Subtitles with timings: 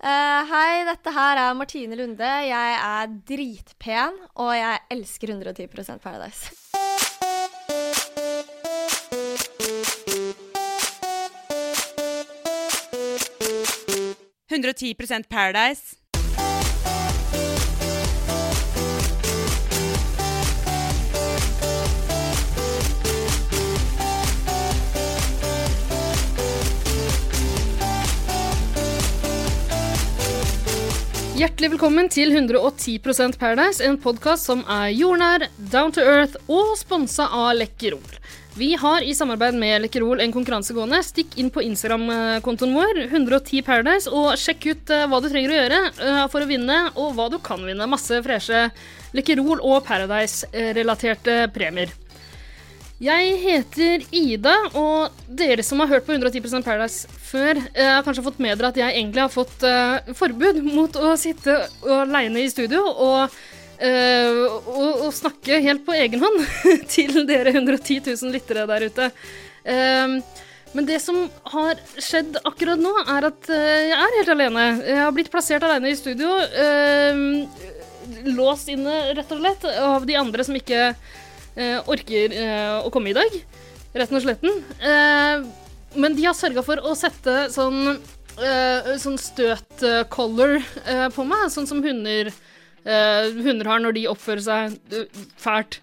[0.00, 2.24] Eh, hei, dette her er Martine Lunde.
[2.24, 6.56] Jeg er dritpen, og jeg elsker 110% Paradise.
[15.28, 15.99] Paradise.
[31.40, 37.30] Hjertelig velkommen til 110% Paradise, en podkast som er jordnær, down to earth og sponsa
[37.32, 38.18] av Lekkerol.
[38.60, 41.00] Vi har i samarbeid med Lekkerol en konkurranse gående.
[41.06, 45.58] Stikk inn på Instagram-kontoen vår, 110 Paradise, og sjekk ut uh, hva du trenger å
[45.62, 47.88] gjøre uh, for å vinne, og hva du kan vinne.
[47.88, 48.66] Masse freshe
[49.16, 51.96] Lekkerol og Paradise-relaterte premier.
[53.00, 58.26] Jeg heter Ida, og dere som har hørt på 110 Paradise før, eh, har kanskje
[58.26, 62.50] fått med dere at jeg egentlig har fått uh, forbud mot å sitte aleine i
[62.52, 63.38] studio og,
[63.80, 66.44] uh, og, og, snakke helt på egen hånd
[66.92, 69.08] til dere 110 000 lyttere der ute.
[69.64, 70.20] Uh,
[70.76, 71.22] men det som
[71.54, 74.66] har skjedd akkurat nå, er at jeg er helt alene.
[74.84, 76.36] Jeg har blitt plassert alene i studio.
[78.36, 80.92] låst inne, rett og slett, av de andre som ikke
[81.90, 83.36] orker uh, å komme i dag.
[83.96, 84.62] Retten og sletten.
[84.82, 85.44] Uh,
[85.98, 87.96] men de har sørga for å sette sånn,
[89.02, 90.60] sånn støt-color
[91.12, 92.30] på meg, sånn som hunder,
[92.86, 94.76] hunder har når de oppfører seg
[95.34, 95.80] fælt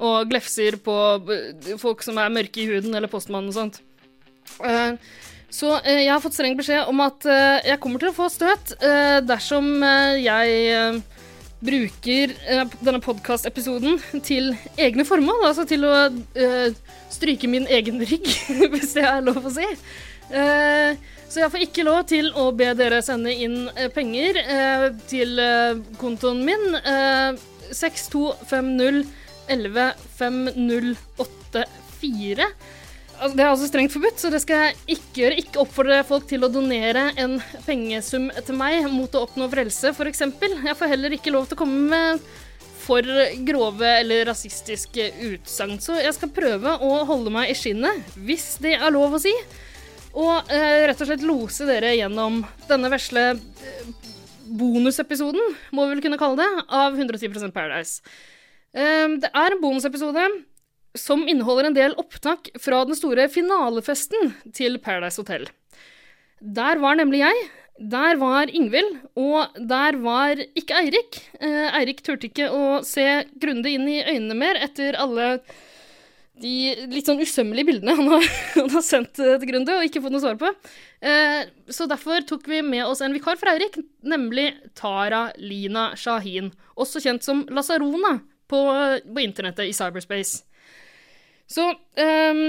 [0.00, 0.96] og glefser på
[1.82, 3.82] folk som er mørke i huden, eller postmannen og sånt.
[5.52, 7.28] Så jeg har fått streng beskjed om at
[7.68, 8.72] jeg kommer til å få støt
[9.28, 9.84] dersom
[10.16, 11.04] jeg
[11.62, 12.32] bruker
[12.82, 15.44] denne podkast-episoden til egne formål.
[15.48, 16.68] Altså til å uh,
[17.12, 18.26] stryke min egen rygg,
[18.72, 19.68] hvis det er lov å si.
[20.32, 20.98] Uh,
[21.32, 24.36] så jeg får ikke lov til å be dere sende inn penger
[25.08, 25.40] til
[25.96, 26.76] kontoen min.
[27.72, 29.06] 6250
[29.48, 32.46] 11 5084.
[33.22, 35.34] Altså, det er altså strengt forbudt, så det skal jeg ikke gjøre.
[35.38, 40.24] Ikke oppfordre folk til å donere en pengesum til meg mot å oppnå frelse, f.eks.
[40.42, 42.24] Jeg får heller ikke lov til å komme med
[42.82, 43.06] for
[43.46, 45.78] grove eller rasistiske utsagn.
[45.78, 49.36] Så jeg skal prøve å holde meg i skinnet, hvis det er lov å si.
[50.18, 53.90] Og eh, rett og slett lose dere gjennom denne vesle eh,
[54.50, 58.02] bonusepisoden, må vi vel kunne kalle det, av 110% Paradise.
[58.74, 60.26] Eh, det er en bonusepisode
[60.98, 65.48] som inneholder en del opptak fra den store finalefesten til Paradise Hotel.
[66.42, 67.42] Der var nemlig jeg,
[67.78, 71.18] der var Ingvild, og der var ikke Eirik.
[71.40, 75.38] Eh, Eirik turte ikke å se grundig inn i øynene mer etter alle
[76.42, 80.14] de litt sånn usømmelige bildene han har, han har sendt til Grunde og ikke fått
[80.14, 80.50] noe svar på.
[81.04, 86.52] Eh, så derfor tok vi med oss en vikar for Eirik, nemlig Tara Lina Shahin,
[86.74, 88.18] også kjent som Lasarona
[88.50, 88.62] på,
[89.06, 90.42] på internettet i cyberspace.
[91.52, 92.42] Så um,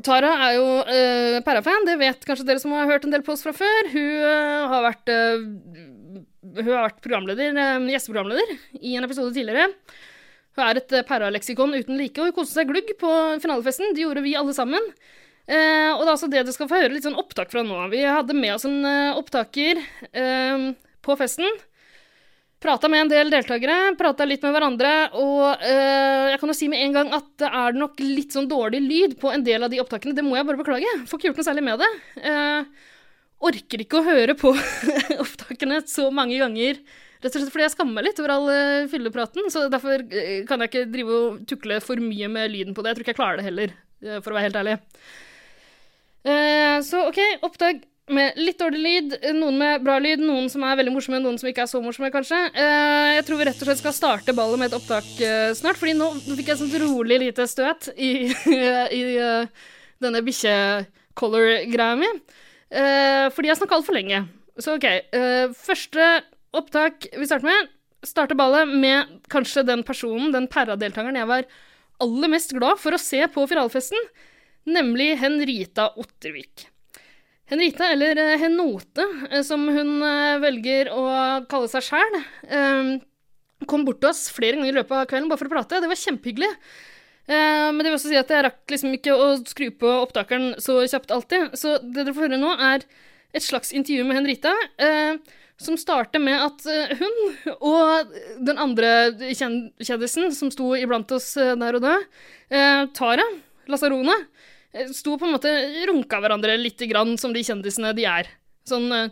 [0.00, 3.34] Tara er jo uh, Perra-fan, det vet kanskje dere som har hørt en del på
[3.34, 3.90] oss fra før.
[3.92, 5.42] Hun uh, har vært uh,
[6.56, 7.58] Hun har vært programleder,
[7.92, 9.68] gjesteprogramleder i en episode tidligere.
[10.52, 13.10] Hun er et Perra-leksikon uten like, og hun koste seg glugg på
[13.40, 13.94] finalefesten.
[13.96, 14.84] Det gjorde vi alle sammen.
[15.48, 17.78] og det er altså det du skal få høre litt sånn opptak fra nå.
[17.94, 18.84] Vi hadde med oss en
[19.16, 19.80] opptaker
[21.00, 21.48] på festen.
[22.62, 26.68] Prata med en del deltakere, prata litt med hverandre, og øh, jeg kan jo si
[26.70, 29.72] med en gang at det er nok litt sånn dårlig lyd på en del av
[29.72, 30.14] de opptakene.
[30.14, 30.92] Det må jeg bare beklage.
[31.10, 31.90] Får ikke gjort noe særlig med det.
[32.22, 32.86] Uh,
[33.50, 34.54] orker ikke å høre på
[35.24, 36.78] opptakene så mange ganger.
[37.18, 39.50] Rett og slett fordi jeg skammer meg litt over all uh, fyllepraten.
[39.50, 40.06] Så derfor
[40.46, 42.92] kan jeg ikke drive og tukle for mye med lyden på det.
[42.92, 43.74] Jeg tror ikke jeg klarer det heller,
[44.20, 44.78] for å være helt ærlig.
[46.22, 50.78] Uh, så OK, opptak med litt dårlig lyd, noen med bra lyd, noen som er
[50.80, 52.38] veldig morsomme, noen som ikke er så morsomme, kanskje.
[52.56, 55.78] Uh, jeg tror vi rett og slett skal starte ballet med et opptak uh, snart,
[55.78, 58.12] fordi nå, fikk jeg et sånt rolig lite støt i,
[58.98, 59.68] i uh,
[60.02, 62.10] denne bikkje-color-greia mi.
[63.36, 64.22] fordi jeg snakka altfor lenge.
[64.56, 64.86] Så OK.
[65.60, 66.06] første
[66.56, 67.70] opptak vi starter med,
[68.02, 71.46] starter ballet med kanskje den personen, den Perra-deltakeren jeg var
[72.02, 74.08] aller mest glad for å se på finalefesten,
[74.66, 76.71] nemlig Henrita Ottervik.
[77.52, 81.02] Henrita, eller eh, Henote, eh, som hun eh, velger å
[81.50, 82.22] kalle seg sjæl,
[83.68, 85.78] kom bort til oss flere ganger i løpet av kvelden bare for å prate.
[85.84, 86.48] Det var kjempehyggelig.
[87.30, 90.80] Men det vil også si at jeg rakk liksom ikke å skru på opptakeren så
[90.82, 91.54] kjapt alltid.
[91.54, 92.82] Så det dere får høre nå, er
[93.30, 94.50] et slags intervju med Henrita,
[95.62, 96.66] som starter med at
[96.98, 98.90] hun og den andre
[99.30, 101.94] kjendisen som sto iblant oss der og da,
[102.98, 103.30] Tara
[103.70, 104.31] Lasarona, Eh,
[104.96, 105.52] sto på en måte
[105.88, 108.30] runka hverandre litt grann som de kjendisene de er.
[108.68, 109.08] Sånn uh,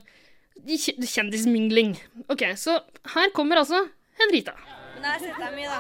[0.61, 1.95] Kjendismingling.
[2.29, 2.79] OK, så
[3.15, 3.81] her kommer altså
[4.21, 4.55] Henrita.
[5.01, 5.79] Men mye, da.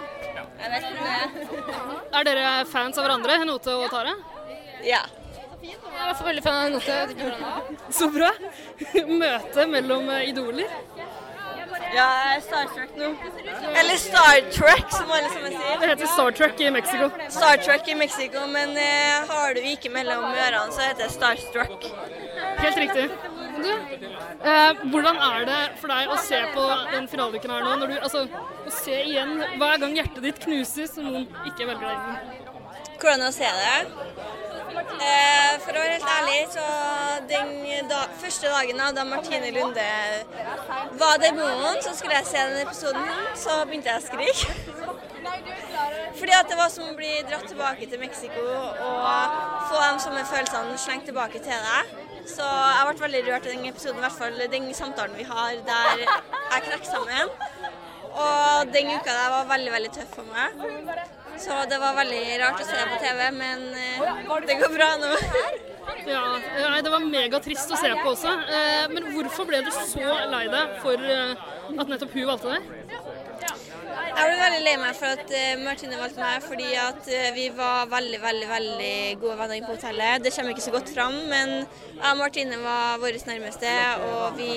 [0.60, 2.14] Jeg vet er.
[2.16, 4.14] Er dere fans av hverandre, Henote og Tare?
[4.86, 5.02] Ja.
[5.60, 7.90] Jeg er i hvert fall veldig fan av Henote.
[7.92, 8.30] Så bra.
[9.22, 10.72] Møte mellom eh, idoler.
[11.90, 13.08] Ja, jeg er Star Trek nå.
[13.80, 15.80] Eller Star Trek, som alle sammen sier.
[15.80, 17.08] Det heter Star Trek i Mexico.
[17.28, 21.90] Star Trek i Mexico, men eh, har du ikke mellom ørene, så heter det Trek
[22.60, 23.08] Helt riktig.
[23.60, 27.74] Du, eh, hvordan er det for deg å se på den finaleuken her nå?
[27.82, 28.22] Når du, altså,
[28.66, 32.46] å se igjen hver gang hjertet ditt knuses og noen ikke velger deg inn.
[33.00, 33.76] Hvordan å se det?
[34.70, 36.64] Eh, for å være helt ærlig, så
[37.30, 39.86] den da, første dagen da, Martine Lunde
[41.00, 43.08] var demonen, så skulle jeg se den episoden,
[43.42, 44.80] så begynte jeg å skrike.
[46.18, 49.38] Fordi at det var som å bli dratt tilbake til Mexico og
[49.70, 51.94] få de samme følelsene slengt tilbake til deg.
[52.30, 55.62] Så jeg ble veldig rørt i den episoden, i hvert fall den samtalen vi har
[55.66, 57.32] der jeg knekker sammen.
[58.10, 61.18] Og den uka der var veldig, veldig tøff for meg.
[61.40, 64.16] Så det var veldig rart å se på TV, men eh,
[64.46, 65.12] det går bra nå.
[66.06, 66.24] Ja,
[66.70, 68.34] nei, det var megatrist å se på også.
[68.56, 71.32] Eh, men hvorfor ble du så lei deg for eh,
[71.76, 72.99] at nettopp hun valgte deg?
[74.10, 77.46] Jeg ble veldig lei meg for at eh, Martine valgte meg, fordi at eh, vi
[77.54, 80.24] var veldig, veldig veldig gode venner på hotellet.
[80.24, 83.74] Det kommer ikke så godt fram, men jeg og Martine var våre nærmeste,
[84.08, 84.52] og vi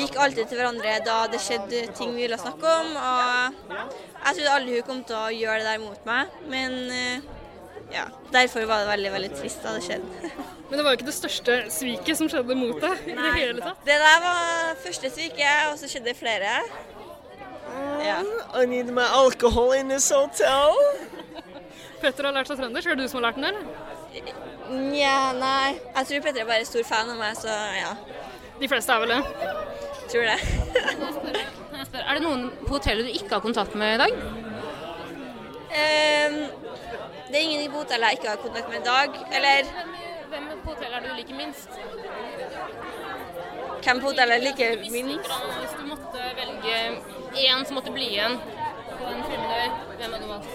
[0.00, 2.94] gikk alltid til hverandre da det skjedde ting vi ville snakke om.
[2.98, 7.28] Og jeg trodde aldri hun kom til å gjøre det der mot meg, men eh,
[7.94, 10.32] ja, derfor var det veldig, veldig trist da det skjedde.
[10.70, 13.64] Men det var jo ikke det største sviket som skjedde mot deg i det hele
[13.64, 13.80] tatt.
[13.82, 16.52] Det der var første sviket, og så skjedde det flere.
[18.04, 18.18] Ja.
[18.62, 20.76] I need my alcohol in this hotel.
[22.00, 22.88] Petter har lært seg trøndersk.
[22.88, 23.64] Er det du som har lært den, eller?
[24.70, 25.76] Nja, nei.
[25.96, 27.92] Jeg tror Petter er bare stor fan av meg, så ja.
[28.60, 29.22] De fleste er vel det.
[30.10, 30.38] Tror det.
[32.00, 34.16] Er det noen på hotellet du ikke har kontakt med i dag?
[35.70, 36.36] Um,
[37.30, 39.20] det er ingen i hotellet jeg ikke har kontakt med i dag.
[39.38, 39.70] Eller
[40.30, 41.68] Hvem på hotellet er det du liker minst?
[43.80, 45.30] hvem på hotellet jeg liker minst?
[45.60, 46.74] Hvis du måtte velge
[47.36, 48.38] én som måtte bli igjen
[49.00, 50.50] på den filmen der, hvem hadde du valgt?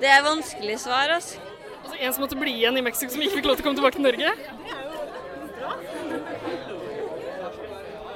[0.00, 1.38] Det er vanskelig svar, altså.
[1.82, 3.78] Altså, en som måtte bli igjen i Mexico, som ikke fikk lov til å komme
[3.80, 4.30] tilbake til Norge.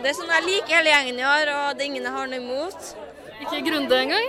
[0.05, 2.41] Det er sånn jeg liker hele gjengen i år, og det ingen jeg har noe
[2.43, 2.81] imot.
[3.41, 4.27] Ikke Grunde engang.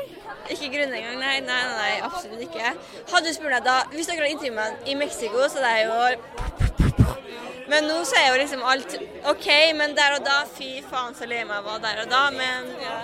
[0.50, 2.72] Ikke Grunde engang, nei, nei, nei, nei, absolutt ikke.
[3.12, 5.82] Hadde du spurt meg da, hvis dere hadde intervjuet meg i Mexico, så det er
[5.90, 7.05] jo
[7.68, 8.94] Men nå så er jo liksom alt
[9.32, 9.48] OK,
[9.78, 12.70] men der og da, fy faen så lei meg jeg var der og da, men
[12.84, 12.98] ja.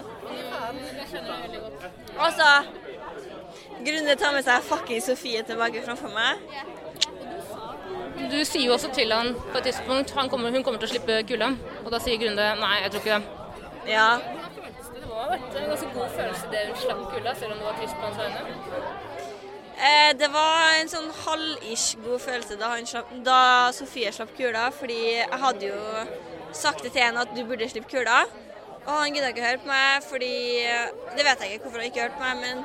[2.22, 2.50] Altså
[3.82, 6.46] å tar med seg fucking Sofie tilbake framfor meg.
[8.32, 10.94] Du sier jo også til han på et tidspunkt han kommer, hun kommer til å
[10.94, 11.50] slippe kulda,
[11.82, 13.92] og da sier Grunde nei, jeg tror ikke det.
[13.92, 14.10] Ja.
[14.94, 17.72] Det må ha vært en ganske god følelse det hun slapp kulda, selv om det
[17.72, 19.11] var trist på hans vegne.
[19.78, 23.40] Eh, det var en sånn halv-ish god følelse da, slapp, da
[23.76, 25.82] Sofie slapp kula, fordi jeg hadde jo
[26.54, 28.26] sagt det til henne at du burde slippe kula.
[28.82, 30.36] Og han gidda ikke å høre på meg, fordi
[31.16, 32.58] Det vet jeg ikke hvorfor han ikke hørte på meg, men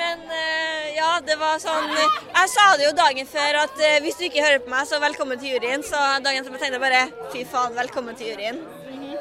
[0.00, 4.18] Men eh, ja, det var sånn Jeg sa det jo dagen før at eh, hvis
[4.18, 5.82] du ikke hører på meg, så velkommen til juryen.
[5.86, 7.02] Så dagen etter tenkte jeg bare
[7.34, 8.62] fy faen, velkommen til juryen.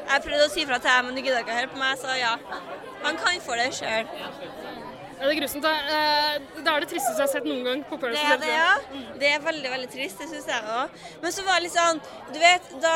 [0.10, 1.98] Jeg prøvde å si fra til deg, men du gidda ikke å høre på meg,
[2.02, 2.34] så ja.
[3.04, 4.10] Han kan få det sjøl.
[5.20, 5.66] Ja, det er grusomt.
[5.68, 8.76] Eh, Det er det tristeste jeg har sett noen gang på Det er det, ja.
[9.20, 10.90] Det er veldig, veldig trist, det syns jeg òg.
[11.22, 12.00] Men så var det litt sånn
[12.34, 12.94] Du vet, da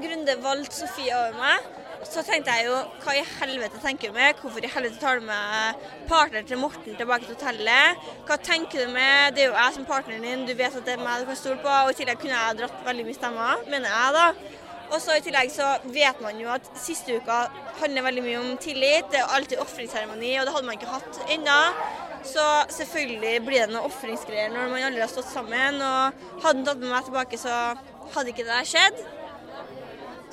[0.00, 1.68] Grunde valgte Sofie over meg,
[2.06, 4.36] så tenkte jeg jo hva i helvete tenker du med?
[4.40, 8.04] Hvorfor i helvete tar du med partneren til Morten tilbake til hotellet?
[8.28, 10.96] Hva tenker du med Det er jo jeg som partneren din, du vet at det
[10.96, 11.68] er meg du kan stole på.
[11.84, 14.26] Og i tillegg kunne jeg dratt veldig mye stemmer, mener jeg da.
[14.86, 17.46] Og så i tillegg så vet man jo at siste uka
[17.80, 19.08] handler veldig mye om tillit.
[19.10, 21.58] Det er alltid ofringsseremoni, og det hadde man ikke hatt ennå.
[22.26, 25.80] Så selvfølgelig blir det noen ofringsgreier når man aldri har stått sammen.
[25.82, 27.54] Og hadde han tatt med meg tilbake, så
[28.14, 29.00] hadde ikke det der skjedd.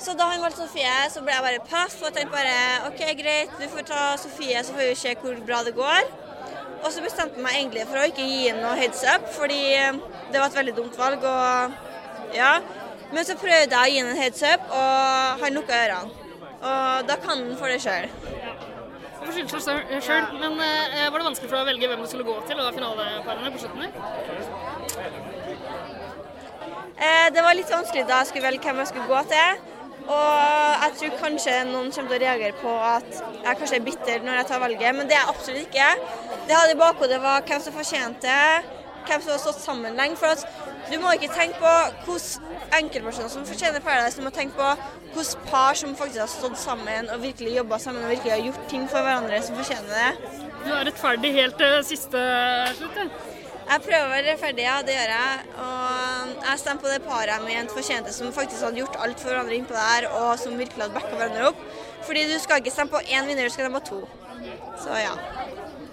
[0.04, 2.54] Så da han valgte Sofie, så ble jeg bare paff og tenkte bare
[2.88, 6.10] OK, greit, du får ta Sofie, så får vi se hvor bra det går.
[6.84, 9.62] Og så bestemte jeg meg egentlig for å ikke gi henne noe heads up, fordi
[10.34, 11.24] det var et veldig dumt valg.
[11.24, 12.58] og ja.
[13.12, 16.22] Men så prøvde jeg å gi ham en heads up, og han lukka ørene.
[16.64, 18.08] Og da kan han for det sjøl.
[19.18, 20.24] For skylde seg sjøl.
[20.40, 22.60] Men uh, var det vanskelig for deg å velge hvem du skulle gå til?
[22.60, 23.86] Og da finaleparene på slutten?
[26.94, 29.62] Eh, det var litt vanskelig da jeg skulle velge hvem jeg skulle gå til.
[30.04, 34.24] Og jeg tror kanskje noen kommer til å reagere på at jeg kanskje er bitter
[34.24, 35.90] når jeg tar valget, men det er jeg absolutt ikke.
[36.44, 38.34] Det jeg hadde i bakhodet var hvem som fortjente
[39.08, 40.18] hvem som har stått sammen lenge.
[40.20, 40.44] For at
[40.90, 41.74] du må ikke tenke på
[42.06, 44.70] hvordan enkeltpersoner som fortjener Paradise, du må tenke på
[45.14, 48.66] hvordan par som faktisk har stått sammen og virkelig jobba sammen og virkelig har gjort
[48.72, 50.42] ting for hverandre som fortjener det.
[50.64, 52.26] Du er rettferdig helt til siste
[52.80, 53.00] slutt.
[53.64, 55.44] Jeg prøver å være rettferdig, ja, det gjør jeg.
[55.64, 59.32] Og jeg stemmer på det paret jeg mente fortjente, som faktisk hadde gjort alt for
[59.32, 61.62] hverandre innpå der, og som virkelig hadde backa hverandre opp.
[62.04, 64.02] Fordi du skal ikke stemme på én vinner, du skal stemme på to.
[64.84, 65.14] Så ja.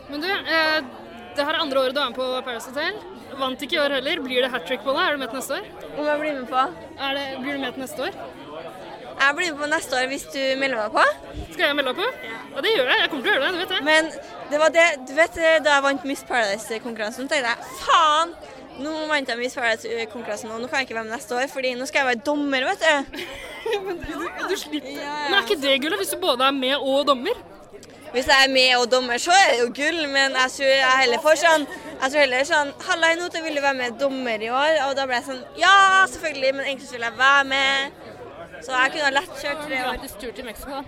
[0.09, 0.83] Men du, eh,
[1.35, 2.97] det her er andre året du er med på Paradise Hotel.
[3.39, 4.21] Vant ikke i år heller.
[4.25, 5.03] Blir det hat trick på deg?
[5.07, 5.67] Er du med til neste år?
[5.97, 6.63] Om jeg blir med på?
[7.07, 8.17] Er det, blir du med til neste år?
[9.21, 11.03] Jeg blir med på neste år hvis du melder meg på.
[11.53, 12.31] Skal jeg melde deg på?
[12.55, 13.01] Ja, det gjør jeg.
[13.03, 13.51] Jeg kommer til å gjøre det.
[13.53, 13.81] du vet det.
[13.87, 14.09] Men
[14.51, 18.35] det var det, du vet da jeg vant Miss Paradise-konkurransen, tenkte jeg faen!
[18.81, 21.73] Nå vant jeg Miss Paradise-konkurransen, og nå kan jeg ikke være med neste år, fordi
[21.77, 23.23] nå skal jeg være dommer, vet du.
[23.85, 24.03] men
[24.49, 24.95] Du slipper.
[24.97, 27.43] Men er ikke det gullet hvis du både er med og dommer?
[28.11, 30.95] Hvis jeg er med og dommer, så er det jo gull, men jeg tror jeg
[31.01, 34.49] heller får sånn Jeg tror heller sånn Halla, nå vil du være med dommer i
[34.51, 34.79] år?
[34.87, 35.75] Og da ble jeg sånn Ja,
[36.11, 38.01] selvfølgelig, men egentlig vil jeg være med.
[38.61, 39.95] Så jeg kunne ha lett kjørt tre år.
[39.95, 40.83] Gratis tur til Mexico, da.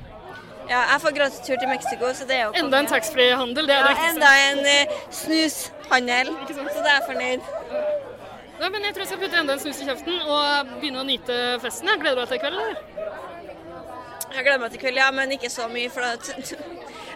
[0.69, 3.67] Ja, jeg får gratis tur til Mexico, så det er jo Enda en taxfree-handel.
[3.67, 7.49] Det er Ja, det enda en uh, snushandel, så da er jeg fornøyd.
[8.61, 11.07] Ja, men jeg tror jeg skal putte enda en snus i kjeften og begynne å
[11.07, 11.89] nyte festen.
[11.91, 12.77] Jeg gleder du deg til i kveld, eller?
[14.35, 15.89] Jeg gleder meg til kveld, ja, men ikke så mye.
[15.93, 16.53] For at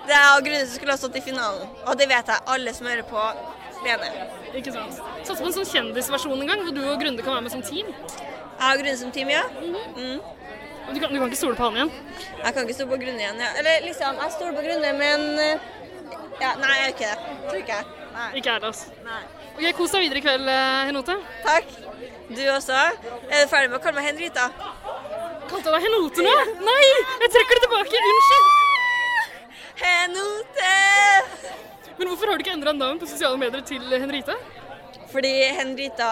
[0.07, 1.67] det er av grunner som skulle ha stått i finalen.
[1.85, 3.27] Og det vet jeg alle som hører på,
[3.83, 4.17] mener.
[4.57, 4.97] Ikke sant?
[5.27, 7.63] Satser på en sånn kjendisversjon en gang, hvor du og Grunde kan være med som
[7.65, 7.91] team.
[7.91, 9.43] Jeg har Grunde som team, ja.
[9.59, 10.19] Mm.
[10.87, 11.91] Og Du kan, du kan ikke stole på han igjen.
[12.39, 13.41] Jeg kan ikke stole på Grunne igjen.
[13.43, 13.49] Ja.
[13.59, 15.65] Eller liksom, jeg stoler på Grunne, men eh,
[16.39, 17.35] ja, Nei, jeg gjør ikke det.
[17.47, 17.89] Tror ikke jeg.
[18.17, 18.29] Nei.
[18.39, 18.95] Ikke jeg, altså.
[19.05, 19.19] nei.
[19.57, 21.17] Ok, Kos deg videre i kveld, eh, Henote.
[21.43, 21.75] Takk.
[22.27, 22.77] Du også.
[22.77, 24.47] Er du ferdig med å kalle meg Henrita?
[25.47, 26.37] Kalte jeg deg Henote nå?
[26.69, 26.87] Nei!
[27.25, 28.07] Jeg trekker det tilbake.
[28.13, 28.66] Unnskyld.
[29.81, 30.75] Henote!
[31.97, 34.37] Men hvorfor har du ikke endra navn på sosiale medier til Henrita?
[35.11, 36.11] Fordi Henrita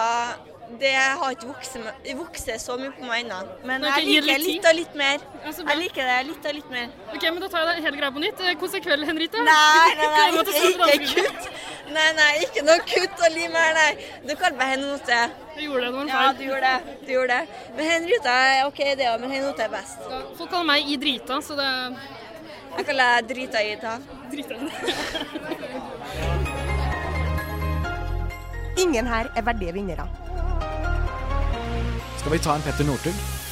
[0.80, 1.76] det har ikke vokst,
[2.18, 3.36] vokst så mye på meg ennå.
[3.68, 5.22] Men okay, jeg liker det litt litt og litt mer.
[5.44, 5.62] Altså.
[5.68, 6.88] Jeg liker det litt og litt mer.
[7.14, 8.42] Ok, men Da tar jeg hele greia på nytt.
[8.42, 9.44] Hvordan er deg kveld, Henrita.
[9.46, 11.48] Nei, nei, nei, ikke, ikke kutt.
[11.94, 13.88] Nei, nei, ikke noe kutt og lim her, nei.
[14.26, 15.20] Du kaller meg Henote.
[15.54, 16.36] Du gjorde det, det var en Ja, feil.
[16.40, 16.98] du gjorde det.
[17.06, 17.62] Du gjorde det.
[17.76, 20.02] Men Henrita er OK, det òg, men Henote er best.
[20.10, 21.70] Ja, Folk kaller meg Idrita, så det
[22.76, 23.96] Jeg kaller det drita i ta.
[24.30, 24.56] driter
[28.76, 30.08] Ingen her er verdige vinnere.
[32.20, 33.45] Skal vi ta en Petter Northug?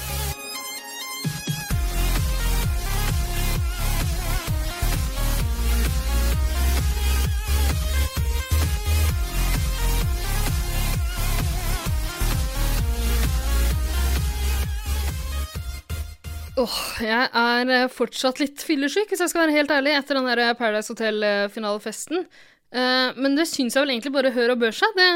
[16.54, 20.28] Åh, jeg er eh, fortsatt litt fyllesyk, hvis jeg skal være helt ærlig, etter den
[20.28, 22.28] der Paradise Hotel-finalefesten.
[22.74, 24.94] Uh, men det syns jeg vel egentlig bare hør og bør seg.
[24.98, 25.08] Det,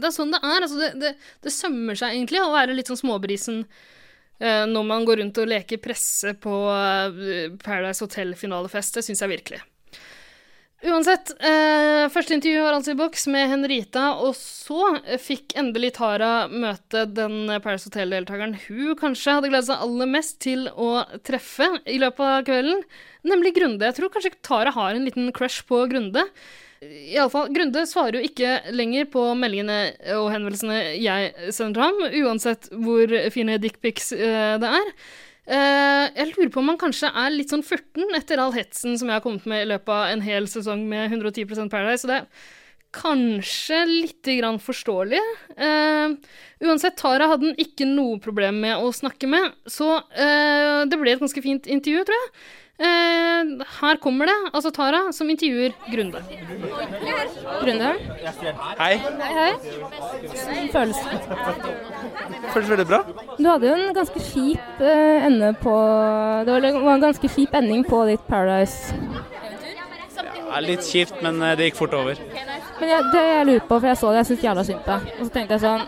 [0.00, 0.64] det er sånn det er.
[0.64, 1.12] Altså, det, det,
[1.44, 5.48] det sømmer seg egentlig å være litt sånn småbrisen uh, når man går rundt og
[5.52, 8.98] leker presse på uh, Paradise Hotel-finalefest.
[8.98, 9.62] Det syns jeg virkelig.
[10.84, 16.44] Uansett, eh, første intervju var altså i boks med Henrita, og så fikk endelig Tara
[16.52, 21.96] møte den Paris Hotel-deltakeren hun kanskje hadde gledet seg aller mest til å treffe i
[22.02, 22.84] løpet av kvelden,
[23.24, 23.88] nemlig Grunde.
[23.88, 26.26] Jeg tror kanskje Tara har en liten crush på Grunde.
[26.84, 29.78] Iallfall, Grunde svarer jo ikke lenger på meldingene
[30.18, 34.92] og henvendelsene jeg sender til ham, uansett hvor fine dickpics eh, det er.
[35.44, 39.10] Eh, jeg lurer på om han kanskje er litt sånn furten etter all hetsen som
[39.10, 42.20] jeg har kommet med i løpet av en hel sesong med 110% Paradise, så det
[42.22, 42.52] er
[42.94, 45.20] kanskje litt grann forståelig.
[45.58, 46.14] Uh,
[46.62, 51.16] uansett, Tara hadde han ikke noe problem med å snakke med, så uh, det ble
[51.16, 52.30] et ganske fint intervju, tror jeg.
[52.74, 53.50] Eh,
[53.80, 56.18] her kommer det, altså Tara som intervjuer Grunde.
[57.60, 57.90] Grunde?
[58.80, 58.96] Hei.
[59.22, 59.52] Hei.
[60.24, 61.20] Hvordan føles det?
[62.50, 63.00] Føles veldig bra.
[63.38, 65.74] Du hadde jo en ganske kjip eh, ende på
[66.48, 68.94] Det var en ganske kjip ending på ditt Paradise.
[70.50, 72.18] Ja, litt kjipt, men eh, det gikk fort over.
[72.80, 74.90] Men jeg, det jeg lurer på, for jeg så det, jeg syntes jævla synd på
[74.96, 75.14] deg.
[75.20, 75.84] Og så tenkte jeg sånn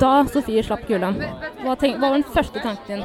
[0.00, 1.12] Da Sofie slapp kula,
[1.60, 3.04] hva, tenk, hva var den første tanken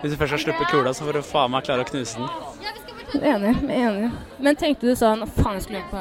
[0.00, 2.28] Hvis du først har sluppet kula, så får du faen meg klare å knuse den.
[3.16, 4.10] Enig, enig.
[4.42, 5.98] Men tenkte du sånn Faen, jeg skulle løpe på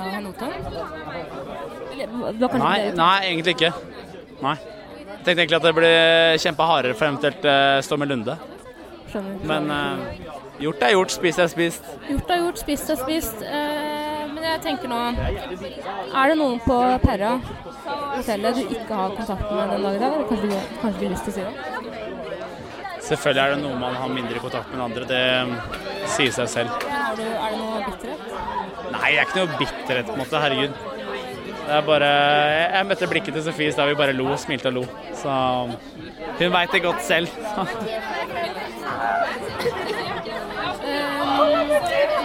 [2.51, 3.71] kanskje Nei, nei, egentlig ikke.
[4.41, 4.57] Nei.
[4.57, 5.91] Jeg tenkte egentlig at det ble
[6.43, 7.53] kjempa hardere for eventuelt uh,
[7.85, 8.35] stå med Lunde.
[9.13, 9.35] skjønner.
[9.47, 9.77] Men uh,
[10.61, 11.83] gjort er gjort, spist er spist.
[12.09, 13.37] Gjort er gjort, spist er spist.
[13.41, 13.45] Uh,
[14.35, 17.31] men jeg tenker nå Er det noen på Perra
[18.15, 20.11] hotellet du ikke har kontakt med den dag i dag?
[20.17, 21.53] Eller kanskje du kanskje du har lyst til å si det?
[23.05, 25.55] Selvfølgelig er det noe man har mindre kontakt med enn andre, det mm,
[26.15, 26.69] sier seg selv.
[26.89, 28.21] Men du, er det noe bitterhet?
[28.95, 30.83] Nei, det er ikke noe bitterhet på en måte, herregud.
[31.65, 32.09] Det er bare
[32.75, 34.83] Jeg, møtte blikket til Sofie i stad, vi bare lo, og smilte og lo.
[35.17, 35.29] Så
[36.39, 37.27] hun veit det godt selv.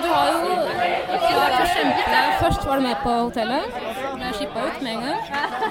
[0.00, 0.50] Du har jo
[2.40, 3.62] Først var du med på hotellet.
[4.16, 5.18] Ble skippa ut med en gang.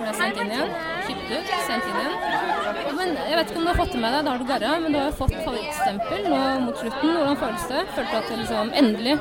[0.02, 0.99] Ble sendt inn igjen.
[1.30, 2.96] Skippet ut, sendt inn igjen.
[2.98, 4.72] Men jeg vet ikke om du har fått det med deg, det har du garra,
[4.82, 7.12] men du har jo fått favorittstempel nå mot slutten.
[7.14, 7.84] Hvordan føles det?
[7.98, 9.14] Følte du at det liksom endelig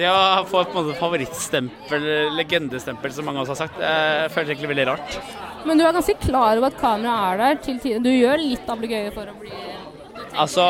[0.00, 4.72] Det å få et favorittstempel, legendestempel, som mange av oss har sagt, det føles egentlig
[4.72, 5.18] veldig rart.
[5.64, 8.02] Men du er ganske klar over at kameraet er der til tider.
[8.04, 9.54] Du gjør litt ablegøye for å bli
[10.34, 10.64] Altså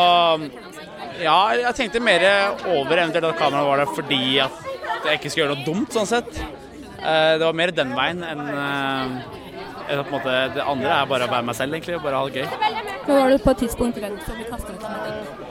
[1.25, 2.21] Ja, jeg tenkte mer
[2.69, 4.61] over eventuelt at kameraet var der fordi at
[5.05, 6.39] jeg ikke skulle gjøre noe dumt, sånn sett.
[7.05, 9.07] Eh, Det var mer den veien enn eh,
[9.95, 12.35] en måte, Det andre er bare å være meg selv, egentlig, og bare ha det
[12.45, 12.49] gøy.
[13.07, 15.43] Men var du på et tidspunkt redd for å bli kastet ut av Medic.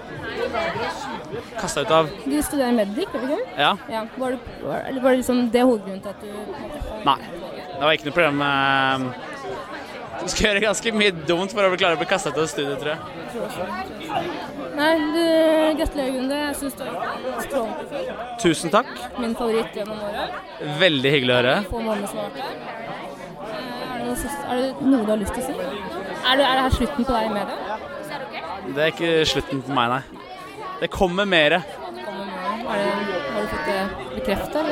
[1.59, 3.45] Kasta ut av Du studerer Medic, gjør du ikke?
[3.57, 3.71] Ja.
[3.89, 4.01] Ja.
[4.17, 6.27] Var, du, var, eller var det liksom det hovedgrunnen til at du
[7.05, 7.17] Nei.
[7.73, 9.07] Det var ikke noe problem med
[10.23, 12.79] Du skal gjøre ganske mye dumt for å klare å bli kasta ut av studiet,
[12.79, 12.99] tror jeg.
[14.73, 16.37] Nei, du, gratulerer, Gunde.
[16.47, 16.93] Jeg syns du er
[17.45, 18.15] strålende.
[18.41, 18.89] Tusen takk.
[19.21, 20.39] Min favoritt gjennom året.
[20.81, 21.55] Veldig hyggelig å høre.
[21.69, 22.09] Få måneder.
[23.43, 25.53] Eh, Er det, er det noe du har lyst til å si?
[25.53, 27.77] Er det, er det her slutten på deg i media?
[28.73, 30.01] Det er ikke slutten på meg, nei.
[30.81, 31.61] Det kommer mere.
[32.03, 32.91] Kommer med- Er det,
[33.33, 33.81] har du fått det
[34.17, 34.65] bekreftet?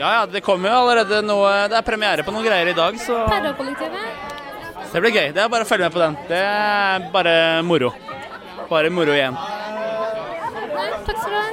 [0.00, 2.94] Ja ja, det kommer jo allerede noe Det er premiere på noen greier i dag,
[2.96, 4.92] så Perra-kollektivet?
[4.92, 5.32] det blir gøy.
[5.34, 6.16] Det er bare å følge med på den.
[6.28, 7.92] Det er bare moro.
[8.70, 9.34] Bare moro igjen.
[11.06, 11.44] Takk skal du ha.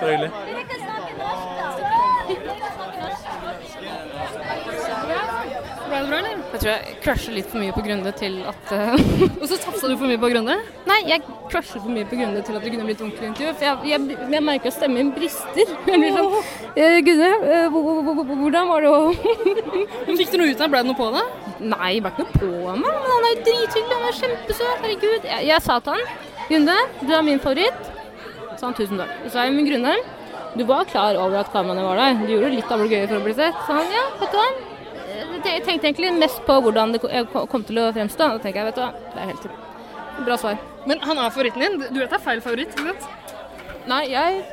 [0.00, 0.30] Bare hyggelig.
[5.88, 6.40] Ble det bra, eller?
[6.52, 8.96] Jeg tror jeg crusher litt for mye på Grunde til at eh,
[9.40, 10.56] Og så satsa du for mye på Grunde?
[10.90, 13.54] Nei, jeg crusher for mye på Grunde til at det kunne blitt ordentlig intervju.
[13.56, 15.72] For jeg, jeg, jeg merker at stemmen min brister.
[15.88, 16.34] Jeg blir sånn
[16.76, 19.00] eh, Gunne, eh, hvor- hvor- hvor- hvor- hvordan var det å
[20.18, 20.72] Fikk du noe ut av det?
[20.74, 21.24] Ble det noe på det?
[21.72, 23.94] Nei, jeg ble ikke noe på meg, men han er jo drithyggelig.
[23.98, 24.74] Han er kjempesøt.
[24.84, 25.30] Herregud.
[25.32, 26.04] Jeg, jeg sa til han
[26.48, 27.90] Gunde, du er min favoritt.
[28.58, 29.12] Så han tusen takk.
[29.26, 29.94] Så sa jeg, men Grunde,
[30.58, 32.18] du var klar over at kameraene var der.
[32.24, 33.62] Du gjorde litt av det gøye for å bli sett.
[33.66, 34.48] Så han, ja, vet du hva.
[35.48, 37.02] Jeg tenkte egentlig mest på hvordan det
[37.52, 38.30] kom til å fremstå.
[38.34, 40.58] Da tenker jeg, vet du hva, det er helt bra svar.
[40.88, 41.78] Men han er favoritten din.
[41.92, 43.34] Du vet det er feil favoritt, ikke sant?
[43.88, 44.44] Nei, jeg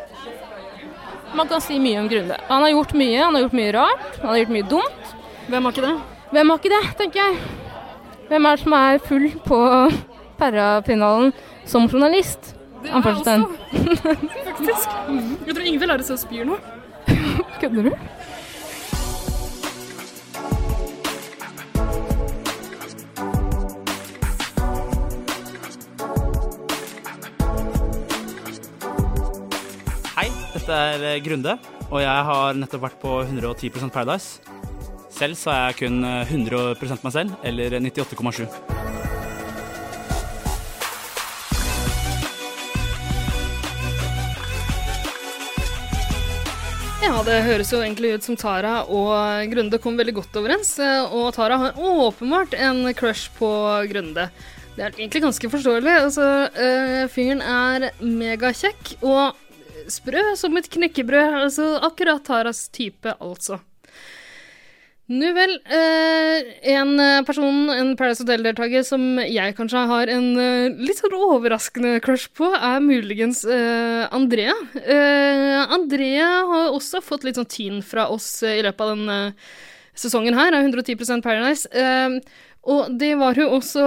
[1.35, 2.37] Man kan si mye om Grunde.
[2.47, 3.17] Han har gjort mye.
[3.19, 4.05] Han har gjort mye rart.
[4.21, 5.09] Han har gjort mye dumt.
[5.49, 5.95] Hvem har ikke det?
[6.31, 7.39] Hvem har ikke det, tenker jeg.
[8.29, 9.59] Hvem er det som er full på
[10.39, 11.33] Perra-finalen
[11.65, 12.55] som journalist?
[12.83, 13.47] Det er jeg også,
[14.49, 14.89] faktisk.
[15.47, 16.59] Jeg tror ingen vil lære seg å spy nå.
[17.61, 17.95] Kødder du?
[30.15, 31.57] Hei, dette er eh, Grunde,
[31.89, 34.53] og jeg har nettopp vært på 110% Paradise.
[35.15, 38.74] Selv så er jeg kun eh, 100% meg selv, eller 98,7.
[47.25, 50.75] Det høres jo egentlig ut som Tara og Grunde kom veldig godt overens.
[50.79, 53.49] eh, Og Tara har åpenbart en crush på
[53.89, 54.29] Grunde.
[54.75, 55.93] Det er egentlig ganske forståelig.
[56.03, 59.33] Altså, eh, fyren er megakjekk og
[59.87, 61.41] sprø som et knekkebrød.
[61.45, 63.59] Altså akkurat Taras type, altså.
[65.05, 70.79] Nu vel, eh, en eh, person, en Paradise Hotel-deltaker som jeg kanskje har en eh,
[70.81, 74.55] litt sånn overraskende crush på, er muligens Andrea.
[75.75, 79.19] Andrea har også fått litt sånn tyn fra oss i løpet av denne
[79.93, 81.69] sesongen her, av 110 Paradise.
[82.65, 83.85] Og det var hun også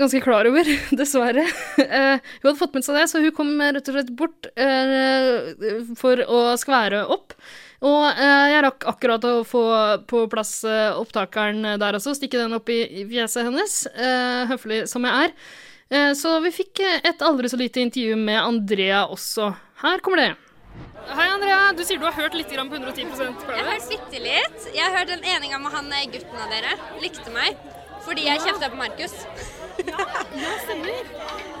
[0.00, 0.64] ganske klar over,
[1.02, 1.44] dessverre.
[1.76, 4.48] Hun hadde fått med seg det, så hun kom rett og slett bort
[6.00, 7.36] for å skvære opp.
[7.86, 9.62] Og eh, jeg rakk akkurat å få
[10.10, 15.06] på plass eh, opptakeren der også, stikke den opp i, fjeset hennes, eh, høflig som
[15.06, 15.36] jeg er.
[15.88, 19.52] Eh, så vi fikk eh, et aldri så lite intervju med Andrea også.
[19.84, 20.32] Her kommer det.
[21.06, 21.70] Hei, Andrea.
[21.78, 24.66] Du sier du har hørt litt grann på 110 Jeg har hørt bitte litt.
[24.74, 27.54] Jeg har hørt den ene gangen med han eh, gutten av dere likte meg
[28.06, 29.14] fordi jeg kjefta på Markus.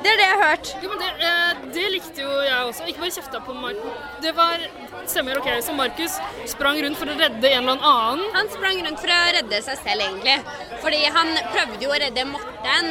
[0.02, 0.68] Det er det jeg har hørt.
[0.82, 2.86] Ja, men det, eh, det likte jo jeg også.
[2.90, 4.04] Ikke bare kjefta på Markus.
[4.22, 4.66] Det var
[5.06, 5.48] Stemmer, OK.
[5.62, 6.16] Så Markus
[6.50, 8.22] sprang rundt for å redde en eller annen.
[8.34, 10.36] Han sprang rundt for å redde seg selv, egentlig.
[10.82, 12.88] Fordi han prøvde jo å redde Morten,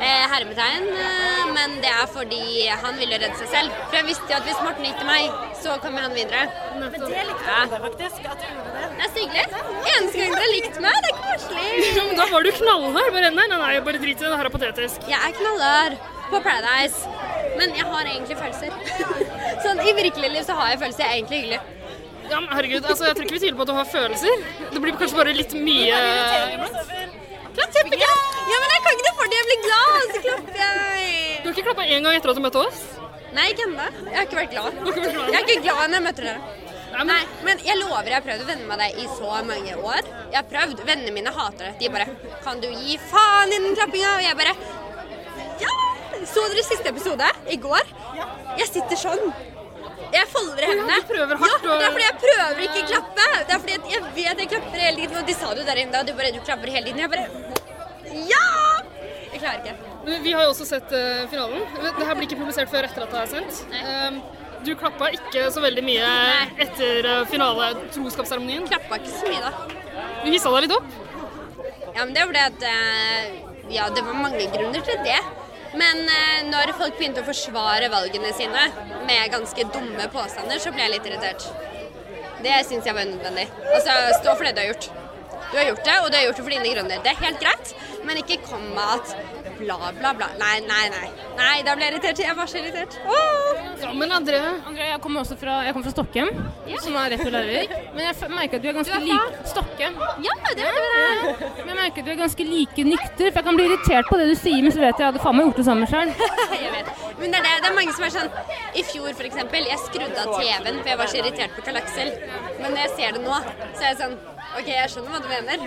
[0.00, 3.76] eh, hermetegn, eh, men det er fordi han ville redde seg selv.
[3.90, 6.46] For jeg visste jo at hvis Morten gikk til meg, så kommer han videre.
[6.78, 7.66] Men det likte Ja.
[7.68, 8.88] faktisk, at du gjorde det.
[8.96, 9.46] Det er så hyggelig.
[9.90, 12.16] Eneste gang dere har likt meg, det er koselig.
[12.20, 13.12] Da var du knallhard.
[13.12, 14.36] Bare nei, nei, nei, bare drit i det.
[14.36, 15.08] Her er patetisk.
[15.10, 15.98] Jeg er knallhard
[16.30, 17.10] på Paradise,
[17.58, 18.70] men jeg har egentlig følelser.
[19.64, 21.04] sånn i virkelig liv så har jeg følelser.
[21.04, 21.60] Jeg er egentlig hyggelig.
[22.30, 24.44] Ja, men herregud, altså, jeg tror ikke vi tviler på at du har følelser.
[24.70, 25.96] Det blir kanskje bare litt mye
[27.50, 28.04] Kjempegøy!
[28.50, 29.38] Ja, men jeg kan ikke det for det.
[29.40, 31.08] Jeg blir glad, så klapper jeg.
[31.42, 32.80] Du har ikke klappa én gang etter at du møtte oss?
[33.34, 33.86] Nei, ikke ennå.
[34.06, 34.78] Jeg har ikke vært glad?
[34.86, 36.69] Jeg er ikke glad når jeg møter dere.
[36.90, 39.30] Nei, men, Nei, men jeg lover jeg har prøvd å venne meg deg i så
[39.46, 40.08] mange år.
[40.32, 40.82] Jeg har prøvd.
[40.88, 41.74] Vennene mine hater det.
[41.80, 42.06] De bare
[42.42, 44.54] 'Kan du gi faen i den klappinga?' Og jeg bare
[45.60, 45.76] Ja!
[46.26, 47.84] Så dere siste episode i går?
[48.58, 49.32] Jeg sitter sånn.
[50.10, 50.96] Jeg folder hendene.
[51.00, 53.26] du prøver hardt Ja, det er fordi jeg prøver ikke å klappe.
[53.46, 55.16] Det er fordi jeg vet jeg klapper hele tiden.
[55.20, 56.02] Og de sa det jo der inne da.
[56.02, 56.98] Du bare Du klapper hele tiden.
[56.98, 57.26] Jeg bare
[58.34, 58.46] Ja!
[59.30, 59.76] Jeg klarer ikke.
[60.04, 61.62] Men Vi har jo også sett uh, finalen.
[61.98, 63.64] Det her blir ikke publisert før etter at det er sendt.
[63.70, 64.22] Um,
[64.64, 66.08] du klappa ikke så veldig mye
[66.60, 67.30] etter finaletroskapsseremonien?
[67.30, 68.66] finale troskapsseremonien.
[68.70, 70.04] Klappa ikke så mye, da.
[70.24, 70.90] Du hissa deg litt opp.
[71.94, 73.38] Ja, men det var det at eh,
[73.70, 75.18] Ja, det var mange grunner til det.
[75.78, 78.66] Men eh, når folk begynte å forsvare valgene sine
[79.06, 81.46] med ganske dumme påstander, så ble jeg litt irritert.
[82.40, 83.46] Det syns jeg var unødvendig.
[83.74, 84.90] Altså, stå for det du har gjort.
[85.50, 87.02] Du har gjort det, og du har gjort det for dine grunner.
[87.04, 87.72] Det er helt greit,
[88.06, 90.28] men ikke kom med at bla, bla, bla.
[90.38, 91.08] Nei, nei, nei.
[91.38, 92.22] Nei, da ble jeg irritert.
[92.24, 92.96] Jeg var så irritert.
[93.06, 93.60] Oh!
[93.80, 96.40] Ja, men André, André jeg kommer også fra, jeg kommer fra Stockholm,
[96.84, 97.72] som er rett ved Larvik.
[97.94, 100.00] Men jeg merker at du er ganske Du er lik Stockholm.
[100.26, 101.46] Ja, det vet du.
[101.64, 104.20] Men jeg merker at du er ganske like nykter, for jeg kan bli irritert på
[104.20, 105.90] det du sier, men så vet jeg at jeg hadde faen meg gjort det samme
[105.90, 106.12] sjøl.
[106.60, 106.90] Jeg vet.
[107.20, 107.56] Men det er, det.
[107.62, 108.28] det er mange som er sånn
[108.80, 112.12] I fjor eksempel, jeg skrudde av TV-en for jeg var så irritert på Karl Aksel.
[112.60, 113.40] Men når jeg ser det nå,
[113.74, 114.16] så er jeg sånn
[114.50, 115.66] OK, jeg skjønner hva du mener.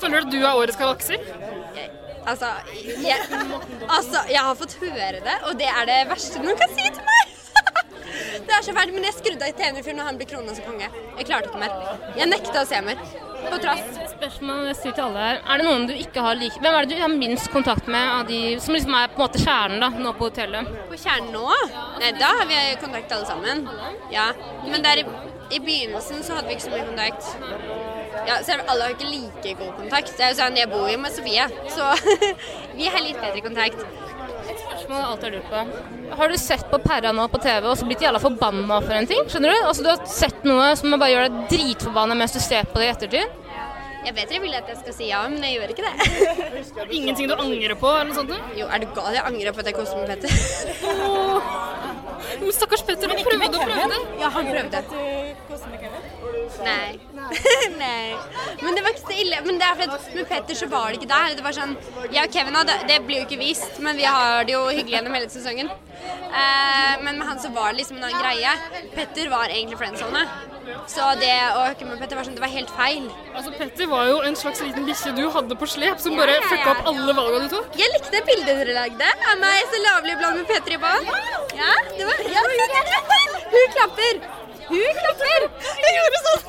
[0.00, 1.20] Føler du at du er årets Karl Aksel?
[2.24, 2.50] Altså,
[3.04, 3.18] jeg,
[3.88, 7.04] altså, jeg har fått høre det, og det er det verste noen kan si til
[7.08, 7.32] meg.
[8.44, 10.88] Det er så fælt, men jeg skrudde av fjor når han ble krona som konge.
[11.18, 11.72] Jeg klarte ikke mer.
[12.18, 13.00] Jeg nekta å se mer.
[13.44, 13.82] På trass.
[14.12, 15.40] Spørsmål til alle her.
[15.42, 18.12] Er det noen du ikke har like Hvem er det du har minst kontakt med
[18.18, 20.70] av de som liksom er på en måte kjernen da, nå på hotellet?
[20.90, 21.44] På kjernen nå?
[22.00, 23.66] Nei, da har vi kontakt alle sammen.
[24.14, 24.30] Ja.
[24.64, 25.06] Men der i,
[25.58, 28.03] i begynnelsen så hadde vi ikke så mye kontakt.
[28.28, 30.14] Ja, så alle har ikke like god kontakt.
[30.16, 31.90] Det er jo sånn, Jeg bor jo med Sofie, så
[32.78, 33.78] vi har litt bedre kontakt.
[34.44, 35.60] Spørsmål jeg alltid har lurt på.
[36.18, 39.08] Har du sett på Perra nå på TV og så blitt jævla forbanna for en
[39.10, 39.22] ting?
[39.30, 39.58] Skjønner du?
[39.68, 42.90] Altså Du har sett noe som bare gjør deg dritforbanna mens du ser på det
[42.90, 43.40] i ettertid?
[44.04, 45.94] Jeg vet dere vil at jeg skal si ja, men jeg gjør ikke det.
[46.98, 47.88] Ingenting du angrer på?
[47.88, 48.34] eller noe sånt?
[48.58, 49.14] Jo, er du gal?
[49.16, 50.30] Jeg angrer på at jeg koste med Petter.
[52.52, 54.02] Stakkars Petter, han prøvde og prøvde.
[54.20, 54.84] Ja, han prøvde.
[56.64, 57.00] Nei.
[57.84, 58.14] Nei.
[58.62, 59.40] Men det var ikke så ille.
[59.46, 61.36] Men det er fordi med Petter så var det ikke der.
[61.38, 61.76] Det var sånn
[62.12, 64.98] Jeg og Kevin hadde Det blir jo ikke vist, men vi har det jo hyggelig
[64.98, 65.70] gjennom hele sesongen.
[66.04, 68.56] Eh, men med han så var det liksom en annen greie.
[68.96, 70.24] Petter var egentlig friendzone.
[70.88, 73.08] Så det å hooke med Petter var sånn Det var helt feil.
[73.34, 76.40] Altså, Petter var jo en slags liten bikkje du hadde på slep, som bare Ja,
[76.40, 76.52] ja, ja.
[76.52, 77.76] fucka opp alle valgene du tok.
[77.80, 81.12] Jeg likte bildet dere lagde av meg så lavlig blant med Petter i bånd.
[81.60, 82.46] Ja, det var ja,
[83.54, 84.43] Hun klapper!
[84.68, 85.46] Hun klapper!
[85.84, 86.40] Jeg gjorde sånn!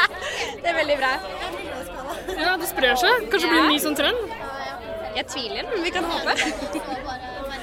[0.62, 1.12] Det er veldig bra.
[2.36, 3.26] Ja, Det sprer seg.
[3.30, 4.36] Kanskje det blir en ny sånn trend.
[5.16, 6.34] Jeg tviler, men vi kan håpe.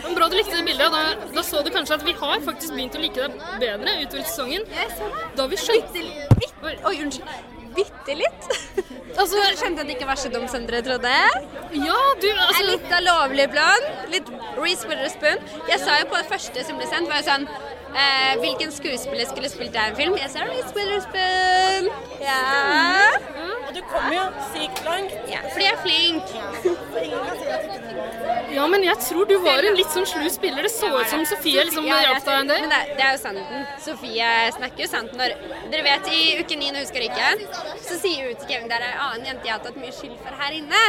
[0.04, 0.94] Men Bra du likte det bildet.
[0.96, 4.26] Da, da så du kanskje at vi har faktisk begynt å like deg bedre utover
[4.26, 4.66] sesongen.
[5.38, 6.06] Da vi skjønte.
[6.64, 7.53] Oi, unnskyld.
[7.78, 8.50] Bitte litt.
[9.14, 11.10] Altså, du skjønte at det ikke var så dumt som dere trodde?
[11.78, 13.84] ja, du Er altså, litt av lovlig blond.
[14.10, 15.38] Litt Reece Witherspoon.
[15.70, 19.30] Jeg sa jo på det første som ble sendt, var jo sånn eh, Hvilken skuespiller
[19.30, 20.18] skulle spilt deg i en film?
[20.18, 21.92] Jeg sa Reece Witherspoon.
[22.26, 22.42] Ja.
[23.68, 25.14] Og du kommer jo sykt langt.
[25.30, 25.46] ja.
[25.52, 26.34] Fordi jeg er flink.
[26.34, 27.73] Ja,
[28.72, 30.68] men jeg tror du var en litt sånn slu spiller.
[30.68, 32.62] Det så ut som Sofie liksom Ja, hjalp deg en del.
[32.66, 33.66] Men det, det er jo sannheten.
[33.86, 35.36] Sofie snakker jo sant når
[35.72, 38.78] Dere vet i uke ni når hun skal ryke, så sier hun til Kevin det
[38.80, 40.84] er en annen jente jeg har tatt mye skyld for her inne.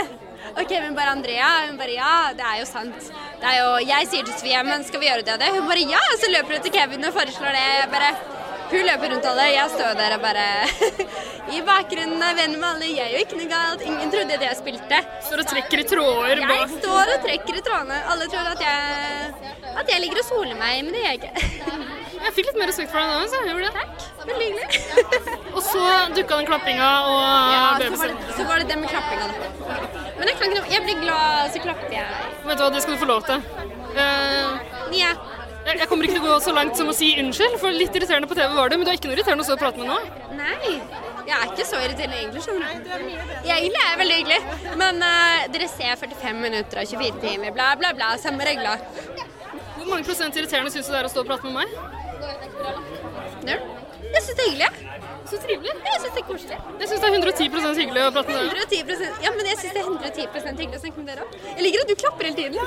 [0.55, 1.51] Og Kevin bare Andrea.
[1.71, 3.11] Hun bare ja, det er jo sant.
[3.41, 5.53] Det er jo, jeg sier til Sofie men skal vi gjøre det og det?
[5.57, 6.05] Hun bare ja.
[6.21, 7.67] Så løper hun til Kevin og foreslår det.
[7.81, 8.15] Jeg bare
[8.75, 10.47] hun løper rundt alle, jeg står der og bare
[11.55, 13.83] I bakgrunnen er venn med alle, jeg gjør ikke noe galt.
[13.85, 15.01] Ingen trodde at jeg spilte.
[15.27, 17.99] Står og trekker i tråder Jeg står og trekker i trådene.
[18.15, 21.83] Alle tror at jeg, at jeg ligger og soler meg, men det gjør jeg ikke.
[22.25, 23.25] Jeg fikk litt mer respekt for deg da.
[23.29, 24.05] Så jeg gjorde det.
[24.25, 24.69] Veldig hyggelig.
[25.59, 25.83] Og så
[26.17, 27.19] dukka den klappinga og
[27.53, 29.27] Ja, så var, det, så var det det med klappinga.
[30.17, 32.25] Men jeg kan Jeg blir glad, så klapper jeg.
[32.47, 33.45] Vet du hva, det skal du få lov til.
[33.93, 35.13] Uh, Ja.
[35.65, 37.97] Jeg jeg kommer ikke til å gå så langt som å si unnskyld, for litt
[37.97, 39.81] irriterende på TV var det, men du er ikke noe irriterende å stå og prate
[39.81, 39.99] med nå.
[40.39, 40.75] Nei.
[41.25, 42.91] Jeg er ikke så irriterende egentlig, skjønner du.
[43.49, 44.41] Jeg egentlig er jeg veldig hyggelig.
[44.83, 48.11] Men uh, dere ser 45 minutter av 24 timer, bla, bla, bla.
[48.21, 48.85] Samme regler.
[49.79, 51.69] Hvor mange prosent irriterende syns du det er å stå og prate med meg?
[53.45, 53.65] Null
[54.15, 54.69] Jeg syns det er hyggelig.
[54.69, 54.94] jeg.
[55.25, 55.73] Så trivelig.
[55.85, 56.57] Jeg syns det er koselig.
[56.81, 58.65] Jeg syns det er 110 hyggelig å prate med deg.
[58.65, 60.27] 110% Ja, men jeg syns det er 110
[60.61, 61.39] hyggelig å snakke med dere òg.
[61.49, 62.59] Jeg liker at du klapper hele tiden.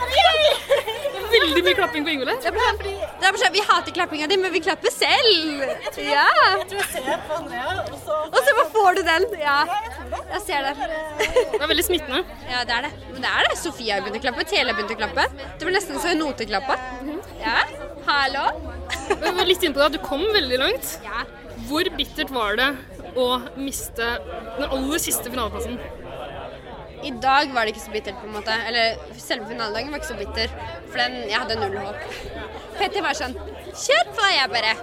[1.28, 3.52] Veldig mye klapping på Ingvild her.
[3.58, 5.64] Vi hater klappinga di, men vi klapper selv.
[6.02, 6.26] Ja.
[6.72, 9.28] Jeg ser på Andrea, og så Og så bare får du den.
[9.42, 9.58] Ja.
[10.34, 10.74] Jeg ser det.
[11.22, 12.24] Det er veldig smittende.
[12.50, 12.94] Ja, det er det.
[13.14, 13.58] Men det er det.
[13.62, 14.48] Sofie har begynt å klappe.
[14.50, 15.28] Tele har begynt å klappe.
[15.60, 16.78] Det var nesten så en noteklappa.
[17.42, 17.60] Ja.
[18.08, 18.48] Hallo.
[19.10, 20.98] Vi var litt innpå det du kom veldig langt.
[21.06, 21.26] Ja.
[21.68, 22.68] Hvor bittert var det
[23.20, 23.28] å
[23.60, 24.06] miste
[24.58, 25.80] den aller siste finaleplassen?
[27.06, 28.54] I dag var det ikke så bittert, på en måte.
[28.68, 30.54] Eller selve finaledagen var ikke så bitter.
[30.88, 32.00] For den, jeg hadde null håp.
[32.80, 33.36] Petter var sånn
[33.78, 34.30] Kjør på!
[34.34, 34.78] Jeg bare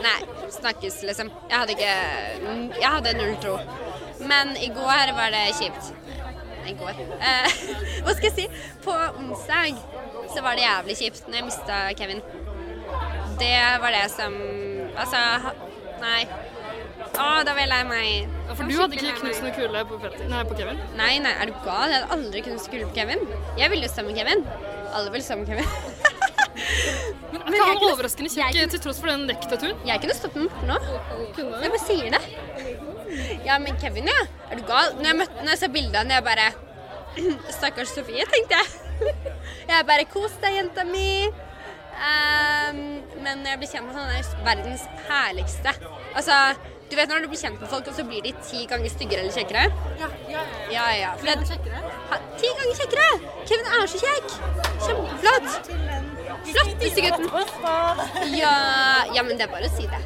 [0.00, 0.18] Nei,
[0.54, 1.28] snakkes, liksom.
[1.50, 3.56] Jeg hadde ikke Jeg hadde null tro.
[4.30, 5.90] Men i går var det kjipt.
[6.68, 7.02] I går.
[7.16, 7.60] Eh,
[8.04, 8.46] hva skal jeg si?
[8.84, 9.80] På onsdag
[10.30, 12.22] så var det jævlig kjipt når jeg mista Kevin.
[13.40, 14.36] Det var det som
[15.00, 15.18] Altså,
[16.02, 16.24] nei.
[17.10, 18.34] Å, da vil jeg lei meg.
[18.48, 20.80] Ja, for du hadde ikke knust noe kule på, Petter, nei, på Kevin?
[20.98, 21.90] Nei, nei, er du gal?
[21.90, 23.24] Jeg hadde aldri kunnet skule på Kevin.
[23.60, 24.44] Jeg ville jo sammen med Kevin.
[24.96, 25.68] Alle vil sammen med Kevin.
[27.30, 29.78] Men ikke han overraskende kjekk til tross for den nektaturen.
[29.88, 30.78] Jeg kunne stoppet den nå.
[31.38, 32.22] Jeg bare sier det.
[33.46, 34.26] Ja, men Kevin, ja.
[34.50, 34.92] Er du gal?
[34.98, 36.48] Når jeg, møtte, når jeg så bildet av jeg bare
[37.56, 38.66] Stakkars Sofie, tenkte jeg.
[39.70, 41.30] Jeg bare Kos deg, jenta mi.
[42.00, 42.82] Ehm,
[43.24, 45.74] men jeg blir kjent med sånne han er verdens herligste.
[46.16, 46.36] Altså,
[46.90, 49.20] du vet når du blir kjent med folk, og så blir de ti ganger styggere
[49.24, 49.66] eller kjekkere?
[50.00, 50.86] Ja, ja, ja.
[51.02, 53.10] ja, For det- Ha- Ti ganger kjekkere!
[53.46, 54.32] Kevin er så kjekk!
[54.86, 55.70] Kjempeflott!
[56.50, 57.28] Flotteste gutten.
[58.34, 58.54] Ja,
[59.14, 60.00] ja, men det er bare å si det.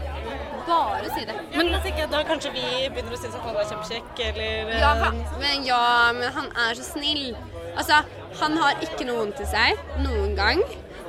[0.67, 1.35] Bare å si det.
[1.55, 4.93] Men jeg tenker da kanskje vi begynner å synes at han er kjempekjekk, eller Ja,
[5.07, 7.37] eh, men, ja, men han er så snill.
[7.77, 8.03] Altså,
[8.41, 10.63] han har ikke noe vondt i seg noen gang.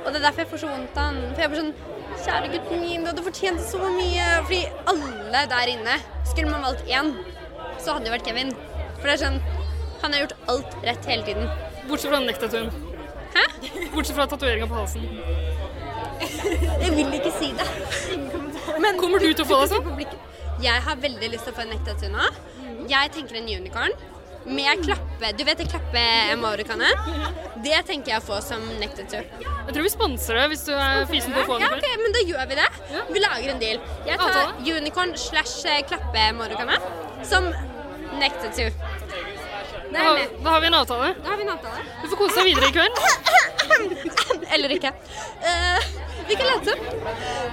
[0.06, 1.16] Og det er derfor jeg får så vondt av han.
[1.34, 1.76] For jeg blir sånn
[2.16, 4.26] Kjære gutten min, du hadde fortjent så mye.
[4.46, 4.60] Fordi
[4.92, 5.96] alle der inne
[6.30, 7.12] Skulle man valgt én,
[7.82, 8.52] så hadde det vært Kevin.
[8.96, 9.40] For det er sånn
[10.02, 11.50] Han har gjort alt rett hele tiden.
[11.90, 12.70] Bortsett fra den dekktaturen.
[13.36, 13.44] Hæ?
[13.94, 15.06] Bortsett fra tatoveringa på halsen.
[16.80, 17.66] Jeg vil ikke si det.
[18.80, 20.06] Men Kommer du til å få deg sånn?
[20.62, 22.28] Jeg har veldig lyst til å få en nekktattoo nå.
[22.88, 23.92] Jeg tenker en unicorn.
[24.46, 27.08] Med klappe Du vet det klappe-emorikanet?
[27.64, 29.22] Det tenker jeg å få som nekktattoo.
[29.66, 31.66] Jeg tror vi sponser det hvis du er fysen på å få det.
[31.66, 32.66] Ja, ok, men da gjør vi det.
[33.16, 33.80] Vi lager en deal.
[34.06, 34.76] Jeg tar Avtale.
[34.78, 37.48] unicorn slash eh, klappe-morikanet som.
[38.16, 38.72] Det
[39.92, 41.14] Da, har- da har vi en avtale.
[41.24, 41.82] Da har vi en avtale.
[42.02, 42.96] Du får kose deg videre i kveld.
[44.54, 44.92] Eller ikke.
[45.42, 45.80] Uh,
[46.28, 46.78] vi kan late som.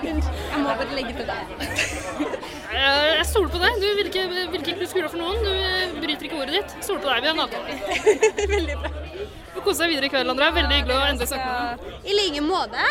[0.04, 2.43] Jeg må bare legge til deg.
[2.74, 3.78] Jeg jeg stoler på deg.
[3.80, 5.38] Du virker, virker ikke skrur for noen.
[5.46, 6.76] Du eh, bryter ikke ordet ditt.
[6.84, 7.22] Stoler på deg.
[7.24, 8.48] Vi har en avtale.
[8.54, 8.92] Veldig bra.
[9.14, 10.56] Du får kose deg videre i kveld, Andrea.
[10.58, 11.96] Veldig hyggelig å endelig snakke med deg.
[12.04, 12.88] I like måte.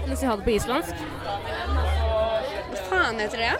[0.00, 1.04] Kan du si ha det på islandsk?
[2.70, 3.58] Hva faen heter det, da?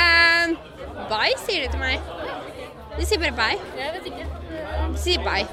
[0.00, 0.56] um,
[1.12, 2.12] bye, sier de til meg.
[2.96, 3.58] De sier bare bye.
[3.78, 4.30] Jeg vet ikke.
[4.94, 5.44] De sier bye.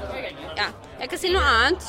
[0.57, 0.71] Ja.
[0.99, 1.83] Jeg kan si noe annet.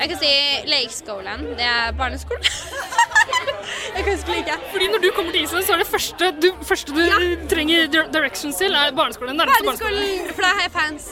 [0.00, 0.30] Jeg kan si
[0.66, 1.44] lekeskolen.
[1.58, 2.42] Det er barneskolen.
[3.96, 4.56] jeg kan huske ikke.
[4.72, 7.02] Fordi når du kommer til Island, så er det første du, første du
[7.50, 9.36] trenger dir- directions til, er barneskolen.
[9.38, 10.00] Nærmeste barneskolen.
[10.02, 11.08] Barneskolen, for da har jeg fans.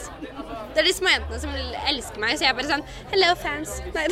[0.71, 1.55] Det er de små jentene som
[1.91, 3.73] elsker meg, så jeg er bare sånn Hello, fans.
[3.95, 4.05] Nei.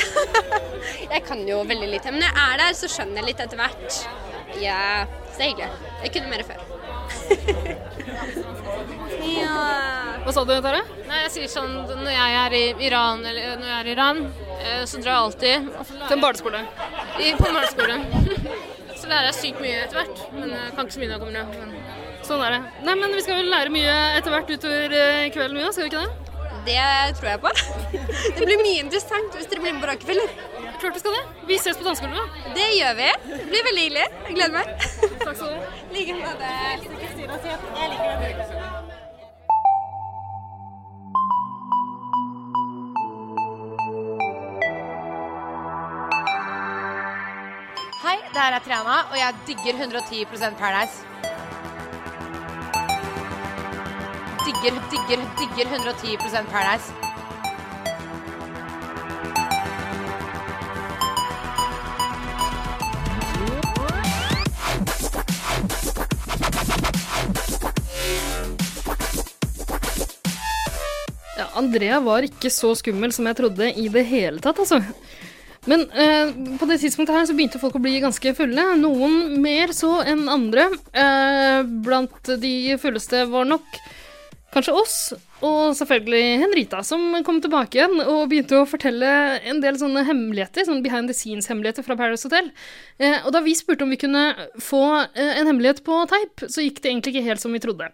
[1.13, 2.11] Jeg kan jo veldig lite.
[2.11, 4.01] Men når jeg er der, så skjønner jeg litt etter hvert.
[4.59, 4.81] Ja,
[5.29, 5.93] så det er hyggelig.
[6.03, 6.78] Jeg kunne mer før.
[9.39, 9.57] Ja.
[10.23, 10.81] Hva sa du, Tara?
[11.07, 14.19] Nei, jeg sier sånn når jeg er i Iran, eller når jeg er i Iran,
[14.59, 15.69] eh, så drar jeg alltid
[16.03, 16.61] Til en barneskole.
[17.19, 17.99] i, på en barneskole.
[18.99, 21.21] Så lærer jeg sykt mye etter hvert, men jeg kan ikke så mye når jeg
[21.21, 21.45] kommer ned.
[21.61, 22.59] Men Sånn er det.
[22.83, 25.85] Nei, men vi skal vel lære mye etter hvert utover eh, kvelden, vi òg, skal
[25.85, 26.28] vi ikke det?
[26.65, 27.51] Det tror jeg på.
[28.37, 30.29] Det blir mye interessant hvis dere blir med på Rockefeller.
[30.79, 31.23] Klart vi skal det.
[31.47, 32.39] Vi ses på dansegulvet.
[32.55, 33.09] Det gjør vi.
[33.29, 34.07] Det blir veldig hyggelig.
[34.27, 34.65] Jeg gleder meg.
[35.25, 35.73] Takk skal du ha.
[35.89, 36.53] I like måte.
[36.59, 38.79] Jeg liker det.
[47.99, 51.08] Hei, det her er Triana, og jeg digger 110% Paradise.
[54.45, 56.93] Digger, digger, digger 110% Paradise.
[71.37, 74.81] Ja, Andrea var ikke så skummel som jeg trodde i det hele tatt, altså.
[75.67, 78.63] Men eh, på det tidspunktet her så begynte folk å bli ganske fulle.
[78.79, 80.69] Noen mer så enn andre.
[80.95, 83.67] Eh, blant de fulleste var nok
[84.53, 84.95] kanskje oss,
[85.45, 89.11] og selvfølgelig Henrita, som kom tilbake igjen og begynte å fortelle
[89.49, 92.49] en del sånne hemmeligheter, sånne behind the scenes-hemmeligheter fra Paradise Hotel.
[92.97, 94.25] Eh, og da vi spurte om vi kunne
[94.63, 97.91] få eh, en hemmelighet på teip, så gikk det egentlig ikke helt som vi trodde.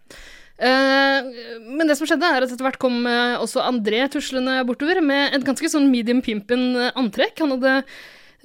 [0.56, 1.28] Eh,
[1.68, 5.36] men det som skjedde, er at etter hvert kom eh, også André tuslende bortover med
[5.36, 7.36] et ganske sånn medium pimpen eh, antrekk.
[7.44, 7.82] Han hadde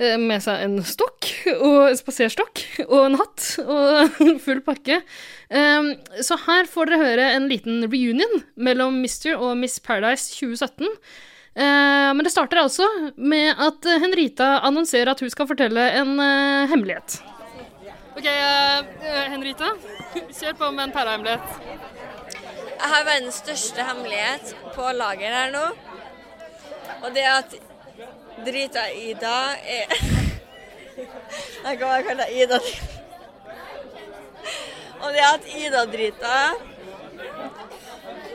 [0.01, 5.01] med seg en stokk, og en spaserstokk, og en hatt, og full pakke.
[6.25, 9.35] Så her får dere høre en liten reunion mellom Mr.
[9.35, 10.89] og Miss Paradise 2017.
[11.55, 12.87] Eh, men det starter altså
[13.17, 17.19] med at eh, Henrita annonserer at hun skal fortelle en eh, hemmelighet.
[18.15, 19.73] OK, eh, Henrita.
[20.15, 21.59] Kjør på med en pærehemmelighet.
[22.71, 25.65] Jeg har verdens største hemmelighet på lager her nå.
[27.01, 27.59] Og det er at
[28.47, 29.95] drita Ida er
[31.65, 32.59] Jeg kan bare kalle deg Ida.
[35.01, 36.41] Og det at Ida-drita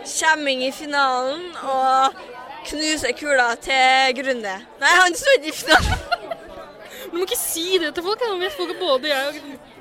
[0.06, 2.18] kommer inn i finalen og
[2.66, 4.56] knuser kula til Grunde.
[4.82, 6.00] Nei, han står ikke i finalen.
[7.12, 9.75] Du må ikke si det til folk, da vet folk både jeg og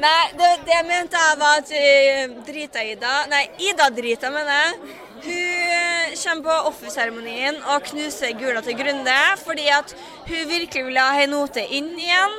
[0.00, 5.00] Nei, det, det jeg mente jeg var at uh, Drita-Ida Nei, Ida-drita, mener jeg.
[5.24, 9.94] Hun eh, kommer på offerseremonien og knuser gula til Grunde fordi at
[10.26, 12.36] hun virkelig vil ha ei inn igjen.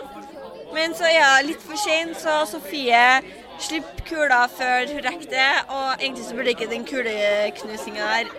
[0.76, 3.22] Men så er hun litt for sein, så Sofie
[3.64, 5.54] slipper kula før hun rekker det.
[5.70, 8.30] Og egentlig så burde ikke den kuleknusinga her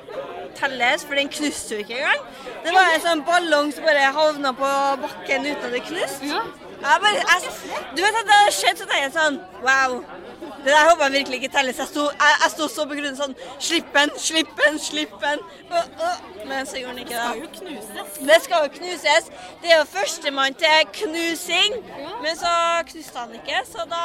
[0.57, 2.22] telles, for den knuste hun ikke engang.
[2.64, 4.72] Det var en sånn ballong som bare havna på
[5.07, 6.65] bakken uten at det knuste.
[6.81, 7.53] Jeg bare, jeg,
[7.97, 10.01] du vet at det har skjedd, så tenker jeg sånn Wow.
[10.67, 11.79] Det der håper jeg virkelig ikke telles.
[11.79, 15.45] Jeg sto, jeg, jeg sto så på grunnen sånn Slipp den, slipp den, slipp den.
[16.47, 18.01] Men så gjorde den ikke det.
[18.29, 19.31] Det skal jo knuses.
[19.62, 21.79] Det er jo førstemann til knusing.
[22.25, 22.53] Men så
[22.91, 24.03] knuste han ikke, så da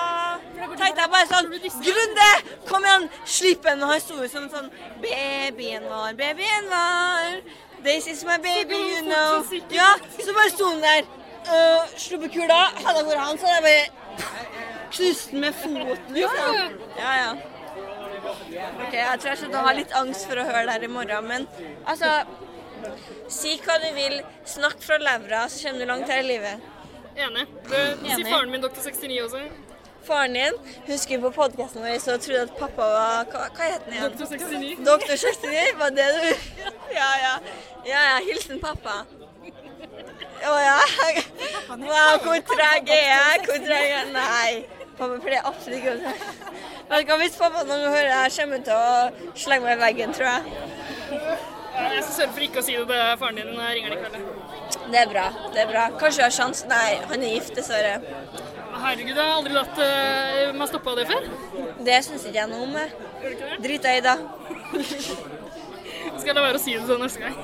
[0.77, 1.49] tenkte jeg bare sånn
[1.89, 2.29] Grunde,
[2.69, 3.83] kom igjen, slipp den.
[3.83, 4.69] Og han sto jo som sånn
[5.03, 7.41] Babyen vår, babyen vår.
[7.81, 9.41] This is my baby, you know.
[9.73, 11.09] Ja, så bare sto han der.
[11.47, 12.59] Uh, sluppet kula.
[12.83, 14.27] Hadde jeg vært han, så hadde jeg bare
[14.91, 16.13] knust den med foten.
[16.15, 16.77] Liksom.
[16.99, 17.31] Ja, ja.
[18.21, 21.27] Ok, Jeg tror jeg skal ha litt angst for å høre det her i morgen,
[21.31, 21.47] men
[21.89, 22.11] altså
[23.29, 24.15] Si hva du vil,
[24.49, 26.63] snakk fra levra, så kommer du langt her i livet.
[27.13, 27.43] Enig.
[27.67, 27.75] Du,
[28.07, 29.41] si faren min doktor 69 også.
[30.07, 33.99] Faren din husker på podkasten vår så trodde at pappa var Hva, hva het den
[33.99, 34.15] igjen?
[34.17, 34.79] Doktor 69.
[34.87, 35.65] Doktor 69?
[35.77, 36.23] Var det du
[36.99, 37.33] Ja, ja.
[37.85, 38.15] Ja, ja.
[38.25, 39.03] Hilsen pappa.
[40.41, 40.77] Å ja.
[41.71, 43.41] Wow, hvor treg er jeg?
[43.45, 44.07] Hvor treg er jeg?
[44.15, 44.81] Nei.
[44.97, 48.65] Pappa pleier absolutt ikke å du hva, Hvis pappa noen hører det her, kommer han
[48.67, 50.41] til å slenge meg i veggen, tror jeg.
[51.71, 53.97] Jeg skal sørge for ikke å si det til faren din når jeg ringer han
[53.97, 54.15] i kveld.
[54.91, 55.25] Det er bra.
[55.53, 55.83] det er bra.
[56.01, 56.67] Kanskje du har sjanse?
[56.67, 57.95] Nei, han er gift, dessverre.
[58.81, 61.23] Herregud, jeg har aldri latt uh, meg stoppe av det før.
[61.87, 62.73] Det syns ikke jeg noe om.
[63.63, 64.17] Drit i det.
[66.19, 67.37] Skal jeg la være å si det sånn neste gang.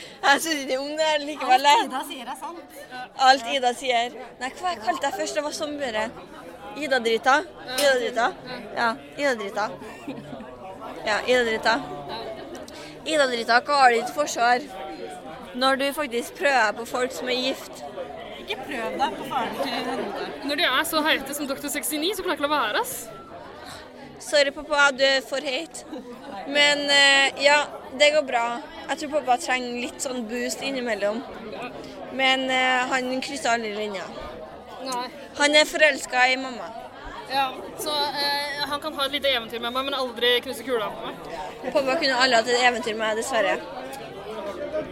[0.22, 1.66] Jeg syns ikke om det likevel.
[1.70, 2.80] Alt Ida sier er sant.
[3.28, 4.16] Alt Ida sier.
[4.40, 5.38] Nei, hva jeg kalte jeg først?
[5.38, 6.20] Det var sommeret.
[6.76, 7.36] Ida-drita.
[7.78, 8.26] Ida-drita.
[8.76, 9.68] Ja, Ida-drita.
[11.06, 11.74] Ja, Ida-drita.
[13.06, 14.66] Ida-drita, hva har du til forsvar
[15.60, 17.80] når du faktisk prøver på folk som er gift?
[18.44, 20.28] Ikke prøv deg på faren til Henrita.
[20.44, 22.84] Når de er så heite som doktor 69, så klarer jeg ikke å la være,
[22.84, 22.94] ass.
[24.20, 25.84] Sorry, pappa, du er for heit.
[26.48, 27.62] Men eh, ja,
[27.98, 28.44] det går bra.
[28.88, 31.22] Jeg tror pappa trenger litt sånn boost innimellom.
[32.16, 34.04] Men eh, han krysser aldri linja.
[35.40, 36.68] Han er forelska i mamma.
[37.32, 37.46] Ja,
[37.78, 41.06] så eh, han kan ha et lite eventyr med meg, men aldri knuse kula på
[41.06, 41.30] meg.
[41.70, 43.56] Pappa kunne aldri hatt et eventyr med meg, dessverre.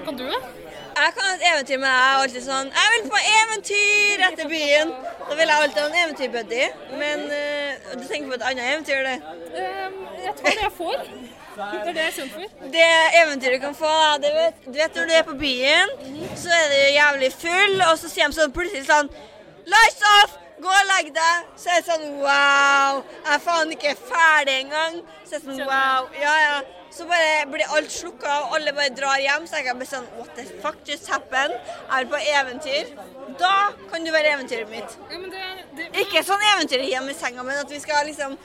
[0.07, 0.41] Kan du det?
[0.99, 1.87] Jeg kan et eventyr deg.
[1.87, 4.95] Jeg er alltid sånn Jeg vil på eventyr etter byen.
[5.29, 6.65] Da vil jeg alltid ha en eventyrbuddy.
[7.03, 9.19] Men uh, du tenker på et annet eventyr, det.
[9.59, 11.05] Um, jeg tror det jeg får.
[11.59, 12.67] Det er det jeg er for.
[12.75, 12.89] Det
[13.23, 15.95] eventyret du kan få, det vet, du vet når du er på byen,
[16.39, 19.11] så er du jævlig full, og så sier de sånn plutselig sånn
[19.69, 20.37] Lights off!
[20.63, 21.51] Gå og legg deg!
[21.59, 23.03] Så er det sånn wow!
[23.27, 25.01] Jeg er faen ikke ferdig engang.
[25.25, 26.09] Så er det sånn wow.
[26.19, 26.57] Ja, ja.
[26.91, 29.47] Så bare blir alt slukka, og alle bare drar hjem.
[29.47, 31.55] Så jeg kan bli sånn What the fuck just happened?
[31.55, 32.93] Jeg er på eventyr.
[33.39, 33.55] Da
[33.91, 34.97] kan du være eventyret mitt.
[35.13, 35.45] Ja, men det,
[35.77, 38.37] det, Ikke sånn eventyr hjemme i senga, men at vi skal liksom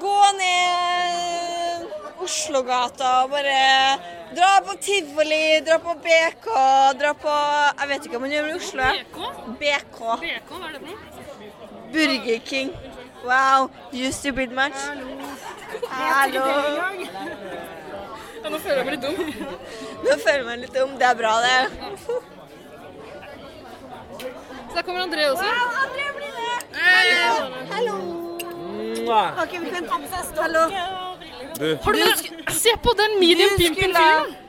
[0.00, 1.94] gå ned
[2.24, 3.58] Oslogata og bare
[4.34, 6.48] dra på tivoli, dra på BK,
[6.98, 8.90] dra på Jeg vet ikke hva man gjør i Oslo.
[8.96, 9.20] BK?
[9.60, 10.00] BK.
[10.24, 11.24] BK, hva er det for noe?
[11.92, 12.72] Burger King.
[13.24, 14.80] Wow, you stupid match.
[14.88, 15.35] Hallo.
[18.42, 19.16] Ja, nå føler jeg meg litt dum.
[20.06, 20.90] Nå føler jeg meg litt dum.
[21.00, 21.60] Det er bra, det.
[24.68, 25.48] Så der kommer André også.
[25.50, 26.58] Wow, André blir med.
[26.86, 27.26] Hallo.
[27.74, 27.96] Hallo.
[29.42, 29.84] Ok, vi kan
[30.40, 30.64] Hallo.
[31.58, 31.98] Du, Har du,
[32.52, 34.45] se på den medium Du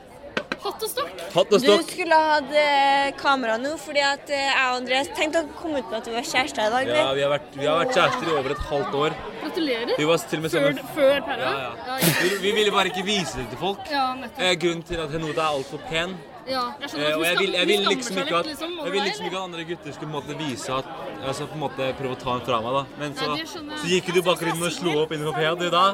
[0.58, 1.20] Hatt og stokk.
[1.34, 5.42] hatt og Du skulle hatt eh, kamera nå, fordi at eh, jeg og Andreas tenkte
[5.44, 6.90] å komme ut med at vi var kjærester i dag.
[6.92, 9.18] Ja, vi har, vært, vi har vært kjærester i over et halvt år.
[9.42, 9.94] Gratulerer.
[9.98, 11.52] Vi var til og med Før, sammen før Perra.
[11.52, 12.00] Ja, ja.
[12.22, 13.86] Vi, vi ville bare ikke vise det til folk.
[13.92, 14.42] Ja, nettopp.
[14.44, 16.18] Eh, grunnen til at Henota er altfor pen.
[16.48, 18.38] Ja, jeg skjønner Eh, at og hun jeg vil, jeg vil hun liksom skammer ikke
[18.38, 20.16] at, litt, liksom, over jeg vil deg, liksom ikke at andre gutter skulle på en
[20.18, 20.86] måte vise at
[21.28, 22.82] Altså på en måte prøve å ta den fra meg, da.
[23.02, 23.80] Men så, Nei, det skjønner jeg.
[23.82, 25.84] så gikk du bak rundt og slo opp inni på du da.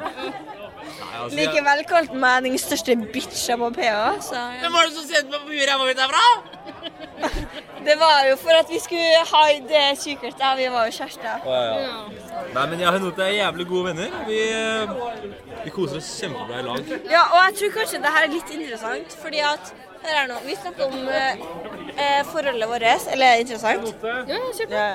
[1.20, 4.14] Altså, Likevel kalte meg den største bitcha på PA.
[4.24, 4.60] Så ja.
[4.64, 6.26] Hvem var det som sendte meg på huet ræva mitt derfra?
[7.84, 10.40] Det var jo for at vi skulle ha det sykeste.
[10.40, 11.42] Ja, vi var jo kjærester.
[11.44, 12.44] Ja, ja.
[12.54, 14.14] Nei, men jeg har og Henota er jævlig gode venner.
[14.28, 14.94] Vi, eh,
[15.66, 16.94] vi koser oss kjempebra i lag.
[17.12, 20.34] Ja, og jeg tror kanskje det her er litt interessant, fordi at Hør her nå.
[20.44, 20.96] Vi snakker om
[21.96, 22.82] eh, eh, forholdet vårt.
[23.12, 23.94] Eller er det interessant?
[24.28, 24.74] Ja, kjør på.
[24.74, 24.88] Ja.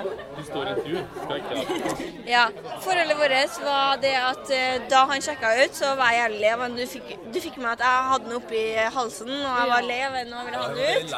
[2.30, 2.44] Ja.
[2.84, 6.52] Forholdet vårt var det at eh, da han sjekka ut, så var jeg jævlig lei
[6.54, 6.76] av ham.
[6.78, 8.64] Du fikk, du fikk med at jeg hadde den oppi
[8.96, 11.10] halsen, og jeg var lei av den og ville ha den ut.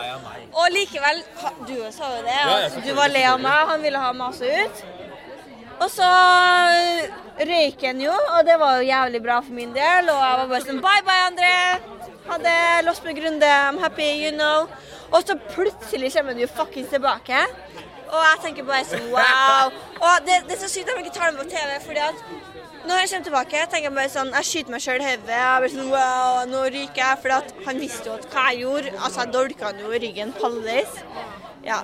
[0.54, 2.40] Og likevel, ha- du sa jo det,
[2.72, 4.84] at du var lei av meg, han ville ha masa ut.
[5.82, 6.08] Og så
[7.42, 10.10] røyk han jo, og det var jo jævlig bra for min del.
[10.14, 11.54] Og jeg var bare sånn Bye, bye, André.
[12.28, 12.86] Ha det.
[12.86, 13.46] Lost med Grunde.
[13.46, 14.68] I'm happy, you know.
[15.12, 17.40] Og så plutselig kommer du fuckings tilbake.
[18.12, 19.72] Og jeg tenker bare sånn wow.
[20.04, 22.24] Og det, det er så sykt at de ikke tar den på TV, fordi at
[22.82, 25.36] når han kommer tilbake, tenker jeg bare sånn Jeg skyter meg sjøl i hodet.
[25.38, 27.20] Jeg sånn wow, nå ryker jeg.
[27.24, 28.94] For han visste jo at hva jeg gjorde.
[28.98, 30.98] Altså, jeg dolka han jo i ryggen halvveis.
[31.64, 31.82] Ja.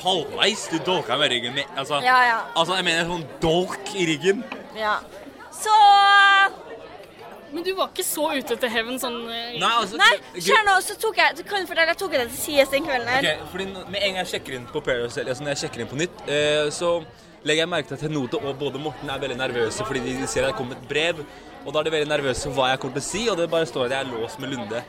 [0.00, 0.64] Halvveis?
[0.72, 2.38] Du dolka meg i ryggen altså, Ja, ja.
[2.54, 4.44] altså, jeg mener sånn dolk i ryggen.
[4.78, 4.96] ja.
[5.60, 5.74] Så
[7.52, 10.76] Men du var ikke så ute etter hevn sånn eh, Nei, altså Nei, kjør nå,
[10.86, 13.28] så tok jeg kan du fortelle, jeg tok det til sides den kvelden her.
[13.32, 15.84] Ok, fordi Med en gang jeg sjekker inn på Paradise, eller altså når jeg sjekker
[15.84, 16.92] inn på nytt, eh, så
[17.42, 20.46] legger jeg merke til at Henote og både Morten er veldig nervøse fordi de ser
[20.46, 21.22] at det kommer et brev.
[21.64, 23.50] Og da er de veldig nervøse for hva jeg kommer til å si, og det
[23.52, 24.82] bare står at jeg er låst med Lunde.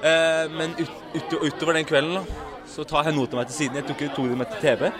[0.00, 2.24] Eh, men ut, ut, utover den kvelden da,
[2.70, 3.80] så tar Henote meg til siden.
[3.80, 4.90] Jeg tok, to meg til TV.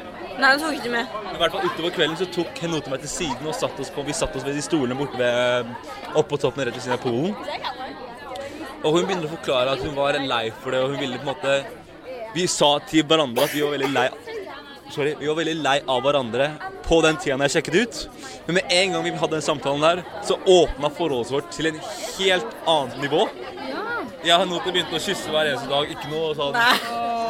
[0.41, 1.17] Nei, den tok ikke med.
[1.25, 3.91] Men i hvert fall utover kvelden så tok Henote meg til siden og satt oss
[3.93, 5.75] på, vi satt oss ved de stolene borte ved,
[6.17, 7.35] oppå toppen rett ved siden av Polen.
[8.81, 11.27] Og hun begynner å forklare at hun var lei for det, og hun ville på
[11.27, 11.59] en måte
[12.33, 14.07] Vi sa til hverandre at vi var veldig lei
[14.95, 16.47] Sorry, vi var veldig lei av hverandre
[16.87, 17.99] på den tida jeg sjekket ut.
[18.49, 21.79] Men med en gang vi hadde den samtalen der, så åpna forholdet vårt til en
[22.17, 23.29] helt annet nivå.
[24.25, 25.93] Jeg og Henote begynte å kysse hver eneste dag.
[25.95, 26.59] Ikke noe sånn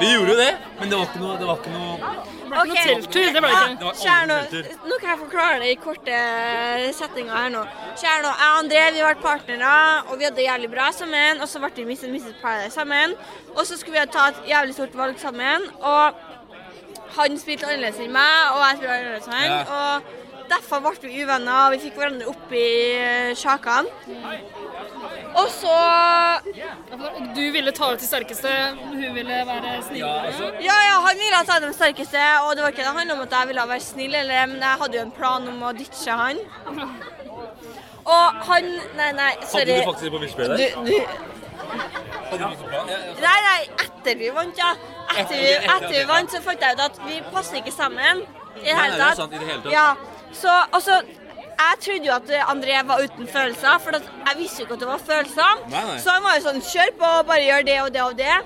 [0.00, 2.70] Vi gjorde jo det, men det var ikke noe, det var ikke noe Ok.
[2.70, 3.66] noe telttur, det ble ikke.
[3.70, 4.38] Ja, var Kjære nå,
[4.90, 6.22] nå kan jeg forklare det i korte
[6.98, 7.62] settinger her nå.
[8.00, 9.74] Kjære nå, jeg og André vi har vært partnere,
[10.08, 11.40] og vi hadde det jævlig bra sammen.
[11.40, 12.36] Og så ble vi Miss Mrs.
[12.42, 13.14] Paradise sammen.
[13.56, 15.68] Og så skulle vi ta et jævlig stort valg sammen.
[15.80, 16.14] Og
[17.16, 19.50] han spilte annerledes enn meg, og jeg spilte annerledes enn han.
[19.50, 19.62] Ja.
[19.78, 20.18] Og
[20.50, 22.66] derfor ble vi uvenner, og vi fikk hverandre opp i
[22.98, 23.88] eh, sjakene.
[25.40, 25.74] Og så
[27.36, 28.50] Du ville ta ut de sterkeste,
[28.82, 30.00] hun ville være snill.
[30.02, 33.14] Ja, altså, Ja, ja, han ville ta de sterkeste, og det var ikke det handla
[33.14, 35.72] om at jeg ville være snill, eller, men jeg hadde jo en plan om å
[35.78, 36.42] ditche han.
[38.10, 39.70] Og han Nei, nei, sorry.
[39.70, 40.42] hadde du faktisk det på Wish du,
[40.90, 40.94] du?
[42.40, 42.48] Ja.
[43.20, 44.70] Nei, nei, etter vi vant, ja.
[45.16, 48.64] Etter vi, Etter- vi vant, så fant jeg ut at vi passer ikke sammen i
[48.64, 49.72] det Nei, nei, det er sant, i det hele tatt.
[49.74, 49.88] Ja,
[50.32, 51.00] så, altså,
[51.60, 54.88] jeg trodde jo at André var uten følelser, for jeg visste jo ikke at det
[54.88, 55.60] var følelser.
[55.68, 55.98] Nei, nei.
[56.00, 58.38] Så han var jo sånn, kjør på, bare gjør det og det og det.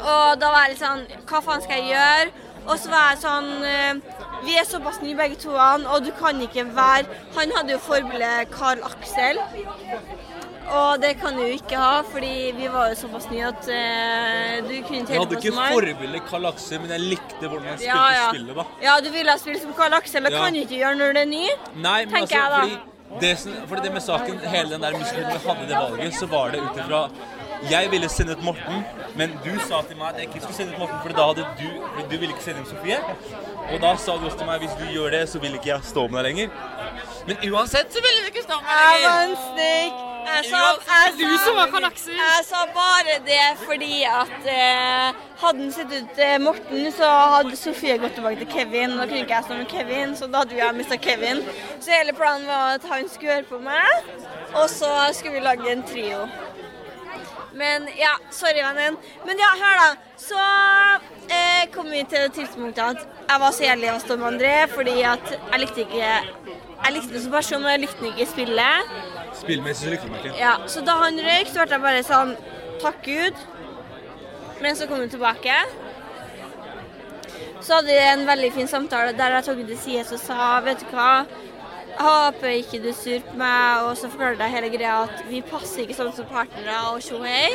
[0.00, 2.50] Og da var jeg litt sånn, hva faen skal jeg gjøre?
[2.64, 6.40] Og så var jeg sånn, eh, vi er såpass nye begge to, og du kan
[6.40, 7.04] ikke være
[7.36, 9.40] Han hadde jo forbildet Carl Aksel.
[10.64, 14.72] Og det kan du ikke ha, fordi vi var jo såpass nye at uh, du
[14.86, 15.74] kunne Jeg telle hadde på ikke som meg.
[15.76, 18.28] forbilde Karl Aksel, men jeg likte hvordan han spilte Ja, ja.
[18.32, 18.64] spillet, da.
[18.86, 20.40] Ja, du ville ha spilt som Karl Aksel, men Ja.
[20.44, 21.44] kan du ikke gjøre når du er ny.
[21.76, 22.78] Nei, men altså, jeg fordi
[23.20, 23.32] det,
[23.68, 26.60] fordi det med saken, hele den der muskelen vi hadde det valget, så var det
[26.64, 27.02] ut ifra
[27.70, 28.80] Jeg ville sende ut Morten,
[29.16, 31.44] men du sa til meg at jeg ikke skulle sende ut Morten, for da hadde
[31.60, 31.68] du
[32.10, 32.98] Du ville ikke sende inn Sofie.
[33.72, 35.80] Og da sa du også til meg hvis du gjør det, så vil ikke jeg
[35.92, 36.50] stå med deg lenger.
[37.28, 39.30] Men uansett så ville du ikke stå med meg Jeg var lenger.
[39.30, 40.13] en snik.
[40.24, 45.92] Jeg sa, Uansett, jeg sa, jeg sa bare det fordi at eh, hadde han sett
[45.92, 48.96] ut eh, Morten, så hadde Sofie gått tilbake til Kevin.
[48.96, 51.42] Da kunne ikke jeg stå med Kevin, så da hadde vi mista Kevin.
[51.76, 54.12] Så hele planen var at han skulle høre på meg,
[54.54, 56.24] og så skulle vi lage en trio.
[57.54, 58.96] Men ja, sorry, vennen.
[59.26, 59.90] Men ja, hør da.
[60.18, 60.40] Så
[61.28, 64.54] eh, kom vi til det tidspunktet at jeg var så av å stå med André,
[64.72, 66.08] fordi at jeg likte ikke
[66.84, 68.90] Jeg likte det som person, og jeg likte ikke spillet.
[69.44, 70.38] Spillmessig så likte meg ikke.
[70.40, 72.36] Ja, så da han røyk, så ble jeg bare sånn
[72.82, 73.34] Takk Gud.
[74.64, 75.54] Men så kom han tilbake.
[77.64, 80.48] Så hadde vi en veldig fin samtale der jeg tok ham til side og sa
[80.64, 81.24] Vet du hva,
[81.94, 85.20] Jeg håper ikke du er sur på meg, og så forklarte jeg hele greia at
[85.30, 87.52] vi passer ikke sånn som partnere og tjohei.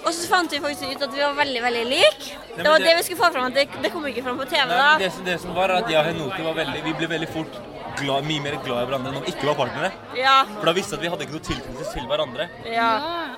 [0.00, 2.30] Og så fant vi faktisk ut at vi var veldig, veldig like.
[2.56, 4.64] Det var det- det vi skulle få fram, det, det kom ikke fram på TV,
[4.66, 4.96] Nei, da.
[4.98, 7.60] det, som- det som var at jeg og Henote var veldig Vi ble veldig fort
[7.98, 9.90] glad, mye mer glad i hverandre når vi ikke var partnere.
[10.16, 10.44] Ja.
[10.58, 12.48] For da visste vi at vi hadde ikke noe tilknytning til hverandre.
[12.70, 12.90] ja.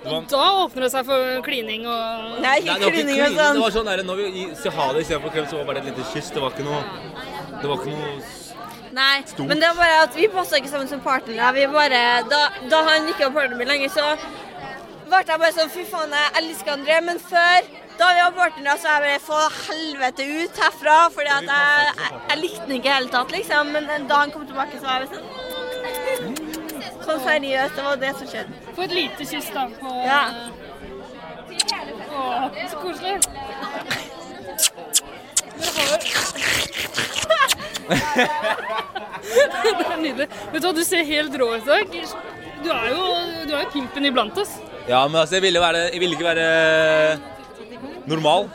[0.05, 3.39] Og da åpner det seg for klining og Nei, ikke Nei, ikke klining klining, og
[3.39, 3.55] sånn.
[3.55, 5.67] det var sånn der, når vi i- sa ha det istedenfor klem, så var det
[5.67, 6.31] bare et lite kyss.
[6.31, 6.83] Det var ikke noe
[7.63, 8.23] Det var ikke noe
[8.93, 9.47] Nei, Stort.
[9.49, 11.53] men det var bare at vi passa ikke sammen som partnere.
[11.55, 14.19] Vi bare, da, da han ikke var partneren min lenger, så
[15.09, 16.99] ble jeg bare sånn Fy faen, jeg elsker André.
[17.05, 17.63] Men før,
[17.99, 20.97] da vi var partnere, så jeg bare Få helvete ut herfra.
[21.15, 23.73] Fordi at jeg, jeg, jeg likte den ikke i det hele tatt, liksom.
[23.77, 25.27] Men da han kom tilbake, så var jeg sånn
[27.03, 27.77] Sånn seriøst.
[27.77, 28.61] Det var det som skjedde.
[28.77, 29.67] Få et lite kyss, da.
[29.81, 30.23] På, Ja.
[32.13, 33.17] Å, så koselig.
[39.79, 40.29] det er nydelig.
[40.53, 41.97] Vet du hva, du ser helt rå ut i dag.
[42.63, 43.07] Du jo,
[43.49, 44.55] du er jo pimpen iblant oss.
[44.89, 46.47] Ja, men altså, jeg ville, være, jeg ville ikke være
[48.11, 48.49] normal.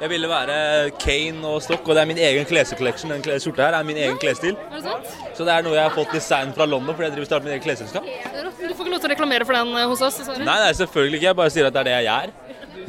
[0.00, 3.12] Jeg ville være Kane og Stock, og det er min egen klescollection.
[3.14, 4.56] Den skjorta her er min egen klesstil.
[4.56, 5.12] Er det sant?
[5.36, 7.54] Så det er noe jeg har fått design fra London fordi jeg driver starter min
[7.54, 8.04] egen klesselskap.
[8.04, 10.44] Du får ikke lov til å reklamere for den eh, hos oss, dessverre.
[10.44, 11.28] Nei, nei, selvfølgelig ikke.
[11.30, 12.34] Jeg bare sier at det er det jeg er.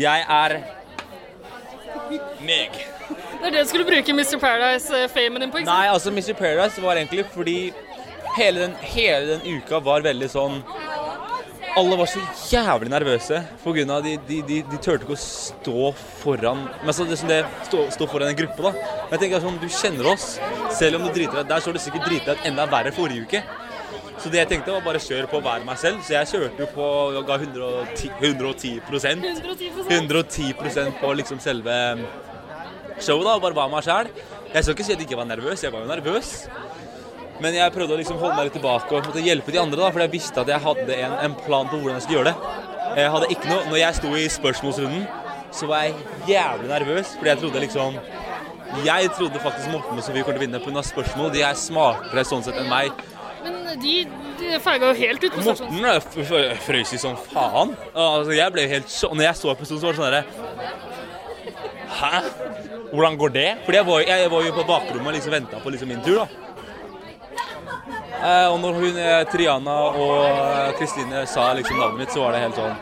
[0.02, 0.58] Jeg er
[2.50, 2.82] meg.
[3.10, 4.38] Det er det du skulle bruke Mr.
[4.42, 5.78] Paradise-famen din på, ikke sant?
[5.78, 6.34] Nei, altså Mr.
[6.40, 7.60] Paradise var egentlig fordi
[8.36, 10.60] hele den, hele den uka var veldig sånn
[11.76, 13.98] Alle var så jævlig nervøse pga.
[14.06, 15.90] de, de, de, de turte ikke å stå
[16.22, 18.72] foran Men altså det, det stå, stå foran en gruppe, da.
[19.10, 20.28] Men jeg tenker sånn, Du kjenner oss.
[20.78, 23.44] Selv om du driter deg Der så du sikkert drite deg enda verre forrige uke.
[24.24, 26.00] Så det jeg tenkte var bare kjøre på hver meg selv.
[26.06, 26.86] Så jeg kjørte jo på
[27.20, 28.80] og ga 110, 110
[29.92, 30.54] 110
[31.02, 31.76] på liksom selve
[33.04, 34.08] showet da, og bare var meg sjæl.
[34.54, 36.32] Jeg skal ikke si at jeg ikke var nervøs, jeg var jo nervøs.
[37.44, 40.00] Men jeg prøvde å liksom holde meg litt tilbake og hjelpe de andre, da, for
[40.06, 42.62] jeg visste at jeg hadde en, en plan på hvordan jeg skulle gjøre det.
[43.02, 45.04] Jeg hadde ikke noe, når jeg sto i spørsmålsrunden,
[45.56, 45.96] så var jeg
[46.32, 47.98] jævlig nervøs, fordi jeg trodde liksom
[48.86, 50.82] Jeg trodde faktisk Morten og Sofie kom til å vinne pga.
[50.84, 51.30] spørsmål.
[51.32, 52.92] De er smartere sånn sett enn meg.
[53.44, 53.94] Men de,
[54.40, 55.44] de feiga jo helt ut på.
[55.46, 57.72] Morten frøys i som faen.
[57.94, 59.14] Altså, jeg ble helt sjokk.
[59.16, 60.24] Når jeg så episoden, så var det sånn derre
[61.96, 62.20] Hæ?
[62.92, 63.48] Hvordan går det?
[63.66, 66.02] Fordi jeg var, jo- jeg var jo på bakrommet og liksom venta på liksom min
[66.04, 66.28] tur, da.
[68.24, 72.36] Eh, og når hun, eh, Triana og eh, Kristine sa liksom navnet mitt, så var
[72.36, 72.76] det helt sånn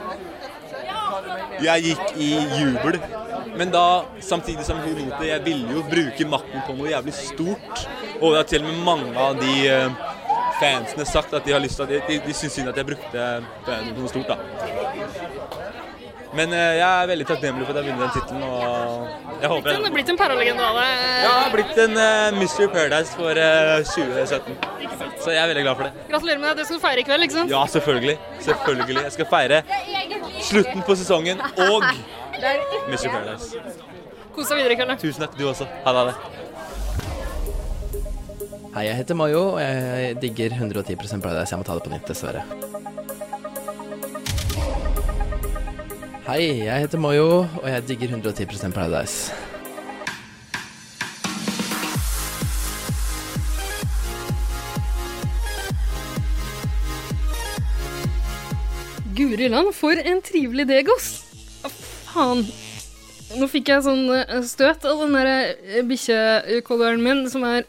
[1.64, 3.00] Jeg gikk i jubel.
[3.58, 7.14] Men da, samtidig som hun lot det, jeg ville jo bruke makten på noe jævlig
[7.16, 7.86] stort.
[8.20, 9.54] Og det har til og med mange av de
[10.60, 12.90] fansene sagt at de har lyst til at de, de, de syns synd at jeg
[12.90, 13.28] brukte
[13.94, 15.43] noe stort, da.
[16.34, 19.50] Men eh, jeg er veldig takknemlig for at jeg har vunnet den tittelen, og jeg
[19.52, 20.86] håper Det er blitt en paralegendale?
[20.86, 24.58] Ja, det Jeg har blitt en uh, Mystery Paradise for uh, 2017.
[25.24, 26.06] Så jeg er veldig glad for det.
[26.10, 26.58] Gratulerer med deg.
[26.58, 27.54] Det skal du feire i kveld, ikke sant?
[27.54, 28.16] Ja, selvfølgelig.
[28.48, 29.04] Selvfølgelig.
[29.04, 29.62] Jeg skal feire
[30.44, 31.86] slutten på sesongen og
[32.90, 33.62] Mystery Paradise.
[34.34, 34.96] Kos deg videre i kveld.
[34.96, 34.98] da.
[35.04, 35.70] Tusen takk, du også.
[35.86, 36.16] Ha det.
[38.74, 41.54] Hei, jeg heter Mayo, og jeg digger 110% Paradise.
[41.54, 42.42] Jeg må ta det på nytt, dessverre.
[46.24, 49.34] Hei, jeg heter Mayo, og jeg digger 110% Paradise.
[59.18, 61.10] Guri land, for en trivelig degos.
[62.14, 62.46] Faen.
[63.36, 67.68] Nå fikk jeg sånn eh, støt av den derre bikkjekolleren min som er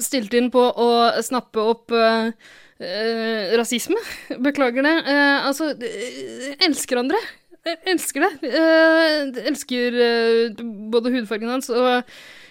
[0.00, 0.88] stilt inn på å
[1.20, 2.32] snappe opp eh,
[2.80, 4.00] eh, rasisme.
[4.40, 4.96] Beklager det.
[5.04, 7.20] Eh, altså, eh, elsker andre.
[7.62, 8.52] Jeg elsker det.
[8.52, 11.88] Jeg elsker eh, både hudfargen hans og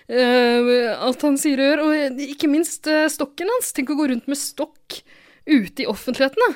[0.08, 3.74] eh, alt han sier og gjør, og ikke minst eh, stokken hans.
[3.76, 5.02] Tenk å gå rundt med stokk
[5.50, 6.52] ute i offentligheten, da.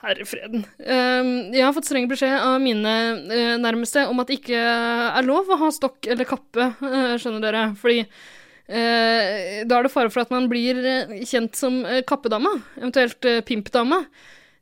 [0.00, 0.62] Herre freden.
[0.80, 2.92] Jeg har fått streng beskjed av mine
[3.28, 7.44] eh, nærmeste om at det ikke er lov å ha stokk eller kappe, eh, skjønner
[7.44, 7.64] dere.
[7.76, 13.28] Fordi eh, da er det fare for at man blir eh, kjent som kappedama, eventuelt
[13.50, 14.06] pimpdama.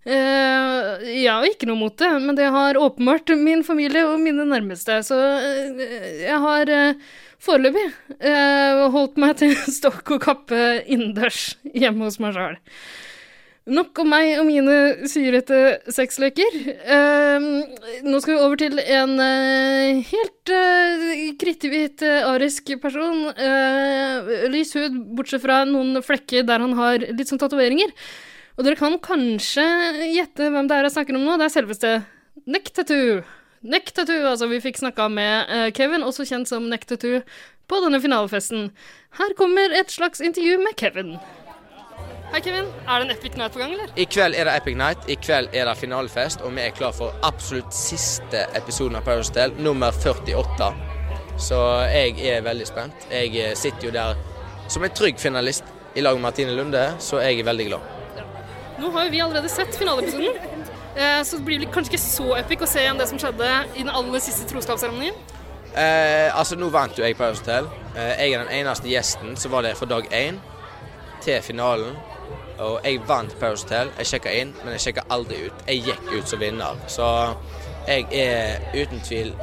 [0.06, 4.46] Eh, jeg har ikke noe mot det, men det har åpenbart min familie og mine
[4.46, 5.00] nærmeste.
[5.06, 7.10] Så eh, jeg har eh,
[7.42, 7.88] foreløpig
[8.94, 12.58] holdt meg til stokk og kappe innendørs hjemme hos meg sjøl.
[13.68, 14.74] Nok om meg og mine
[15.12, 15.58] syrete
[15.92, 16.54] sexløker.
[16.88, 17.66] Uh,
[18.00, 23.26] nå skal vi over til en uh, helt uh, kritthvit arisk person.
[24.54, 27.92] Lys hud, bortsett fra noen flekker der han har litt sånn tatoveringer.
[28.58, 29.64] Og dere kan kanskje
[30.10, 31.36] gjette hvem det er jeg snakker om nå.
[31.38, 31.90] Det er selveste
[32.50, 33.20] Neck Tattoo.
[33.62, 37.20] Neck Tattoo, altså vi fikk snakka med eh, Kevin, også kjent som Neck Tattoo,
[37.70, 38.72] på denne finalefesten.
[39.14, 41.12] Her kommer et slags intervju med Kevin.
[42.32, 42.66] Hei, Kevin.
[42.82, 43.92] Er det en Epic Night på gang, eller?
[43.94, 46.96] I kveld er det Epic Night, i kveld er det finalefest, og vi er klar
[46.96, 50.72] for absolutt siste episoden av Paradise Hotel, nummer 48.
[51.46, 51.60] Så
[51.92, 53.06] jeg er veldig spent.
[53.14, 54.18] Jeg sitter jo der
[54.66, 57.94] som en trygg finalist i lag med Martine Lunde, så jeg er veldig glad.
[58.78, 60.36] Nå har jo vi allerede sett finaleepisoden,
[60.96, 63.82] eh, så det blir kanskje ikke så epic å se igjen det som skjedde i
[63.82, 65.16] den aller siste troskapsseremonien.
[65.74, 67.68] Eh, altså, nå vant jo jeg Paradise Hotel.
[67.96, 70.38] Eh, jeg er den eneste gjesten som var der fra dag én
[71.24, 71.98] til finalen.
[72.58, 73.92] Og jeg vant Paradise Hotel.
[73.98, 75.66] Jeg sjekka inn, men jeg sjekka aldri ut.
[75.66, 76.80] Jeg gikk ut som vinner.
[76.90, 77.10] Så
[77.88, 79.34] jeg er uten tvil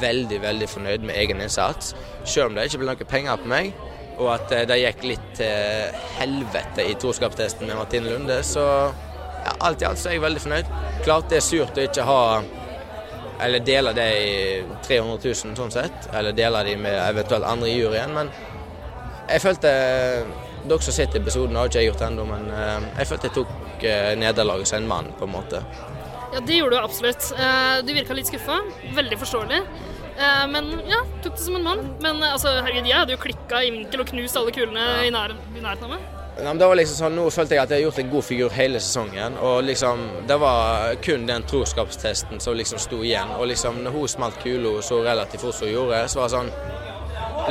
[0.00, 1.94] veldig, veldig fornøyd med egen innsats.
[2.24, 3.74] Selv om det ikke ble noe penger på meg,
[4.16, 9.56] og at eh, det gikk litt til helvete i troskapstesten med Martine Lunde, så ja,
[9.68, 10.70] alt i alt så er jeg veldig fornøyd.
[11.04, 12.22] Klart det er surt å ikke ha
[13.36, 14.36] eller dele det i
[14.86, 18.30] 300 000 sånn sett, eller dele de med eventuelt andre i juryen, men
[19.26, 19.72] jeg følte
[20.66, 23.28] dere som sitter i episoden, har ikke jeg gjort det ennå, men eh, jeg følte
[23.28, 25.60] jeg tok eh, nederlaget som en mann, på en måte.
[26.32, 27.28] Ja, det gjorde du absolutt.
[27.86, 28.58] Du virka litt skuffa.
[28.96, 29.60] Veldig forståelig.
[30.18, 31.82] Eh, Men ja, tok det som en mann.
[32.00, 35.10] Men eh, altså, herregud, jeg hadde jo klikka i vinkel og knust alle kulene i,
[35.14, 36.12] nær, i nærheten av meg.
[36.36, 38.24] Nei, men det var liksom sånn, Nå følte jeg at jeg har gjort en god
[38.26, 39.38] figur hele sesongen.
[39.40, 43.30] og liksom, Det var kun den troskapstesten som liksom sto igjen.
[43.38, 46.36] og liksom, når hun smalt kula så relativt fort som hun gjorde, så var det
[46.36, 46.52] sånn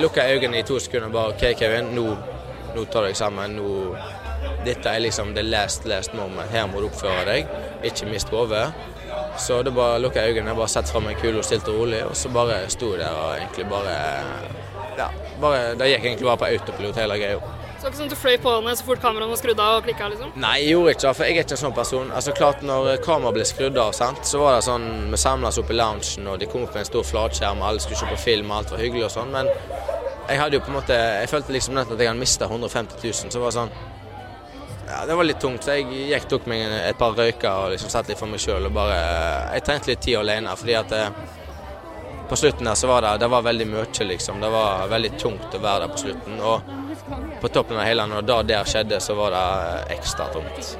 [0.01, 2.03] Lukka øynene i to sekunder bare OK, Kevin, nå,
[2.75, 3.55] nå tar du deg sammen.
[3.55, 3.95] nå,
[4.65, 6.49] Dette er liksom the last, last moment.
[6.51, 7.47] Her må du oppføre deg.
[7.85, 8.67] Ikke mist hodet.
[9.37, 12.31] Så det bare lukka øynene, bare satte fra meg kula stilt og rolig, og så
[12.33, 13.95] bare sto jeg der og egentlig bare
[14.95, 15.09] Ja,
[15.41, 17.39] bare, det gikk egentlig bare på autopilot hele greia.
[17.75, 19.59] Så det var ikke sånn at du fløy på henne så fort kameraet var skrudd
[19.59, 20.29] av og klikka, liksom?
[20.39, 22.13] Nei, jeg gjorde ikke det, for jeg er ikke en sånn person.
[22.15, 25.73] Altså klart Når kameraet ble skrudd av, sant, så var det sånn Vi samles opp
[25.73, 28.49] i loungen, og de kom opp med en stor flatskjerm, alle skulle se på film,
[28.49, 29.51] og alt var hyggelig og sånn, men
[30.25, 33.03] jeg hadde jo på en måte Jeg følte liksom nettopp at jeg hadde mista 150
[33.03, 33.75] 000, så det var sånn
[34.87, 37.89] Ja, det var litt tungt, så jeg gikk tok meg et par røyker og liksom
[37.89, 38.99] satt litt for meg sjøl bare
[39.55, 41.09] Jeg trengte litt tid alene, fordi at eh,
[42.29, 44.41] på slutten der så var det, det var veldig mye, liksom.
[44.41, 46.39] Det var veldig tungt å være der på slutten.
[46.41, 49.45] Og på toppen av hele, når det der skjedde, så var det
[49.97, 50.75] ekstra tungt.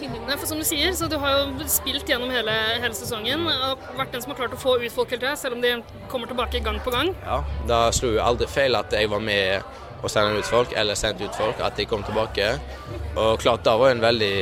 [0.00, 3.82] Nei, for som du sier, så du har jo spilt gjennom hele, hele sesongen og
[3.98, 5.74] vært den som har klart å få ut folk hele tida, selv om de
[6.12, 7.10] kommer tilbake gang på gang.
[7.24, 9.66] Ja, da slo jo aldri feil at jeg var med
[10.02, 12.52] å sende ut folk, eller sendt ut folk, at de kom tilbake.
[13.18, 14.34] Og klart, det var en veldig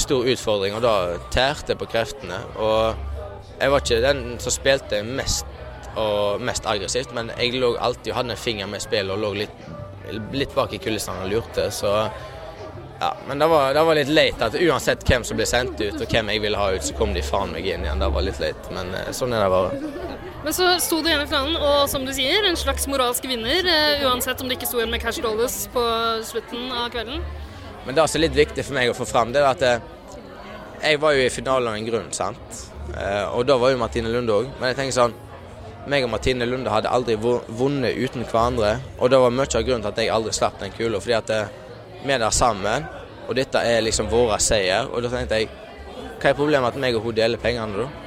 [0.00, 0.96] stor utfordring, og da
[1.34, 2.40] tærte på kreftene.
[2.56, 5.52] Og jeg var ikke den som spilte mest
[5.96, 9.30] og mest aggressivt, men jeg lå alltid og hadde en finger med spillet og lå
[9.44, 9.68] litt,
[10.36, 11.94] litt bak i kulissene og lurte, så
[13.00, 15.98] ja, men det var, det var litt leit at uansett hvem som ble sendt ut
[16.00, 18.00] og hvem jeg ville ha ut, så kom de faen meg inn igjen.
[18.00, 20.05] Det var litt leit, men eh, sånn er det bare.
[20.46, 23.66] Men så sto du igjen i finalen, og som du sier, en slags moralsk vinner,
[23.66, 25.82] eh, uansett om det ikke sto igjen med cash dollars på
[26.22, 27.24] slutten av kvelden.
[27.82, 29.82] Men det er også litt viktig for meg å få fram, det at eh,
[30.84, 32.62] jeg var jo i finalen av en grunn, sant.
[32.94, 34.54] Eh, og da var jo Martine Lunde òg.
[34.60, 35.18] Men jeg tenker sånn
[35.90, 38.76] meg og Martine Lunde hadde aldri vunnet uten hverandre.
[39.00, 41.02] Og det var mye av grunnen til at jeg aldri slapp den kula.
[41.02, 41.36] Fordi at
[42.06, 42.86] vi er der sammen,
[43.26, 44.94] og dette er liksom vår seier.
[44.94, 45.50] Og da tenkte jeg
[46.22, 48.05] hva er problemet at meg og hun deler pengene, da?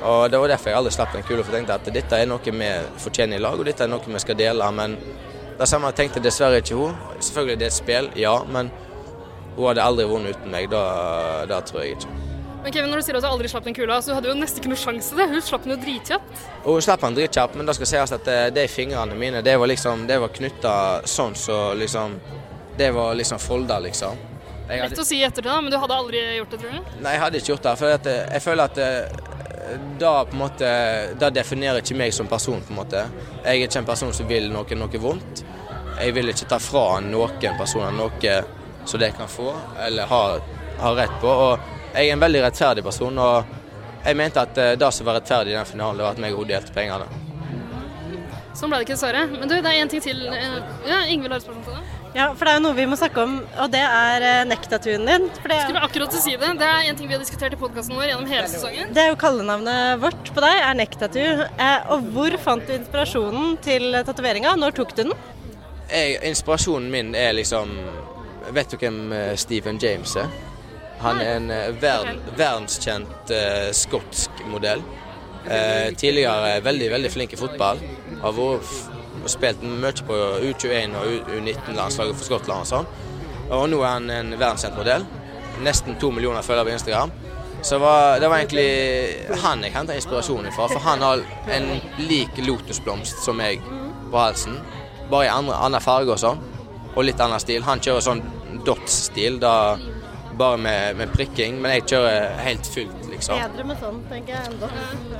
[0.00, 1.42] Og det var derfor jeg aldri slapp den kula.
[1.44, 2.70] For jeg tenkte at dette er noe vi
[3.02, 4.70] fortjener i lag, og dette er noe vi skal dele.
[4.76, 4.96] Men
[5.60, 6.96] det samme tenkte dessverre ikke hun.
[7.20, 8.72] Selvfølgelig det er et spill, ja, men
[9.56, 10.70] hun hadde aldri vunnet uten meg.
[10.72, 10.82] Da,
[11.50, 12.16] da tror jeg ikke.
[12.60, 14.40] Men Kevin, når du sier at du aldri slapp den kula, så hadde du jo
[14.40, 15.26] nesten ikke noe sjanse det.
[15.30, 16.42] Hun slapp den jo dritkjapt.
[16.60, 19.54] Og hun slapp den dritkjapt, men da skal sies at eh, de fingrene mine, det
[19.60, 20.74] var liksom, det var knytta
[21.08, 22.18] sånn så liksom
[22.80, 24.20] Det var liksom folda, liksom.
[24.70, 26.92] Jeg Lett å si etter det, da, men du hadde aldri gjort det, tror du?
[27.02, 27.72] Nei, jeg hadde ikke gjort det.
[27.80, 29.49] For eh, jeg føler at eh,
[29.98, 30.70] da på en måte
[31.20, 33.04] Da definerer ikke meg som person, på en måte.
[33.44, 35.44] Jeg er ikke en person som vil noen noe vondt.
[36.00, 38.34] Jeg vil ikke ta fra noen personer noe
[38.84, 39.52] som de kan få,
[39.86, 40.22] eller ha,
[40.80, 41.28] har rett på.
[41.28, 43.56] Og jeg er en veldig rettferdig person, og
[44.04, 46.34] jeg mente at eh, det som var rettferdig i den finalen, det var at meg
[46.34, 47.08] og hun delte pengene.
[48.56, 49.26] Sånn ble det ikke, dessverre.
[49.30, 50.24] Men du, det er én ting til.
[50.88, 51.99] Ja, Ingvild har et spørsmål til deg.
[52.10, 55.06] Ja, for det er jo noe vi må snakke om, og det er eh, nektatuen
[55.06, 55.28] din.
[55.38, 56.50] For det, Skulle akkurat til å si det.
[56.58, 58.90] Det er en ting vi har diskutert i podkasten vår gjennom hele sesongen.
[58.96, 61.22] det er jo kallenavnet vårt på deg, er nektatu.
[61.22, 64.56] Eh, og hvor fant du inspirasjonen til tatoveringa?
[64.58, 65.14] Når tok du den?
[65.86, 67.72] Jeg, inspirasjonen min er liksom
[68.54, 70.30] Vet du hvem eh, Stephen James er?
[71.00, 74.82] Han er en verden, verdenskjent uh, skotsk modell.
[75.46, 77.80] Uh, tidligere veldig, veldig flink i fotball.
[78.20, 80.16] Har vært spilt mye på
[80.46, 82.88] U21 og U19-landslaget for Skottland og sånn.
[83.50, 85.04] Og nå er han en verdenskjent modell.
[85.64, 87.12] Nesten to millioner følgere på Instagram.
[87.62, 87.76] Så
[88.20, 91.68] det var egentlig han jeg henta inspirasjon fra, for han har en
[91.98, 93.60] lik lotusblomst som meg
[94.10, 94.56] på halsen.
[95.10, 96.40] Bare i andre, annen farge og sånn,
[96.94, 97.66] og litt annen stil.
[97.66, 98.22] Han kjører sånn
[98.64, 99.76] dots stil, da
[100.40, 101.60] bare med, med prikking.
[101.60, 103.42] Men jeg kjører helt fullt, liksom.
[103.42, 104.60] Bedre med sånn, tenker jeg Enn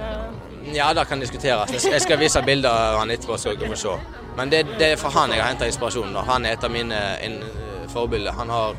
[0.01, 1.85] Eh, Ja, det kan diskuteres.
[1.85, 3.97] Jeg skal- vise bilder av han etterpå, så dere får se.
[4.37, 6.13] Men det, det er fra han jeg har henta inspirasjonen.
[6.15, 6.21] da.
[6.23, 7.01] Han er et av mine
[7.89, 8.33] forbilder.
[8.33, 8.75] Han har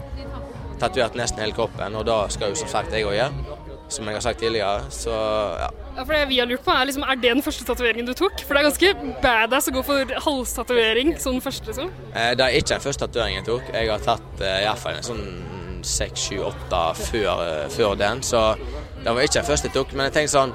[0.80, 3.58] tatovert nesten hele kroppen, og da skal jo som sagt jeg òg gjøre.
[3.92, 4.86] Som jeg har sagt tidligere.
[4.90, 5.68] Så ja.
[5.98, 8.14] Ja, for det vi har lurt på er liksom, er det den første tatoveringen du
[8.16, 8.40] tok?
[8.48, 11.90] For det er ganske badass å gå for halstatovering sånn første, liksom.
[12.16, 13.74] Eh, Det er ikke den første tatoveringen jeg tok.
[13.74, 16.82] Jeg har tatt eh, i hvert fall en sånn seks, sju, åtte
[17.20, 18.22] eh, før den.
[18.24, 18.56] Så
[19.04, 19.92] det var ikke den første jeg tok.
[19.94, 20.54] Men jeg tenkte sånn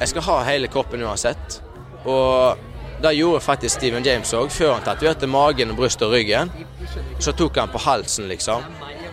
[0.00, 1.60] Jeg skal ha hele kroppen uansett.
[2.04, 2.58] Og
[3.02, 4.50] det gjorde faktisk Steven James òg.
[4.52, 6.52] Før han tatoverte magen, brystet og ryggen,
[7.20, 8.64] så tok han på halsen, liksom.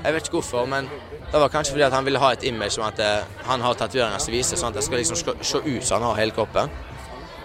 [0.03, 0.89] Jeg vet ikke hvorfor, men
[1.31, 4.21] det var kanskje fordi han ville ha et image som at eh, han har tatoveringer
[4.21, 6.69] som viser sånn at det skal liksom se ut som han har hele kroppen.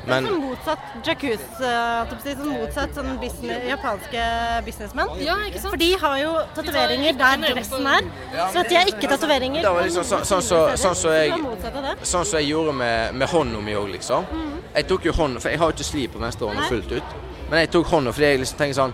[0.08, 4.24] Men Sånn motsatt jacuzzi, uh, sånn motsatt sånn business, japanske
[4.66, 5.12] businessmenn.
[5.20, 5.74] Ja, ikke sant?
[5.74, 8.08] For de har jo tatoveringer der dressen er.
[8.38, 9.62] Så at de har ikke tatoveringer.
[9.62, 12.06] Det var liksom sånn sånn så- sånn som jeg Det var motsatt av det.
[12.06, 14.26] Sånn jeg gjorde med, med hånda mi òg, liksom.
[14.74, 17.16] Jeg tok jo hånda, for jeg har jo ikke sliv på venstrehånda fullt ut.
[17.50, 18.92] Men jeg tok hånda fordi jeg liksom tenker sånn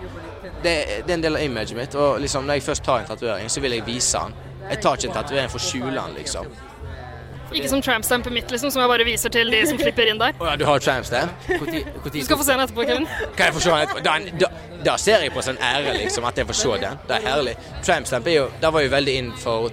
[0.63, 1.95] det, det er en del av imaget mitt.
[1.95, 4.33] Og liksom når jeg først tar en tatovering, så vil jeg vise den.
[4.69, 6.47] Jeg tar ikke en tatovering for å skjule den, liksom.
[7.53, 10.33] Ikke som trampstampet mitt, liksom, som jeg bare viser til de som slipper inn der.
[10.41, 11.45] Oh, ja, du har trampstamp?
[11.45, 13.05] Du skal få se den etterpå, Kevin.
[13.37, 14.03] Kan jeg få se den etterpå?
[14.05, 14.49] Da, da,
[14.87, 16.99] da ser jeg på sånn ære, liksom, at jeg får se den.
[17.07, 17.55] Det er herlig.
[17.85, 19.69] Trampstamp er jo, det var jo veldig inn for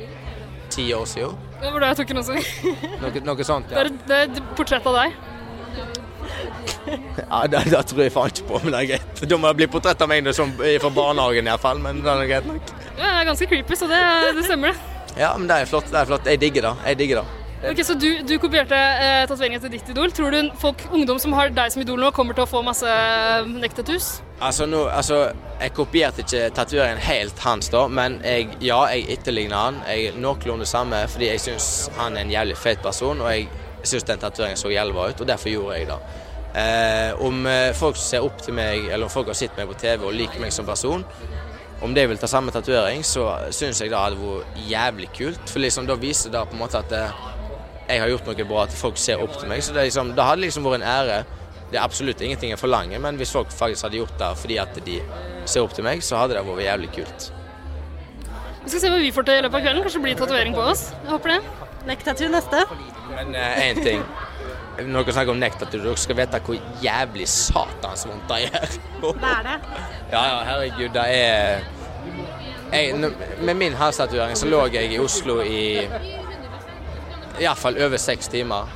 [0.73, 1.37] ti år siden.
[1.63, 2.39] Det var da jeg tok den også.
[3.03, 3.85] Noe, noe sånt, Det ja.
[3.87, 5.21] er, det er et portrett av deg.
[6.87, 9.21] Ja, det, det tror jeg faen ikke på, men det er greit.
[9.31, 12.49] Da må det bli portrett av meg som, fra barnehagen iallfall, men det er greit
[12.49, 12.73] nok.
[12.97, 14.01] Ja, det er ganske creepy, så det,
[14.39, 15.21] det stemmer, det.
[15.21, 15.91] Ja, men det er flott.
[15.93, 16.27] det er flott.
[16.29, 16.75] Jeg digger det.
[16.89, 17.42] Jeg digger det.
[17.63, 20.11] Ok, Så du, du kopierte eh, tatoveringen til ditt idol.
[20.11, 22.89] Tror du folk, ungdom som har deg som idol nå, kommer til å få masse
[22.91, 24.09] eh, neck-tattoos?
[24.43, 25.21] Altså, nå, altså,
[25.61, 29.79] jeg kopierte ikke tatoveringen helt hans, da, men jeg, ja, jeg etterligner han.
[29.87, 31.69] Jeg noenlunde samme fordi jeg syns
[32.01, 33.47] han er en jævlig fet person, og jeg
[33.87, 36.01] syns den tatoveringen så jævlig bra ut, og derfor gjorde jeg det.
[36.59, 39.79] Eh, om eh, folk ser opp til meg, eller om folk har sett meg på
[39.79, 41.07] TV og liker meg som person,
[41.83, 45.47] om de vil ta samme tatovering, så syns jeg det hadde vært jævlig kult.
[45.47, 47.23] For liksom, da viser det på en måte at eh,
[47.93, 49.63] jeg har gjort noe bra, at folk ser opp til meg.
[49.65, 51.21] Så det, er liksom, det hadde liksom vært en ære.
[51.73, 54.81] Det er absolutt ingenting jeg forlanger, men hvis folk faktisk hadde gjort det fordi at
[54.85, 54.99] de
[55.49, 57.31] ser opp til meg, så hadde det vært jævlig kult.
[58.63, 59.85] Vi skal se hva vi får til i løpet av kvelden.
[59.87, 60.85] Kanskje det blir tatovering på oss.
[61.03, 61.39] Jeg håper det.
[61.89, 62.61] Neck-tattoo neste.
[63.17, 64.05] Men én ting.
[64.79, 68.77] Når dere snakker om nektatur, dere skal vite hvor jævlig satans vondt det gjør.
[69.03, 69.57] Det er det.
[70.13, 71.65] Ja, ja, herregud, det er
[72.73, 73.13] jeg,
[73.43, 75.89] Med min halstatovering så lå jeg i Oslo i
[77.41, 78.71] iallfall over seks timer.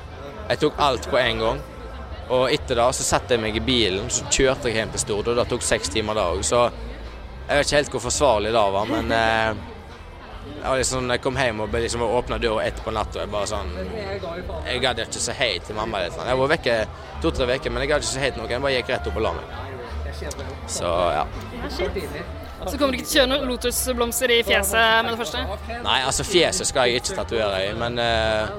[0.49, 1.63] Jeg tok alt på en gang.
[2.29, 5.29] Og etter det så satte jeg meg i bilen, så kjørte jeg hjem til Stord,
[5.31, 6.43] og det tok seks timer da òg.
[6.47, 9.61] Så jeg vet ikke helt hvor forsvarlig det var, men eh,
[10.63, 13.23] jeg, liksom, jeg kom hjem og liksom åpna døra ett på natta.
[13.23, 13.71] Jeg bare sånn
[14.67, 16.03] Jeg gadd ikke si hei til mamma.
[16.03, 16.19] Litt.
[16.19, 16.81] Jeg var vekke
[17.23, 18.57] to-tre uker, men jeg gadd ikke si hei til noen.
[18.57, 19.47] Jeg bare gikk rett opp og la meg.
[20.67, 21.29] Så ja.
[22.65, 25.43] Så kommer du ikke til å kjøre noen lotusblomster i fjeset med det første?
[25.85, 28.57] Nei, altså fjeset skal jeg ikke tatovere i, men eh,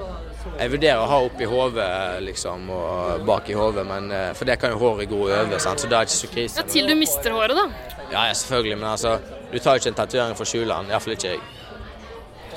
[0.58, 1.88] jeg vurderer å ha oppi hodet,
[2.24, 5.82] liksom, og bak i hodet, men eh, For det kan jo håret gro over, sant?
[5.82, 6.62] så det er ikke så krise.
[6.62, 7.66] Ja, Til du mister håret, da.
[8.12, 9.18] Ja, ja, selvfølgelig, men altså
[9.52, 11.46] Du tar jo ikke en tatovering for å skjule den, iallfall ikke jeg.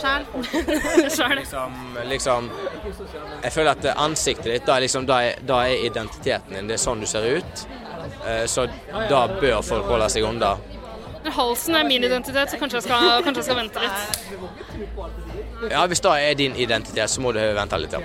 [0.01, 0.23] Sjæl.
[1.41, 1.73] Liksom,
[2.09, 2.47] liksom
[3.43, 6.69] Jeg føler at ansiktet ditt, da er, liksom, da er, da er identiteten din.
[6.69, 7.65] Det er sånn du ser ut.
[8.25, 8.65] Eh, Så
[9.11, 10.55] da bør folk holde seg unna.
[11.25, 15.71] Halsen er min identitet, så kanskje jeg skal, kanskje jeg skal vente litt.
[15.71, 18.01] Ja, hvis det er din identitet, så må du vente litt, ja.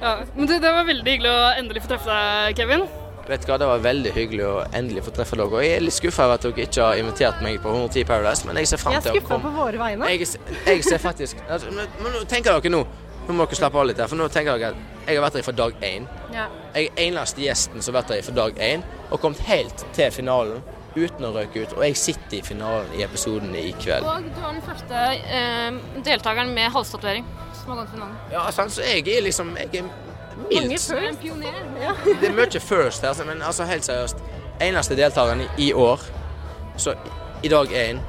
[0.00, 2.86] Ja, men det, det var veldig hyggelig å endelig få treffe deg, Kevin.
[3.26, 5.48] Vet du hva, Det var veldig hyggelig å endelig få treffe dere.
[5.50, 8.46] Og Jeg er litt skuffa over at dere ikke har invitert meg på 110 Paradise,
[8.46, 10.10] men jeg ser fram Jeg er til skuffa på våre vegne.
[10.12, 10.28] Jeg,
[10.68, 12.84] jeg ser faktisk altså, men, men nå tenker dere nå
[13.26, 15.36] Nå må dere slappe av litt her, for nå tenker dere at jeg har vært
[15.40, 16.04] her fra dag én.
[16.30, 16.44] Ja.
[16.76, 20.12] Jeg er eneste gjesten som har vært her fra dag én og kommet helt til
[20.14, 20.60] finalen
[20.96, 21.74] uten å røke ut.
[21.76, 24.06] Og jeg sitter i finalen i episoden i kveld.
[24.06, 25.04] Og du var den første
[25.36, 27.26] eh, deltakeren med halstatovering
[27.60, 28.18] som har gått finalen.
[28.32, 29.88] Ja, sant, så jeg er liksom Jeg er
[30.48, 31.20] mildt Mange first.
[31.20, 31.62] pioner.
[31.80, 31.94] Ja.
[32.04, 34.20] Det er mye first her, men altså helt seriøst.
[34.60, 36.00] Eneste deltakeren i år,
[36.76, 36.94] så
[37.42, 38.00] i dag en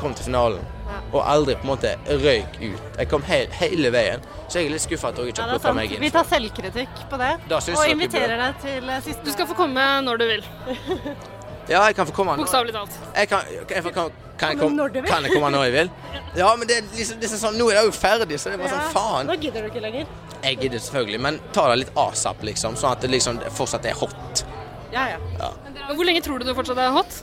[0.00, 0.64] kom til finalen.
[1.12, 2.82] Og aldri på en måte røyk ut.
[2.98, 4.22] Jeg kom he hele veien.
[4.48, 6.02] Så jeg er litt skuffa at dere ikke har er plukka meg inn.
[6.04, 7.32] Vi tar selvkritikk på det.
[7.50, 10.46] Og inviterer deg til eh, siste Du skal få komme når du vil.
[11.68, 12.36] Ja, jeg kan få komme.
[12.38, 12.98] Bokstavelig talt.
[13.16, 15.90] Jeg kan, jeg få, kan, kan, jeg Komme kan jeg komme når jeg vil?
[16.36, 18.58] Ja, men det er liksom, det er sånn, nå er det jo ferdig, så det
[18.58, 19.30] er bare sånn faen.
[19.30, 20.10] Nå gidder du ikke lenger.
[20.44, 23.96] Jeg gidder selvfølgelig, men ta det litt asap, liksom, sånn at det liksom fortsatt er
[23.98, 24.44] hot.
[24.92, 25.18] Ja, ja.
[25.40, 25.50] Ja.
[25.90, 27.18] Hvor lenge tror du du fortsatt er hot?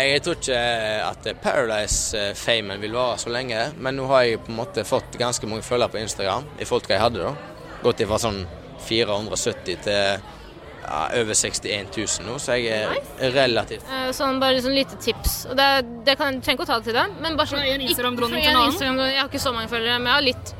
[0.00, 0.58] Jeg tror ikke
[1.02, 5.50] at Paradise-famen vil vare så lenge, men nå har jeg på en måte fått ganske
[5.50, 7.32] mange følgere på Instagram i forhold til hva jeg hadde da.
[7.82, 8.44] Gått ifra sånn
[8.86, 10.38] 470 til
[10.90, 15.44] ja, over 61 000 nå, så jeg er relativt uh, Sånn bare sånn lite tips.
[15.50, 15.68] Og det,
[16.06, 18.42] det kan, trenger ikke å ta det til deg, men bare sånn Fra en Instagram-dronning
[18.42, 19.04] til en annen?
[19.06, 20.54] Jeg har ikke så mange følgere, men jeg har litt.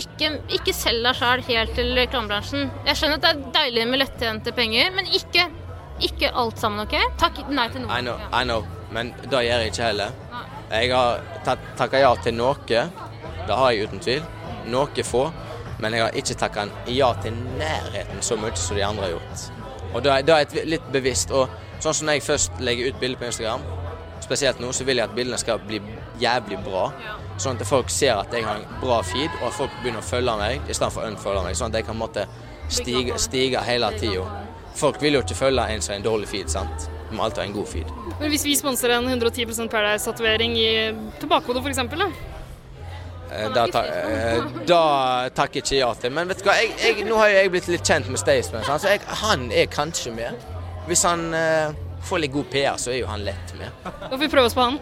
[0.00, 2.68] Ikke, ikke selg deg sjøl helt til reklamebransjen.
[2.86, 5.48] Jeg skjønner at det er deilig med lettjente penger, men ikke,
[6.06, 6.96] ikke alt sammen, OK?
[7.20, 7.98] Takk nei til noe.
[7.98, 10.18] I know, I know, men det gjør jeg ikke heller.
[10.70, 11.24] Jeg har
[11.74, 14.22] takka ja til noe, det har jeg uten tvil.
[14.70, 15.24] Noe få.
[15.80, 19.46] Men jeg har ikke takka ja til nærheten så mye som de andre har gjort.
[19.94, 21.32] Og da da er jeg litt bevisst.
[21.34, 21.48] Og
[21.80, 23.64] sånn som når jeg først legger ut bilder på Instagram,
[24.20, 25.80] spesielt nå, så vil jeg at bildene skal bli
[26.20, 26.90] jævlig bra.
[27.40, 30.06] Sånn at folk ser at jeg har en bra feed, og at folk begynner å
[30.06, 31.58] følge meg istedenfor å unfølge meg.
[31.58, 32.26] Sånn at jeg kan måtte
[32.70, 34.26] stige, stige hele tida.
[34.78, 36.90] Folk vil jo ikke følge en som har en dårlig feed, sant.
[37.08, 37.88] De må alltid ha en god feed.
[38.20, 40.68] Men hvis vi sponser en 110% Paradise-tatovering i
[41.18, 42.10] tilbakehodet, f.eks., da?
[43.30, 44.82] Eh, Da, ta, eh, da
[45.34, 46.12] takker ikke ja til.
[46.14, 48.90] Men vet du hva, jeg, jeg, nå har jeg blitt litt kjent med Staysman, så
[48.90, 50.48] jeg, han er kanskje med.
[50.88, 51.70] Hvis han uh,
[52.02, 53.70] får litt god PR, så er jo han lett med.
[53.84, 54.80] Da får vi prøve oss på han.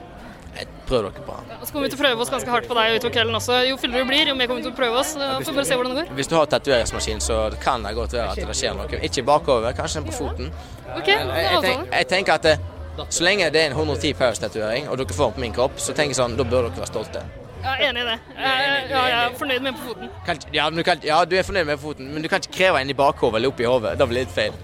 [0.88, 1.50] Prøv dere på han.
[1.52, 3.58] Ja, så kommer vi til å prøve oss ganske hardt på deg utover kvelden også.
[3.68, 5.12] Jo fyllere du blir, jo mer kommer vi til å prøve oss.
[5.20, 6.14] Da får bare se hvordan det går.
[6.18, 9.02] Hvis du har tatoveringsmaskin, så kan det godt være at det skjer noe.
[9.10, 10.48] Ikke bakover, kanskje på foten.
[10.96, 12.56] Ok, det Jeg, jeg, tenk, jeg tenker at det,
[13.10, 15.92] så lenge det er en 110 Paris-tatovering, og dere får den på min kropp, så
[15.92, 17.22] tenker jeg sånn, da bør dere være stolte.
[17.62, 18.16] Jeg er enig i det.
[18.38, 20.10] Jeg, ja, jeg er fornøyd med en på foten.
[20.26, 22.54] Kan, ja, men du kan, ja, du er fornøyd med foten, men du kan ikke
[22.58, 23.96] kreve en i bakhovet eller oppi hodet.
[23.98, 24.54] Det blir litt feil.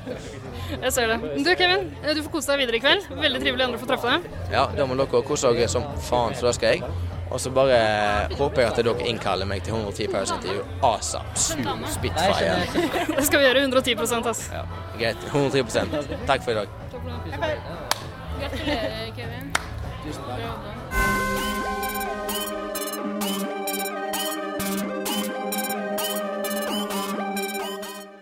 [0.75, 1.19] Jeg ser det.
[1.45, 3.09] Du Kevin, du får kose deg videre i kveld.
[3.11, 4.39] Veldig trivelig andre å få treffe deg.
[4.55, 6.95] Ja, da må dere kose dere som faen, så da skal jeg.
[7.35, 7.79] Og så bare
[8.39, 11.33] håper jeg at dere innkaller meg til 110 Paris-intervju ASAP.
[11.47, 12.55] Smooth Spitfire.
[13.19, 14.45] Det skal vi gjøre 110% ass.
[14.55, 14.63] Ja,
[15.01, 15.27] greit.
[15.33, 16.69] 110% Takk for i dag.
[18.39, 19.53] Gratulerer, Kevin.
[20.05, 20.74] Bra jobba.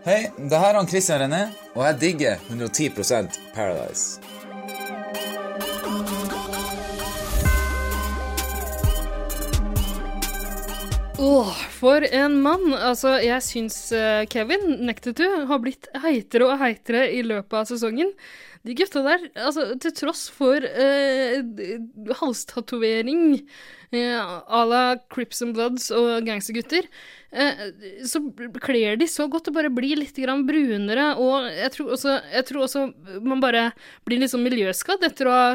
[0.03, 1.45] Hei, det her er han Christian René,
[1.77, 4.19] og jeg digger 110% Paradise.
[11.23, 12.73] Åh, for en mann.
[12.75, 18.11] Altså, jeg syns Kevin, Kevin Nektetu har blitt heitere og heitere i løpet av sesongen.
[18.63, 21.39] De gutta der, altså til tross for uh,
[22.21, 23.41] halstatovering
[23.91, 26.87] uh, à la Crips and Bloods og gangstergutter,
[27.35, 27.65] uh,
[28.07, 28.23] så
[28.63, 32.49] kler de så godt å bare bli litt grann brunere, og jeg tror også, jeg
[32.53, 32.87] tror også
[33.27, 33.73] man bare
[34.07, 35.49] blir litt sånn miljøskadd etter å ha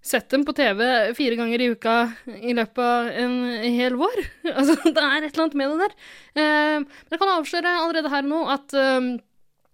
[0.00, 0.80] sett dem på TV
[1.16, 1.96] fire ganger i uka
[2.40, 3.34] i løpet av en
[3.64, 4.22] hel vår.
[4.60, 5.96] Altså, det er et eller annet med det der.
[6.34, 9.10] Eh, men jeg kan avsløre allerede her nå at eh,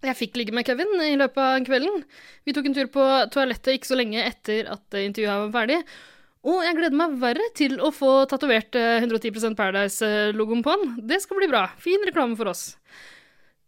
[0.05, 2.03] jeg fikk ligge med Kevin i løpet av kvelden.
[2.45, 5.81] Vi tok en tur på toalettet ikke så lenge etter at eh, intervjuet var ferdig.
[6.47, 10.97] Og jeg gleder meg verre til å få tatovert eh, 110% Paradise-logoen på han.
[11.09, 11.65] Det skal bli bra.
[11.81, 12.69] Fin reklame for oss.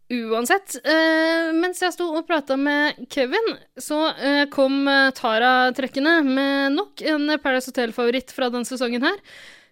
[0.09, 6.15] Uansett, eh, mens jeg sto og prata med Kevin, så eh, kom eh, Tara trekkende
[6.25, 9.19] med nok en Paradise Hotel-favoritt fra denne sesongen her.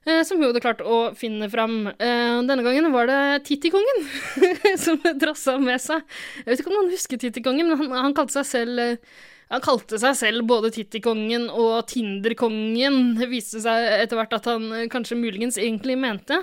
[0.07, 1.87] Eh, som hun hadde klart å finne fram.
[1.91, 4.05] Eh, denne gangen var det Tittikongen
[4.83, 6.03] som drassa med seg.
[6.41, 9.63] Jeg vet ikke om noen husker Tittikongen, men han, han kalte seg selv eh, han
[9.63, 13.13] kalte seg selv både Tittikongen og Tinderkongen.
[13.19, 16.41] Det viste seg etter hvert at han kanskje muligens egentlig mente.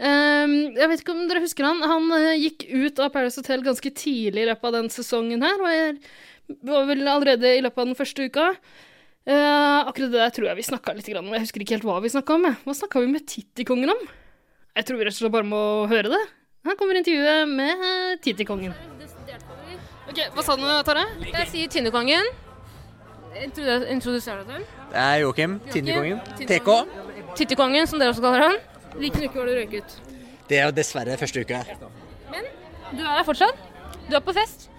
[0.00, 1.78] Jeg vet ikke om dere husker han.
[1.86, 5.62] Han gikk ut av Paris Hotel ganske tidlig i løpet av den sesongen her.
[5.62, 6.02] Og
[6.66, 8.50] var vel allerede i løpet av den første uka.
[9.28, 11.28] Eh, akkurat det der tror jeg vi snakka litt om.
[11.34, 12.44] Jeg husker ikke helt hva vi snakka om.
[12.48, 12.56] jeg.
[12.64, 14.00] Hva snakka vi med Tittikongen om?
[14.76, 15.60] Jeg tror vi rett og slett bare må
[15.90, 16.20] høre det.
[16.64, 18.74] Her kommer intervjuet med Tittikongen.
[20.10, 21.04] Ok, Hva sa du, Tare?
[21.22, 22.24] Jeg sier Tinnekongen.
[23.44, 24.72] Introduserer du deg selv.
[24.90, 26.18] Det er Joakim, Tinnekongen.
[26.40, 26.70] TK.
[27.38, 28.56] Tittikongen, som dere også kaller han.
[28.96, 29.94] Hvilken uke var du røyket?
[30.50, 31.60] Det er jo dessverre første uke.
[32.32, 32.48] Men
[32.90, 33.54] Du er her fortsatt?
[34.08, 34.69] Du er på fest?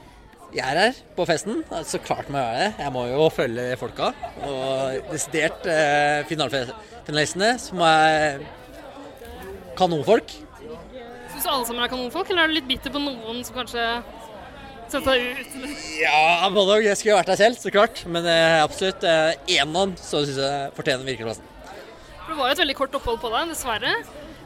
[0.52, 1.62] Jeg er her på festen.
[1.88, 2.72] Så klart må jeg være det.
[2.84, 4.10] Jeg må jo følge folka.
[4.44, 8.42] Og desidert eh, finalefinalistene, som er
[9.80, 10.34] kanonfolk.
[11.32, 13.86] Syns alle sammen er kanonfolk, eller er du litt bitter på noen som kanskje
[14.92, 15.56] setter deg ut?
[16.02, 16.84] Ja, både òg.
[16.90, 18.04] Jeg skulle vært der selv, så klart.
[18.12, 21.48] Men eh, absolutt eh, en av dem så syns jeg fortjener virkeligplassen.
[22.26, 23.96] For Det var jo et veldig kort opphold på deg, dessverre.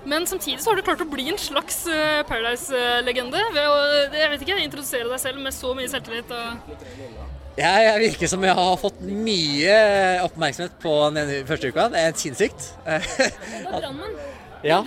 [0.06, 3.78] Men samtidig så har du klart å bli en slags eh, Paradise-legende ved å
[4.14, 6.34] jeg vet ikke, introdusere deg selv med så mye selvtillit.
[7.56, 9.76] Jeg, jeg virker som jeg har fått mye
[10.26, 11.88] oppmerksomhet på den første uka.
[11.94, 12.72] Det er sinnssykt.
[12.86, 14.18] Brannmann.
[14.66, 14.80] Ja,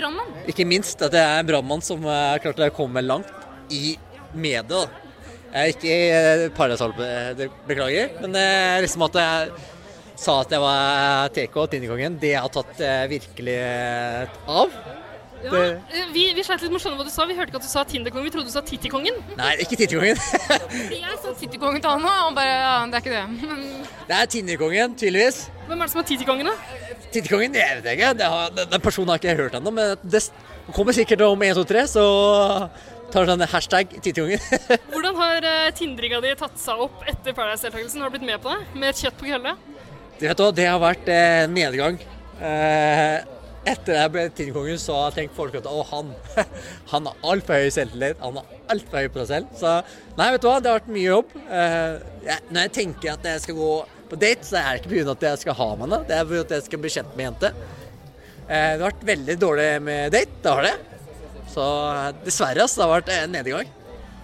[0.51, 3.29] ikke minst at jeg er en brannmann som har klart å komme langt
[3.71, 3.93] i
[4.35, 4.89] media.
[5.53, 9.53] Jeg er ikke i Paradise Hotel, beklager, men det er liksom at jeg
[10.19, 14.75] sa at jeg var TK, Tinnekongen, Det har tatt eh, virkelig eh, av.
[15.45, 15.61] Ja, Det,
[15.95, 17.26] eh, vi, vi sleit litt med å skjønne hva du sa.
[17.28, 19.20] Vi hørte ikke at du sa Tinderkongen, vi trodde du sa Tittikongen.
[19.39, 20.18] nei, ikke Tittikongen.
[21.05, 23.86] Jeg sa Tittikongen til han og bare ja, det er ikke det.
[24.09, 25.41] Det er Tinderkongen, tydeligvis.
[25.68, 26.84] Hvem er det som er Tittikongen, da?
[27.12, 28.12] Tittikongen, det vet jeg ikke.
[28.18, 30.24] Det har, den, den personen har ikke jeg hørt ennå, men det
[30.76, 32.05] kommer sikkert om 1, 2, 3, så
[33.12, 34.43] tar sånn hashtag Tittikongen.
[34.93, 38.03] Hvordan har uh, Tindringa di tatt seg opp etter Paradise-deltakelsen?
[38.03, 38.66] Har du blitt med på det?
[38.74, 39.55] Med et kjøtt på kølle?
[40.18, 42.01] Det har vært eh, nedgang.
[42.43, 43.38] Eh,
[43.71, 46.11] etter jeg ble tinnkongen, så har tenkt folk at å, han,
[46.93, 48.19] han har altfor høy selvtillit.
[48.25, 49.55] Han har altfor høy på seg selv.
[49.61, 49.75] Så
[50.19, 51.35] nei, vet du hva, det har vært mye jobb.
[51.47, 51.95] Eh,
[52.29, 53.73] jeg, når jeg tenker at jeg skal gå
[54.09, 55.14] på date, så er det ikke pga.
[55.16, 56.03] at jeg skal ha med henne.
[56.09, 57.55] Det er fordi at jeg skal bli kjent med en jente.
[58.49, 60.77] Eh, det har vært veldig dårlig med date, det har det.
[61.53, 63.75] Så eh, dessverre, altså, det har vært en nedgang.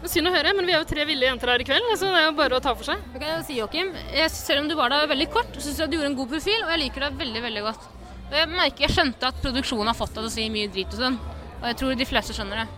[0.04, 2.18] Synd å høre, men vi er jo tre ville jenter her i kveld, så det
[2.20, 3.00] er jo bare å ta for seg.
[3.14, 3.92] Det kan jeg jo si, Joakim.
[4.12, 6.60] Jeg- Selv om du var der veldig kort, syns jeg du gjorde en god profil,
[6.64, 7.86] og jeg liker deg veldig veldig godt.
[8.30, 10.94] Og Jeg merker, jeg skjønte at produksjonen har fått deg til å si mye drit
[10.96, 11.18] og sånn,
[11.60, 12.68] og jeg tror de fleste skjønner det.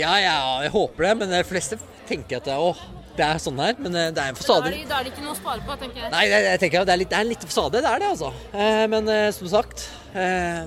[0.00, 2.80] Ja, ja, jeg håper det, men de fleste tenker at det, åh,
[3.14, 3.76] det er sånn her.
[3.78, 4.72] Men eh, det er en Da fasade.
[4.72, 6.10] er, det, da er det ikke noe å spare på, tenker jeg.
[6.16, 8.32] Nei, jeg, jeg tenker det er litt, det er litt fasade, det er det altså.
[8.56, 9.84] Eh, men eh, som sagt
[10.18, 10.64] eh,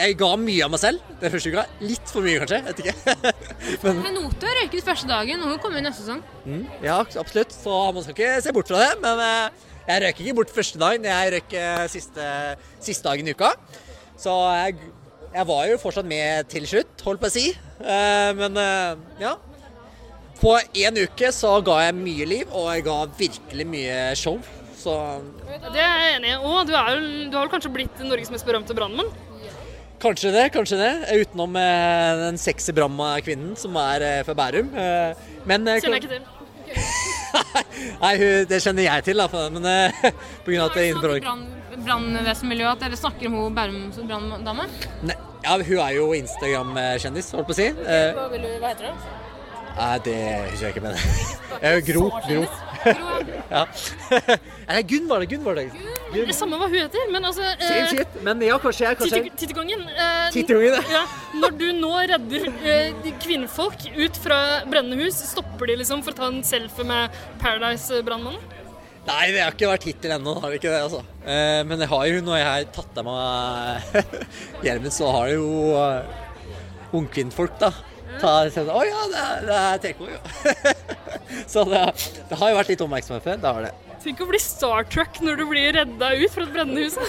[0.00, 1.66] Jeg ga mye av meg selv den første uka.
[1.84, 2.58] Litt for mye, kanskje.
[2.58, 3.36] Jeg vet ikke.
[3.86, 6.24] men, Note røyket første dagen, hun kommer i neste sesong.
[6.48, 7.54] mm, ja, absolutt.
[7.54, 8.90] Så man skal ikke se bort fra det.
[9.04, 11.06] Men eh, jeg røyk ikke bort første dagen.
[11.06, 12.28] Jeg røyk eh, siste,
[12.82, 13.52] siste dagen i uka.
[14.18, 14.78] Så jeg,
[15.34, 17.50] jeg var jo fortsatt med til slutt, holdt på å si.
[17.80, 19.36] Eh, men eh, ja.
[20.36, 24.36] På én uke så ga jeg mye liv, og jeg ga virkelig mye show.
[24.76, 24.96] Så
[25.72, 26.40] Det er jeg enig i.
[26.42, 29.08] Og du, er, du har vel kanskje blitt Norges mest berømte brannmann?
[30.02, 30.92] Kanskje det, kanskje det.
[31.22, 34.68] Utenom eh, den sexy Bramma-kvinnen som er eh, fra Bærum.
[34.76, 37.12] Eh, men Kjenner jeg ikke til.
[38.04, 38.12] Nei,
[38.50, 39.44] det kjenner jeg til, da.
[39.52, 40.02] Men eh,
[40.44, 41.46] på grunn av at det er innenfor Brann-
[41.86, 44.64] Brannvesenmiljøet, at dere snakker om hun Bærums branndame?
[45.44, 47.66] Ja, Hun er jo Instagram-kjendis, holdt på å si.
[47.70, 49.25] Eh, Hva, vil du, hva heter hun?
[49.76, 50.16] Nei, det
[50.50, 52.08] husker jeg ikke, men Eh, Gro.
[52.28, 52.42] Gro.
[53.50, 53.62] ja.
[54.68, 55.28] Nei, Gunn var det.
[55.30, 55.70] Gunn var det.
[56.12, 58.18] Det er Samme hva hun heter, men altså eh, Same shit.
[58.26, 59.22] Men ja, kanskje jeg kanskje...
[59.40, 59.86] Tittekongen.
[59.88, 61.00] Eh, Tittekongen, ja.
[61.00, 61.04] ja.
[61.40, 66.20] Når du nå redder eh, kvinnfolk ut fra brennende hus, stopper de liksom for å
[66.20, 68.54] ta en selfie med Paradise-brannmannen?
[69.06, 71.02] Nei, det har ikke vært hittil ennå, har det ikke det, altså.
[71.22, 74.00] Eh, men det har jo, når jeg har tatt av meg
[74.66, 77.70] hjelmen, så har det jo uh, ungkvinnfolk, da.
[78.20, 80.20] Ta, sånn, Å ja, det er, det er TK, jo.
[81.52, 81.82] så det,
[82.30, 83.40] det har jo vært litt oppmerksomhet før.
[83.42, 83.72] Det har det.
[84.06, 86.98] Tenk å bli Star Trek når du blir redda ut fra et brennende hus.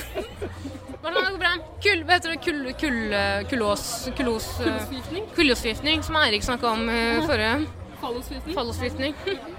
[1.08, 2.40] Kull, hva heter det?
[2.44, 3.14] Kull, kull,
[3.48, 3.84] kullås...
[4.18, 4.48] Kullos...
[4.58, 5.28] Kullosforgiftning?
[5.38, 7.54] Kullosforgiftning, som Eirik snakka om uh, forrige.
[8.02, 9.16] Fallosforgiftning?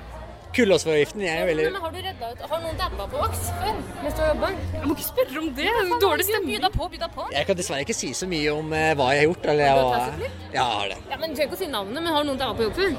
[0.57, 3.81] Kullåsforgiften, jeg er veldig Men har du redda ut Har noen dabba på vaks før?
[4.03, 4.49] Mens du har jobba?
[4.73, 5.67] Jeg må ikke spørre om det.
[5.69, 6.55] det Dårlig stemning.
[6.57, 7.27] By deg på, by deg på.
[7.37, 9.49] Jeg kan dessverre ikke si så mye om eh, hva jeg har gjort.
[9.53, 10.99] Eller Har du hva- tatt et ja, har det.
[11.13, 12.97] Ja, men Du trenger ikke å si navnet, men har noen dabba på jobb før?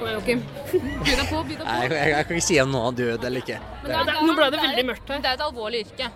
[0.00, 0.42] Joakim.
[0.72, 1.68] By deg på, by deg på.
[1.70, 3.58] Nei, jeg, jeg, jeg kan ikke si om noen har død eller ikke.
[3.86, 5.24] Men Det, Nå ble det veldig mørkt her.
[5.24, 6.10] Det er et alvorlig yrke.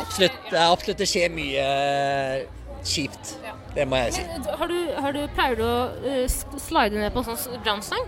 [0.00, 2.44] absolutt, det er absolutt det skjer mye eh,
[2.84, 3.36] kjipt.
[3.74, 4.24] Det må jeg si.
[4.30, 6.28] Men, Har du, har du, pleier du å eh,
[6.62, 8.06] slide ned på en sånn brannstang?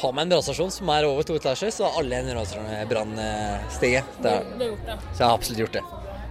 [0.00, 4.04] Har meg en brannstasjon som er over to etasjer, så har alle en brannstige.
[4.22, 5.00] Det har gjort det.
[5.12, 5.82] Så jeg har absolutt gjort det.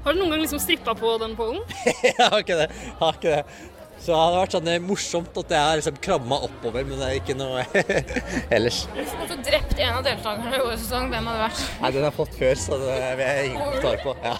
[0.05, 1.61] Har du noen gang liksom strippa på den pollen?
[2.07, 2.69] jeg har ikke det.
[2.71, 3.43] Jeg har ikke det.
[3.99, 7.07] Så det hadde vært sånn eh, morsomt at jeg har liksom kramma oppover, men det
[7.09, 7.65] er ikke noe
[8.55, 8.85] ellers.
[8.95, 11.65] Hvis du hadde drept en av deltakerne i årets sesong, hvem hadde det vært?
[11.83, 14.15] Nei, den har jeg fått før, så det vil jeg ingen kommentar på.
[14.23, 14.35] Ja.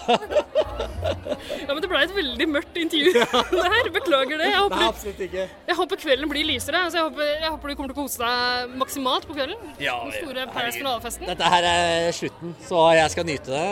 [1.00, 3.12] Ja, men Det ble et veldig mørkt intervju.
[3.54, 4.48] det her, Beklager det.
[4.50, 5.44] Jeg Nei, absolutt ikke.
[5.70, 6.82] jeg håper kvelden blir lysere.
[6.92, 9.72] Så jeg, håper, jeg håper du kommer til å kose deg maksimalt på kvelden.
[9.82, 10.46] Ja, Den store.
[10.52, 11.30] Paradise finalefesten.
[11.30, 13.64] Dette her er slutten, så jeg skal nyte det.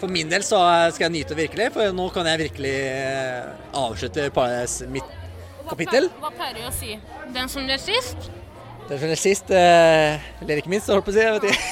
[0.00, 0.58] For min del så
[0.94, 4.30] skal jeg nyte det virkelig, for nå kan jeg virkelig eh, avslutte
[4.88, 5.10] mitt
[5.68, 6.08] kapittel.
[6.22, 6.94] Hva pleier du å si?
[7.34, 8.30] Den som ler sist?
[8.88, 11.20] Den som er sist, eh, ler ikke minst, holdt på å si.
[11.22, 11.62] Jeg vet ikke.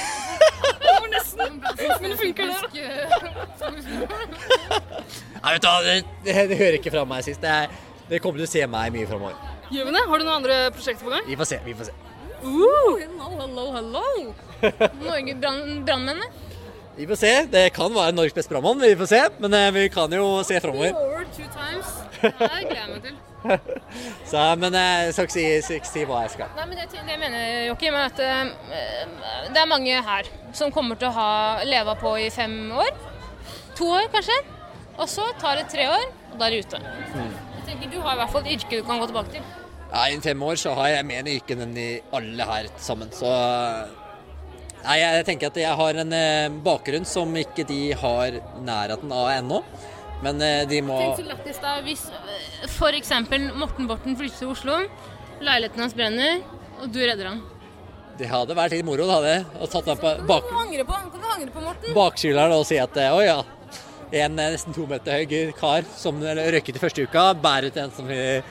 [0.79, 1.57] Det var nesten.
[2.03, 2.59] Men funker det?
[5.39, 7.41] Nei, vet du, hva, det, det, det hører ikke fra meg sist.
[7.43, 7.73] Det, er,
[8.11, 9.35] det kommer til å se meg mye framover.
[9.73, 10.03] Gjør vi det?
[10.11, 11.25] Har du noen andre prosjekter på gang?
[11.27, 11.59] Vi får se.
[11.65, 11.97] vi får se.
[12.39, 14.05] Uh, hello, hello, hello.
[15.09, 16.29] Norge brann- Brannmennene.
[16.99, 17.31] Vi får se.
[17.47, 19.19] Det kan være Norges beste brannmann, vi får se.
[19.39, 20.91] Men eh, vi kan jo se framover.
[20.91, 23.13] Det gleder jeg meg til.
[24.31, 26.49] Så, men eh, jeg skal ikke si, ikke si hva jeg skal.
[26.57, 30.27] Nei, men det, det mener, Joakim, er at uh, det er mange her
[30.59, 31.29] som kommer til å ha
[31.63, 32.91] leva på i fem år.
[33.79, 34.35] To år, kanskje.
[34.99, 36.83] Og så tar det tre år, og da er det ute.
[37.15, 39.47] Jeg tenker, Du har i hvert fall et yrke du kan gå tilbake til.
[39.93, 43.15] Ja, Innen fem år så har jeg mer yrke enn de alle her sammen.
[43.15, 43.31] Så
[44.83, 49.27] Nei, jeg tenker at jeg har en eh, bakgrunn som ikke de har nærheten av
[49.33, 49.61] ennå.
[50.23, 52.05] Men eh, de må Tenk så lættis da hvis
[52.67, 53.11] f.eks.
[53.59, 54.77] Morten Borten flytter til Oslo,
[55.43, 56.41] leiligheten hans brenner,
[56.79, 57.41] og du redder han.
[58.19, 59.37] Det hadde vært litt moro, da, det.
[59.59, 60.81] Og tatt meg på bak, Kan du
[61.29, 61.93] angre på, Morten?
[61.95, 63.37] bakskylderen og si at eh, å ja,
[64.09, 67.93] en eh, nesten to meter høy kar som røyket i første uka, bærer ut en
[67.95, 68.41] som eh,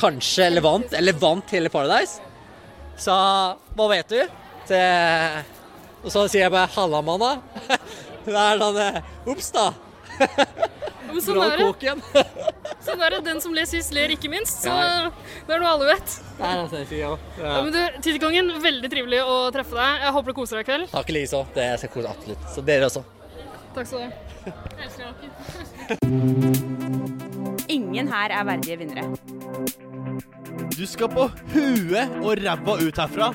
[0.00, 2.20] kanskje eller vant, eller vant hele Paradise.
[2.98, 3.14] Så
[3.78, 4.20] hva vet du?
[4.68, 4.82] Det,
[6.04, 7.34] og så sier jeg bare 'halla, manna'.
[8.28, 9.72] Det er sånn Ops, da.
[11.08, 11.92] Men sånn er det.
[12.88, 13.20] Sånn er det.
[13.26, 14.62] Den som ler sist, ler ikke minst.
[14.64, 14.72] Så
[15.48, 16.16] det er noe alle vet.
[16.38, 17.12] Nei, altså, jeg sier ja.
[17.40, 20.04] Ja, men du, Tidekongen, veldig trivelig å treffe deg.
[20.04, 20.90] Jeg håper du koser deg i kveld.
[20.92, 21.40] Takk i like så.
[21.56, 22.42] Det skal kose absolutt.
[22.54, 23.02] Så dere også.
[23.76, 24.10] Takk skal du ha.
[24.48, 25.16] Jeg elsker dere.
[27.78, 29.04] Ingen her er verdige vinnere.
[30.76, 33.32] Du skal på huet og ræva ut herfra.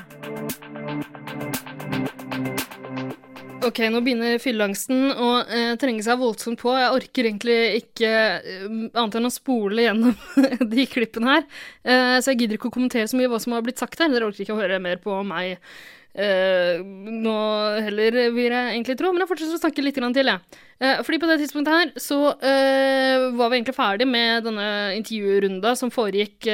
[3.63, 6.73] Ok, nå begynner fylleangsten å eh, trenge seg voldsomt på.
[6.75, 10.15] Jeg orker egentlig ikke eh, annet enn å spole gjennom
[10.73, 11.45] de klippene her.
[11.87, 14.11] Eh, så jeg gidder ikke å kommentere så mye hva som har blitt sagt her.
[14.11, 17.37] Dere orker ikke å høre mer på meg eh, nå
[17.85, 19.13] heller, vil jeg egentlig tro.
[19.13, 20.59] Men jeg fortsetter å snakke litt til, jeg.
[20.83, 25.75] Eh, fordi på det tidspunktet her så eh, var vi egentlig ferdig med denne intervjurunda
[25.79, 26.51] som foregikk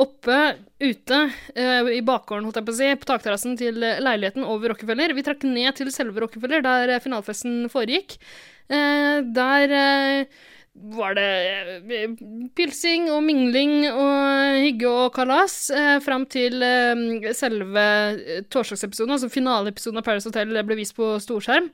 [0.00, 0.38] Oppe,
[0.80, 1.18] ute,
[1.54, 5.12] eh, i bakgården, holdt jeg på å si, på takterrassen til leiligheten over Rockefeller.
[5.12, 8.16] Vi trakk ned til selve Rockefeller, der finalefesten foregikk.
[8.72, 10.24] Eh, der eh,
[10.96, 11.90] var det
[12.56, 16.64] pilsing og mingling og hygge og kalas eh, fram til
[17.36, 17.84] selve
[18.48, 21.68] torsdagsepisoden, altså finaleepisoden av Paris Hotel, ble vist på storskjerm.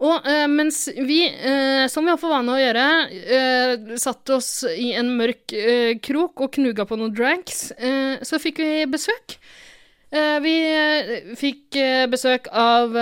[0.00, 2.84] Og eh, mens vi, eh, som vi har for vane å gjøre,
[3.36, 8.40] eh, satt oss i en mørk eh, krok og knuga på noen dranks, eh, så
[8.40, 9.36] fikk vi besøk.
[10.10, 10.54] Eh, vi
[11.38, 11.76] fikk
[12.10, 12.96] besøk av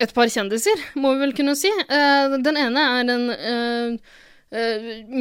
[0.00, 1.70] et par kjendiser, må vi vel kunne si.
[1.88, 3.96] Den ene er en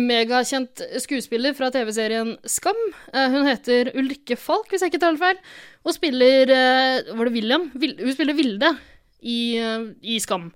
[0.10, 2.80] megakjent skuespiller fra TV-serien Skam.
[3.14, 5.40] Hun heter Ulrikke Falk, hvis jeg ikke tar feil,
[5.86, 7.70] og spiller Var det William?
[7.72, 8.74] Hun spiller Vilde
[9.22, 9.42] i,
[10.02, 10.52] i Skam.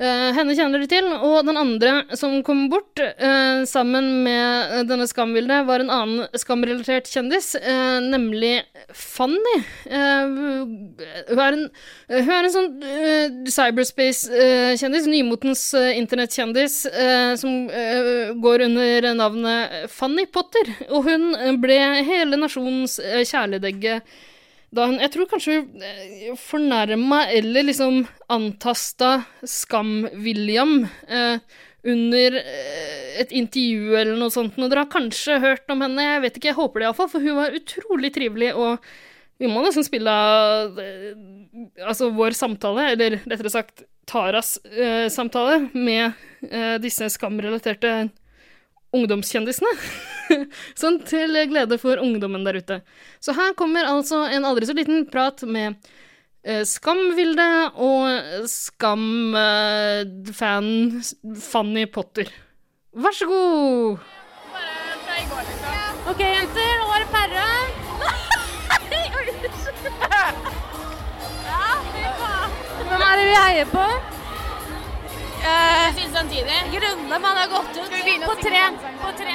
[0.00, 5.04] Uh, henne kjenner de til, og den andre som kom bort uh, sammen med denne
[5.06, 8.64] Skam-Vilde, var en annen Skam-relatert kjendis, uh, nemlig
[8.96, 9.54] Fanny.
[9.84, 11.62] Hun, er en,
[12.08, 12.70] hun er en sånn
[13.52, 16.80] cyberspace-kjendis, nymotens internettkjendis,
[17.40, 17.70] som
[18.42, 21.30] går under navnet Fanny Potter, og hun
[21.62, 22.98] ble hele nasjonens
[23.28, 24.00] kjæledegge
[24.72, 28.02] da hun Jeg tror kanskje hun eh, fornærma eller liksom
[28.32, 31.38] antasta Skam-William eh,
[31.84, 34.56] under eh, et intervju eller noe sånt.
[34.56, 37.24] Og dere har kanskje hørt om henne, jeg vet ikke, jeg håper det iallfall, for
[37.24, 38.86] hun var utrolig trivelig, og
[39.42, 40.12] vi må nesten spille
[40.80, 41.08] eh,
[41.82, 46.12] altså vår samtale, eller rettere sagt Taras eh, samtale, med
[46.48, 48.08] eh, disse Skam-relaterte
[48.96, 49.72] ungdomskjendisene.
[50.80, 52.76] sånn til glede for ungdommen der ute.
[53.20, 55.68] Så her kommer altså en aldri så liten prat med
[56.44, 58.08] eh, Skam-Vilde og
[58.50, 59.92] Skam-fan
[61.42, 62.28] Fanny Potter.
[62.92, 63.98] Vær så god!
[66.02, 67.48] Ok, jenter, nå var det Perre.
[72.88, 74.11] Hvem er det vi heier på?
[75.42, 76.58] Jeg synes samtidig.
[76.74, 77.92] Grunde, man har gått ut.
[78.30, 78.62] På tre.
[79.02, 79.34] På tre.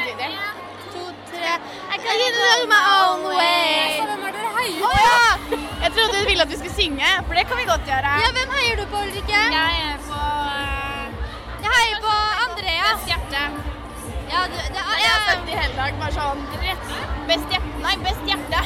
[0.94, 1.02] To,
[1.32, 1.52] tre.
[1.94, 4.00] I can do my own way.
[4.10, 4.90] Hvem er det dere heier på?
[5.06, 5.22] ja!
[5.84, 8.14] Jeg trodde du ville at vi skulle synge, for det kan vi godt gjøre.
[8.24, 9.42] Ja, hvem heier du på, Ulrikke?
[9.56, 10.22] Jeg heier på
[11.66, 12.14] Jeg heier på
[12.46, 12.88] Andrea.
[12.94, 13.44] Best hjerte.
[14.34, 16.40] Ja, du, det er, Jeg har født i hele dag, bare sånn.
[17.28, 17.76] Best hjerte.
[17.86, 18.60] Nei, best hjerte.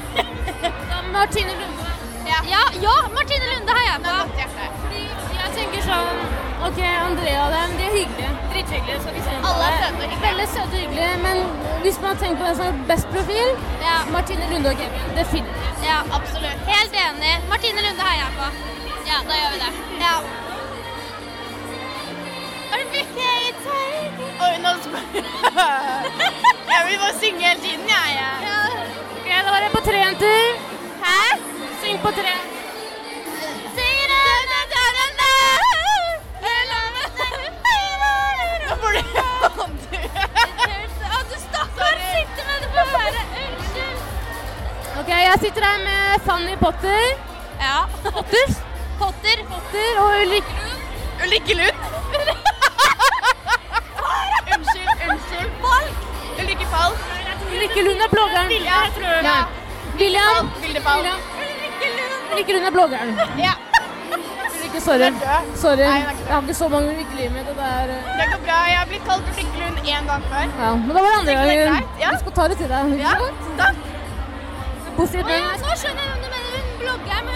[1.18, 1.90] Martine Lunde.
[2.30, 2.40] Ja.
[2.54, 4.16] Ja, ja, Martine Lunde heier jeg på.
[4.22, 4.72] Godt hjerte.
[4.86, 5.04] Fordi
[5.42, 8.32] jeg tenker sånn Ok, Andrea og dem, de er hyggelige.
[8.52, 8.98] Dritthyggelige.
[9.04, 10.22] skal vi si Alle er søte og hyggelige.
[10.28, 11.38] Veldig søte og hyggelige, men
[11.84, 13.50] hvis man tenker på den som har best profil,
[14.16, 15.02] Martine Lunde og Kevin.
[15.20, 15.74] Definitivt.
[15.90, 16.60] Ja, absolutt.
[16.74, 17.34] Helt enig.
[17.54, 18.48] Martine Lunde heier jeg på.
[19.10, 19.72] Ja, da gjør vi det.
[20.06, 20.16] Ja.
[24.46, 25.04] Oi, nå spør
[26.74, 28.08] Jeg vil bare synge hele tiden, jeg.
[28.20, 28.30] Ja.
[29.18, 30.42] Ok, da var det på tre, jenter.
[31.04, 31.20] Hæ?
[31.84, 32.61] Syng på tre.
[38.72, 39.02] Nå får du
[41.30, 43.26] Du stakkar sitter med det på øret.
[43.46, 43.98] Unnskyld.
[45.00, 47.04] Ok, jeg sitter her med Fanny Potter.
[47.62, 47.78] Ja.
[48.06, 48.54] Potter.
[49.02, 49.38] Potter.
[49.50, 50.54] Potter og Lund.
[51.26, 51.78] Ulrikke Lund.
[54.56, 55.52] unnskyld, unnskyld.
[55.66, 55.94] Falk.
[56.40, 56.98] Ulrikke Falk.
[57.52, 58.48] Ulrikke Lund er bloggeren.
[58.56, 59.38] Vilja, jeg tror Ja.
[60.00, 60.52] William.
[60.62, 61.06] Vilde Falk.
[61.06, 62.32] Ulrikke Lund.
[62.32, 63.10] Ulrikke Lund er bloggeren.
[63.48, 63.54] Ja.
[64.72, 65.08] Ulrikke, sorry.
[65.56, 65.84] Sorry.
[65.84, 67.12] Nei, er ikke Jeg har ikke så mange mitt.
[67.12, 68.58] og Det er eh, Det går bra.
[68.72, 70.46] Jeg har blitt kalt Ulrikke Lund én gang før.
[70.64, 71.84] Ja, men da var det andre gangen.
[72.02, 72.10] ja.
[72.12, 73.00] Vi skal ta det til deg.
[73.00, 73.14] Ja,
[73.62, 73.76] takk.
[74.96, 75.26] Positivt.
[75.26, 76.50] Oh, ja, nå skjønner jeg hvem du mener.
[76.56, 77.36] Hun blogger, men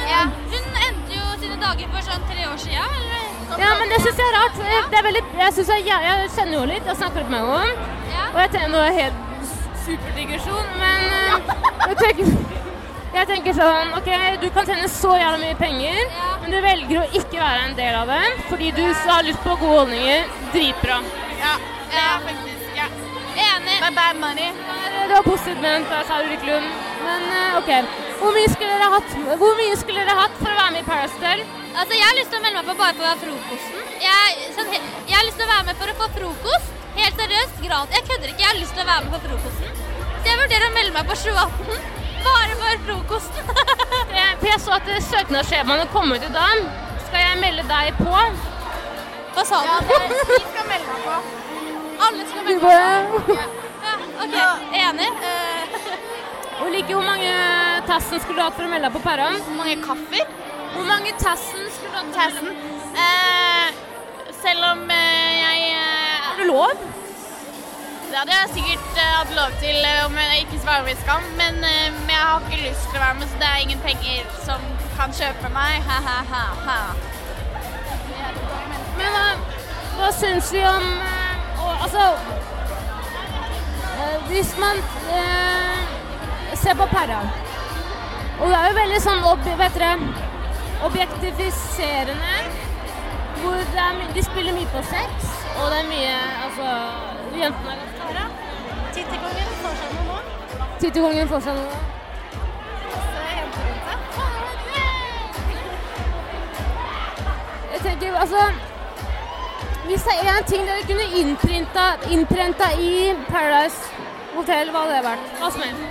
[0.54, 2.98] hun endte jo sine dager for sånn tre år siden.
[3.00, 3.62] Eller?
[3.64, 4.58] Ja, men det syns jeg er rart.
[4.92, 7.40] Det er veldig, jeg, synes jeg, jeg, jeg kjenner jo litt, jeg snakker litt med
[7.40, 7.92] henne.
[8.34, 9.20] Og jeg tenker, nå er det helt
[9.86, 11.54] superdigresjon, men eh,
[11.90, 12.26] jeg tenker,
[13.16, 14.10] jeg tenker sånn OK,
[14.42, 16.00] du kan tjene så jævla mye penger,
[16.42, 19.56] men du velger å ikke være en del av det fordi du har lyst på
[19.62, 20.28] gode holdninger.
[20.56, 21.00] Dritbra.
[21.40, 21.54] Ja,
[21.96, 22.90] er faktisk ja.
[23.36, 23.78] Enig.
[23.84, 24.52] Bye bye money.
[25.06, 26.68] Det var positivt ment av Sara Ulrik Lund.
[27.06, 27.72] Men eh, OK.
[28.20, 30.88] Hvor mye skulle dere hatt, hvor mye skulle dere hatt for å være med i
[30.88, 31.44] Paradise Hotel?
[31.76, 33.90] Altså, jeg har lyst til å melde meg på bare for å være frokosten.
[34.06, 34.72] Jeg, sånn,
[35.10, 36.72] jeg har lyst til å være med for å få frokost.
[36.96, 37.98] Helt seriøst, gratis.
[37.98, 39.84] Jeg kødder ikke, jeg har lyst til å være med på frokosten.
[40.16, 41.95] Så jeg vurderer å melde meg på 718
[42.28, 43.44] bare for frokosten.
[44.18, 46.66] Jeg- For så at eh, søknadsskjemaene kom ut i dag.
[47.08, 48.16] Skal jeg melde deg på?
[49.36, 49.68] Hva sa du?
[49.68, 51.16] Ja, det, vi skal melde deg på.
[52.08, 52.68] Alle skal melde meg på.
[52.68, 53.48] bare
[53.86, 54.38] Ja, OK,
[54.82, 55.10] enig.
[56.56, 57.32] Hvor, like, hvor mange
[57.88, 59.30] tassen skulle du hatt for å melde deg på Perra?
[59.44, 60.30] Hvor mange kaffer?
[60.76, 62.14] Hvor mange tassen skulle du hatt?
[62.16, 62.50] Tassen.
[63.06, 63.68] Eh,
[64.42, 66.86] selv om eh, jeg eh, Har du lov?
[68.16, 71.24] Det hadde jeg sikkert eh, hatt lov til eh, om jeg ikke svarer med skam,
[71.36, 74.30] men, eh, jeg har ikke lyst til å være med, så det er ingen penger
[74.46, 74.62] som
[74.96, 75.74] kan kjøpe meg.
[75.90, 76.78] Ha-ha-ha.
[78.96, 79.26] Men hva,
[79.98, 80.86] hva syns vi om
[81.84, 82.06] Altså
[84.30, 84.80] Hvis man
[86.62, 87.20] ser på Perra
[88.40, 90.14] Og det er jo veldig sånn ob vet dere,
[90.88, 92.40] objektifiserende.
[93.44, 96.16] Hvor det er my de spiller mye på sex, og det er mye
[96.48, 96.80] Altså
[97.36, 97.95] Jentene.
[98.96, 100.68] Tittekongen får seg noe nå.
[100.80, 101.80] Tittekongen får seg noe.
[107.74, 108.46] Jeg tenker, altså
[109.90, 113.92] Hvis det er én ting dere kunne innprinta, innprinta i Paradise
[114.38, 115.28] Hotel, hva hadde det vært?
[115.42, 115.84] Hva som helst?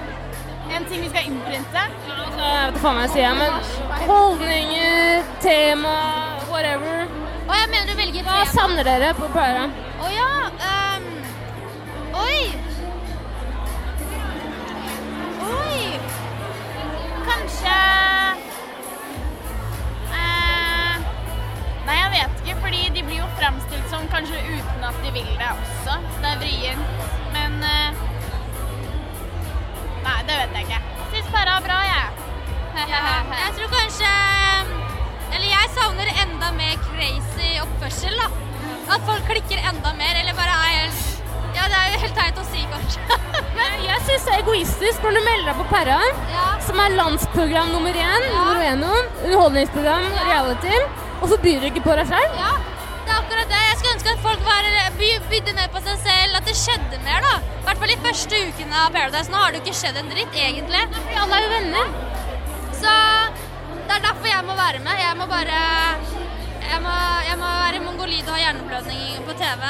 [0.72, 1.85] En ting vi skal innprinte?
[2.09, 5.94] Ja, altså, jeg vet ikke faen hva jeg sier, men holdninger, tema,
[6.48, 7.05] whatever.
[7.44, 9.89] Å, jeg mener du velger Hva savner dere på Paradise?
[10.01, 10.31] Å ja.
[12.24, 12.24] oi.
[12.24, 12.64] Oi!
[17.35, 17.70] Kanskje
[20.15, 20.98] eh,
[21.86, 25.32] Nei, jeg vet ikke, fordi de blir jo framstilt som kanskje uten at de vil
[25.40, 25.97] det også.
[26.23, 26.85] Det er vrient.
[27.35, 28.05] Men eh,
[30.05, 30.78] Nei, det vet jeg ikke.
[31.11, 32.06] Syns Perra er bra, jeg.
[33.43, 34.09] Jeg tror kanskje
[35.35, 38.31] Eller jeg savner enda mer crazy oppførsel, da.
[38.94, 41.14] At folk klikker enda mer, eller bare er helt
[41.55, 43.18] Ja, det er jo helt teit å si, kanskje.
[43.59, 45.98] Men jeg syns det er egoistisk når du melder deg på Perra,
[46.66, 50.76] som er landsprogram nummer én, nummer én underholdningsprogram, underholdningsprogram, reality,
[51.22, 52.39] og så byr du ikke på deg selv?
[52.40, 52.52] Ja,
[53.05, 53.60] det er akkurat det.
[53.68, 54.68] Jeg skulle ønske at folk var,
[54.98, 57.35] by- bydde mer på seg selv, at det skjedde mer, da.
[57.44, 59.31] I hvert fall de første ukene av Paradise.
[59.32, 60.82] Nå har det jo ikke skjedd en dritt, egentlig.
[60.98, 61.94] Fordi alle er jo venner.
[62.81, 62.93] Så
[63.85, 65.01] det er derfor jeg må være med.
[65.01, 65.60] Jeg må bare
[66.64, 66.94] Jeg må,
[67.28, 69.64] jeg må være mongolid og ha hjerneblødning på TV.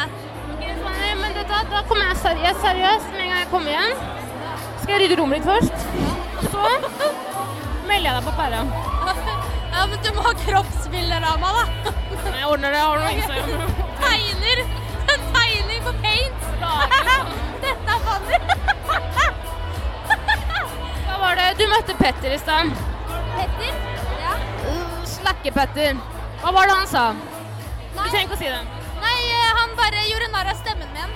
[0.65, 3.93] Men vet du hva, da kommer jeg seriøst, seriøst med en gang jeg kommer hjem.
[4.83, 5.77] Skal jeg rydde rommet ditt først,
[6.39, 6.63] og så
[7.89, 8.61] melder jeg deg på Perra.
[9.75, 11.63] Ja, men du må ha kroppsbilder av meg, da.
[12.35, 12.79] Jeg ordner det.
[12.79, 13.63] Jeg Har noe Instagram?
[14.05, 14.59] Tegner.
[15.15, 16.41] En tegning på paint.
[17.65, 18.39] Dette er Fanny.
[21.09, 21.49] Hva var det?
[21.59, 22.73] Du møtte Petter i stad.
[23.35, 23.73] Petter?
[24.23, 24.35] Ja.
[25.17, 26.01] Slakke-Petter.
[26.45, 27.05] Hva var det han sa?
[27.95, 28.84] Du trenger ikke å si det.
[29.03, 31.15] Nei, eh, han bare gjorde narr av stemmen min.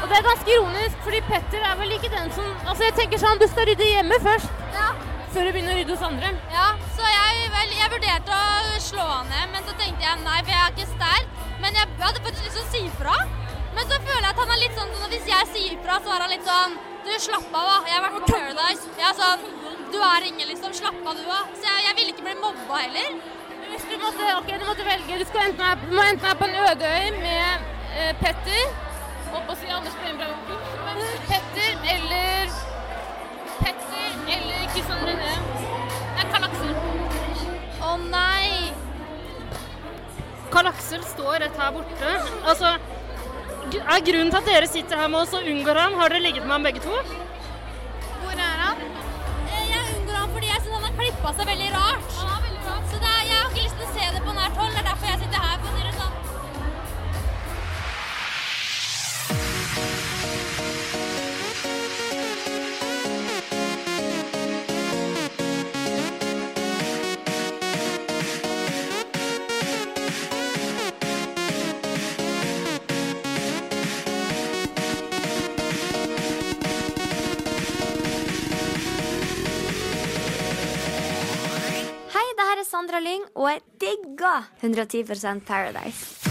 [0.00, 3.20] Og det er ganske ironisk, fordi Petter er vel ikke den som Altså, jeg tenker
[3.22, 4.64] sånn, du skal rydde hjemme først.
[4.74, 4.88] Ja.
[5.34, 6.32] Før du begynner å rydde hos andre.
[6.54, 10.36] Ja, så jeg, vel, jeg vurderte å slå han ned, men så tenkte jeg nei,
[10.42, 11.40] for jeg er ikke sterk.
[11.62, 13.16] Men jeg hadde faktisk lyst til å si fra.
[13.74, 16.24] Men så føler jeg at han er litt sånn hvis jeg sier fra, så er
[16.26, 17.78] han litt sånn Du, slapp av, da.
[17.88, 18.92] Jeg har vært på Paradise.
[18.96, 19.42] Jeg er sånn
[19.92, 20.72] Du er ingen, liksom.
[20.76, 21.50] Slapp av, du òg.
[21.58, 23.18] Så jeg, jeg ville ikke bli mobba heller.
[23.70, 26.38] Hvis du måtte, ok, du måtte velge Du, skal enten være, du må enten være
[26.42, 27.44] på en øde øy med
[27.98, 28.64] eh, Petter
[29.32, 30.50] Holdt på å si Anders Brembrand.
[30.86, 32.52] Men Petter eller
[33.58, 35.32] Petter eller Kristian Rune.
[36.14, 36.74] Det er Karl Aksel.
[37.82, 38.70] Å nei.
[40.54, 42.12] Karl Aksel står rett her borte.
[42.52, 42.70] Altså,
[43.80, 46.46] er grunnen til at dere sitter her med oss og unngår ham, har dere ligget
[46.46, 46.94] med ham begge to?
[48.22, 48.86] Hvor er han?
[49.48, 52.33] Eh, Jeg unngår han fordi jeg syns han har klippa seg veldig rart.
[82.84, 85.04] Sandra Lyng, og jeg digger 110
[85.46, 86.28] Paradise.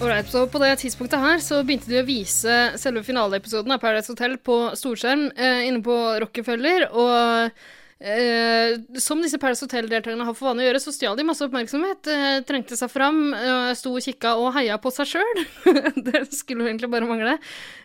[0.00, 4.08] Alright, så På det tidspunktet her så begynte de å vise selve finaleepisoden av Paradise
[4.08, 6.88] Hotel på storskjerm eh, inne på Rockefeller.
[6.96, 7.52] Og
[8.00, 12.10] eh, som disse Paris Hotel-deltakerne har for vane å gjøre, så stjal de masse oppmerksomhet.
[12.12, 15.42] Eh, trengte seg fram, eh, sto og kikka og heia på seg sjøl.
[16.08, 17.38] det skulle jo egentlig bare mangle.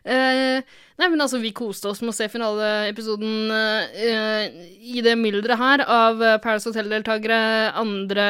[0.03, 0.59] Eh,
[0.99, 4.61] nei, men altså, vi koste oss med å se finaleepisoden eh,
[4.93, 7.41] i det mylderet her av Paris Hotel-deltakere,
[7.79, 8.27] andre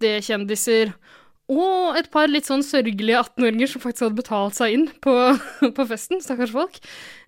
[0.00, 0.94] D-kjendiser
[1.50, 5.14] og et par litt sånn sørgelige 18-åringer som faktisk hadde betalt seg inn på,
[5.76, 6.22] på festen.
[6.22, 6.74] Stakkars folk.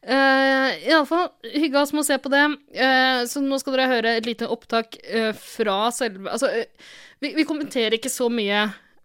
[0.02, 2.44] Uh, Iallfall hygga oss med å se på det.
[2.78, 6.54] Uh, så nå skal dere høre et lite opptak uh, fra selve Altså, uh,
[7.22, 8.60] vi, vi kommenterer ikke så mye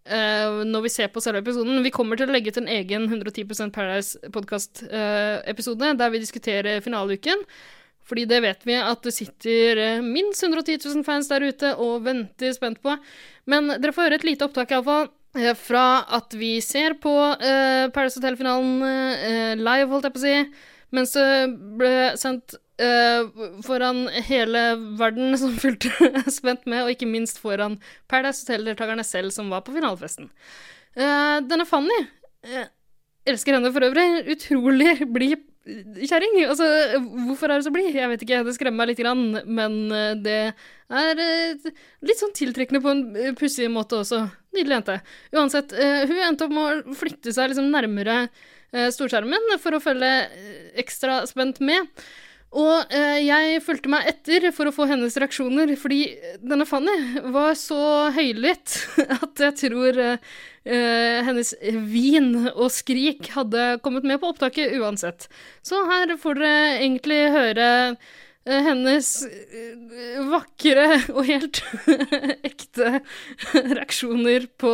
[0.10, 1.84] eh, når vi ser på selve episoden.
[1.86, 7.40] Vi kommer til å legge ut en egen 110% Paradise-podkast-episode der vi diskuterer finaleuken.
[8.08, 12.06] Fordi det vet vi at det sitter eh, minst 110 000 fans der ute og
[12.06, 12.94] venter spent på.
[13.52, 15.10] Men dere får høre et lite opptak iallfall.
[15.36, 20.24] eh, Fra at vi ser på eh, Paris Hotel-finalen eh, live, holdt jeg på å
[20.24, 20.38] si,
[20.96, 21.28] mens det
[21.82, 23.28] ble sendt eh,
[23.68, 24.64] foran hele
[24.98, 25.92] verden som fulgte
[26.40, 27.76] spent med, og ikke minst foran
[28.08, 30.32] Paradise Hotel-deltakerne selv som var på finalefesten.
[30.96, 32.00] Eh, denne Fanny
[33.28, 34.08] elsker henne for øvrig.
[34.32, 35.44] Utrolig blid
[36.08, 36.38] kjerring.
[36.48, 36.68] Altså,
[37.28, 37.96] hvorfor er du så blid?
[37.96, 40.38] Jeg vet ikke, det skremmer meg litt, grann, men eh, det
[40.88, 41.72] er eh,
[42.08, 44.24] litt sånn tiltrekkende på en eh, pussig måte også.
[44.56, 45.00] Nydelig jente.
[45.36, 46.64] Uansett, hun endte opp med
[46.94, 48.24] å flytte seg liksom nærmere
[48.92, 50.10] storskjermen for å følge
[50.82, 51.86] ekstra spent med.
[52.58, 56.02] Og eh, jeg fulgte meg etter for å få hennes reaksjoner, fordi
[56.42, 56.96] denne Fanny
[57.34, 58.78] var så høylytt
[59.20, 61.54] at jeg tror eh, hennes
[61.92, 65.30] vin og skrik hadde kommet med på opptaket uansett.
[65.62, 71.62] Så her får dere egentlig høre eh, hennes eh, vakre og helt
[72.50, 73.04] ekte
[73.54, 74.74] reaksjoner på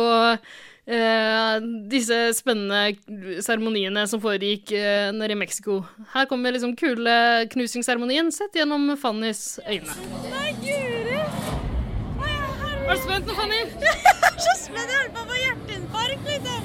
[0.84, 5.78] disse spennende seremoniene som foregikk eh, nede i Mexico.
[6.12, 9.94] Her kommer liksom kule knusingsseremonien sett gjennom Fannys øyne.
[10.28, 11.20] Nei, Guri!
[12.84, 13.62] Er du spent nå, Fanny?
[13.80, 13.96] Jeg
[14.28, 14.90] er så spent.
[14.92, 16.62] Jeg holder på å få hjerteinfarkt, liksom.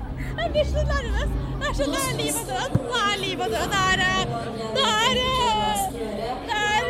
[0.38, 1.30] Jeg blir så nervøs.
[1.60, 2.68] Det er sånn, det er liv og død.
[2.74, 3.66] Det er liv og død.
[3.70, 3.96] Det er,
[4.76, 5.14] det er,
[6.46, 6.82] det er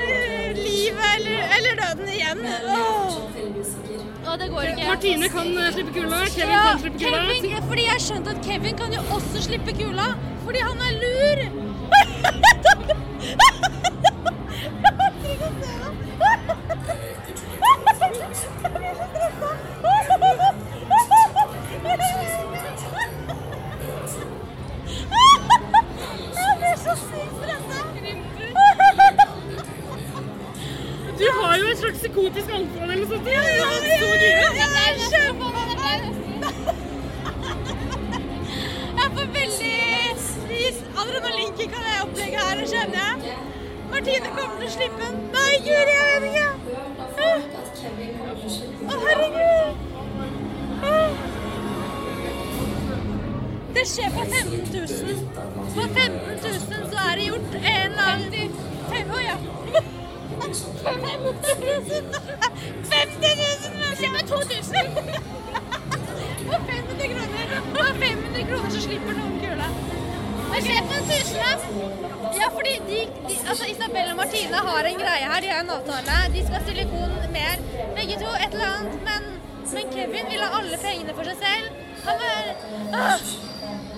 [0.61, 2.41] livet eller, eller døden igjen.
[2.77, 2.81] Åh.
[4.31, 4.87] Å, det går ikke.
[4.87, 6.19] Martine kan eh, slippe kula.
[6.31, 7.19] Kevin Ja, kan slippe kula.
[7.27, 10.09] Kevin, fordi jeg skjønte at Kevin kan jo også slippe kula.
[10.45, 11.39] Fordi han er lur.
[14.81, 15.95] Jeg orker ikke å se ham.
[31.21, 33.27] Du har jo et slags psykotisk anfall eller noe sånt.
[33.29, 34.69] Ja, ja, ja, ja, ja, ja,
[35.21, 35.35] jeg
[39.17, 39.61] får veldig
[41.01, 43.37] adrenalinkick av det opplegget her, kjenner jeg.
[43.91, 45.15] Martine kommer til å slippe den.
[45.35, 46.49] Nei, Guri, jeg vet ikke.
[48.81, 49.69] Å, herregud.
[53.77, 55.25] Det skjer på 15 000.
[55.77, 58.59] På 15 000 så er det gjort en eller annen
[58.91, 59.37] Fem, å ja.
[60.41, 62.05] 50 000!
[62.91, 64.27] 50 000 mennesker!
[64.27, 64.75] 2000!
[66.47, 67.61] For 500 kroner.
[67.75, 69.69] For 500 kroner så slipper noen kula.
[70.51, 71.63] Men se på en tusenlapp!
[72.41, 75.41] Ja, fordi de, de, altså Isabel og Martine har en greie her.
[75.45, 76.17] De har en avtale.
[76.35, 77.57] De skal silikon mer.
[77.97, 78.99] Begge to et eller annet.
[79.09, 79.23] Men,
[79.75, 81.65] men Kevin vil ha alle pengene for seg selv.
[82.07, 82.51] Han bare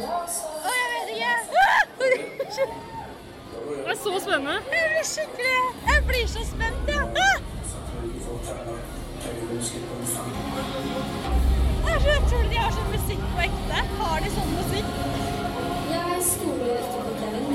[0.02, 2.91] Åh, jeg vet ikke.
[3.72, 4.56] Det er så spennende.
[4.72, 5.58] Jeg blir skikkelig
[5.90, 7.02] Jeg blir så spent, ja.
[7.26, 7.38] Ah!
[11.84, 13.78] Det er så utrolig de har sånn musikk på ekte.
[14.00, 14.88] Har de sånn musikk?
[15.92, 17.46] Jeg stoler ikke på Kevin.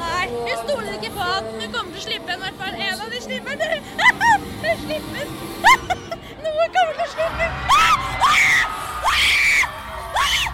[0.00, 2.74] Nei, du stoler ikke på at du kommer til å slippe en, i hvert fall
[2.88, 3.54] en av de slipper.
[4.64, 5.24] Du slipper.
[6.44, 7.46] Noe kommer til å slippe.
[10.14, 10.30] Det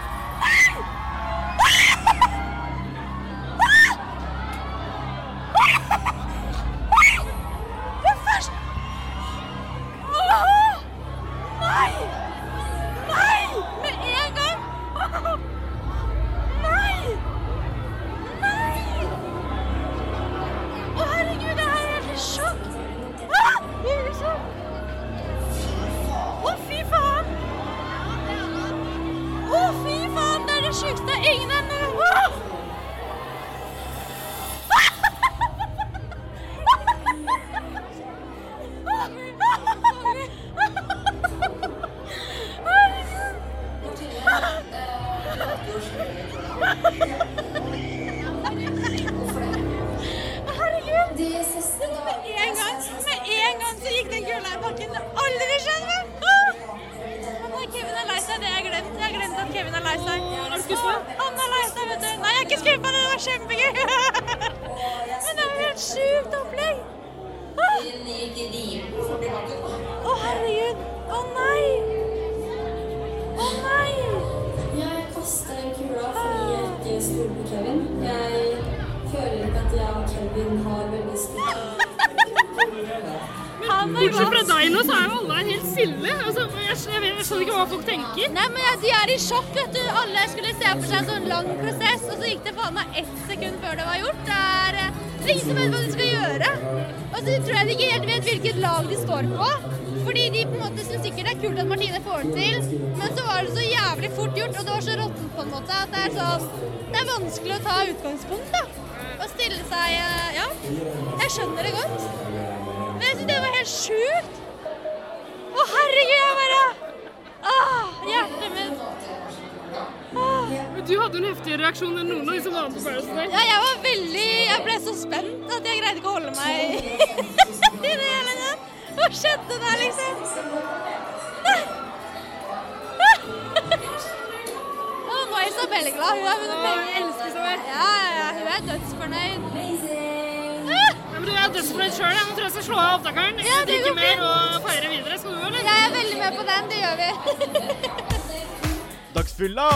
[149.41, 149.69] Dagsfylla!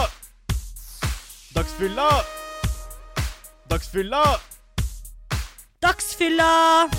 [1.54, 2.10] Dagsfylla!
[3.70, 4.40] Dagsfylla!
[5.82, 6.90] Dagsfylla!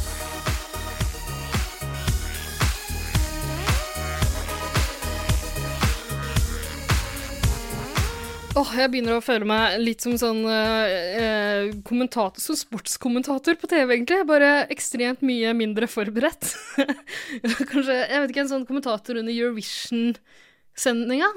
[8.57, 10.83] Åh, jeg begynner å føle meg litt som sånn eh,
[11.23, 14.27] eh, kommentator, som sportskommentator på TV, egentlig.
[14.27, 16.51] Bare ekstremt mye mindre forberedt.
[17.71, 21.31] Kanskje, jeg vet ikke, en sånn kommentator under Eurovision-sendinga.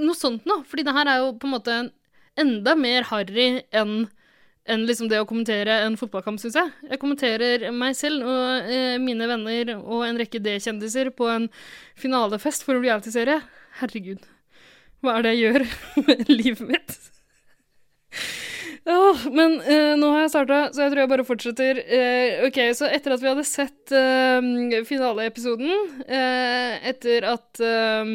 [0.00, 0.64] Noe sånt noe.
[0.68, 1.78] Fordi det her er jo på en måte
[2.38, 4.02] enda mer harry enn
[4.70, 6.70] enn liksom det å kommentere en fotballkamp, syns jeg.
[6.86, 11.48] Jeg kommenterer meg selv og eh, mine venner og en rekke D-kjendiser på en
[11.98, 13.40] finalefest for en realityserie.
[13.80, 14.22] Herregud.
[15.02, 15.66] Hva er det jeg gjør
[16.06, 16.94] med livet mitt?
[18.82, 21.82] Ja, men eh, nå har jeg starta, så jeg tror jeg bare fortsetter.
[21.82, 25.70] Eh, ok, Så etter at vi hadde sett eh, finaleepisoden,
[26.06, 28.14] eh, etter at eh,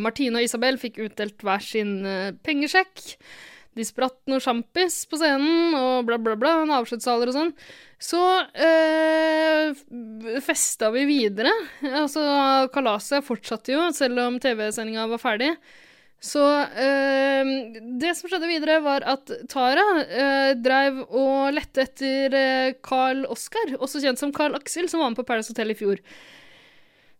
[0.00, 3.02] Martine og Isabel fikk utdelt hver sin eh, pengesjekk
[3.78, 7.52] de spratt noe sjampis på scenen og bla, bla, bla, en avskjedssaler og sånn.
[8.02, 8.20] Så
[8.66, 9.78] øh,
[10.44, 11.52] festa vi videre.
[11.88, 12.22] Altså,
[12.74, 15.54] kalaset fortsatte jo, selv om TV-sendinga var ferdig.
[16.22, 17.48] Så øh,
[17.98, 23.74] det som skjedde videre, var at Tara øh, dreiv og lette etter eh, Carl Oskar,
[23.80, 26.04] også kjent som Carl Aksel, som var med på Paradise Hotel i fjor.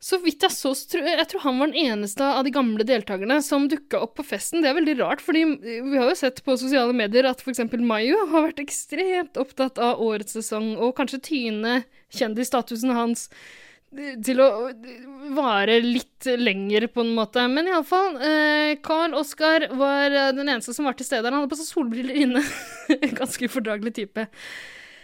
[0.03, 3.69] Så vidt jeg så, jeg tror han var den eneste av de gamle deltakerne som
[3.71, 4.59] dukka opp på festen.
[4.65, 7.63] Det er veldig rart, fordi vi har jo sett på sosiale medier at f.eks.
[7.79, 11.77] Mayu har vært ekstremt opptatt av årets sesong, og kanskje tyne
[12.19, 13.29] kjendisstatusen hans
[13.93, 14.49] til å
[15.37, 17.45] vare litt lenger, på en måte.
[17.53, 21.29] Men iallfall, eh, Carl Oskar var eh, den eneste som var til stede.
[21.29, 22.43] Han hadde på seg solbriller inne.
[23.21, 24.27] Ganske ufordragelig type.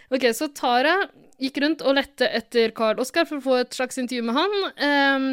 [0.08, 0.96] Ok, så Tara
[1.42, 4.56] gikk rundt og lette etter Carl Oskar for å få et slags intervju med han.
[4.88, 5.28] Ehm,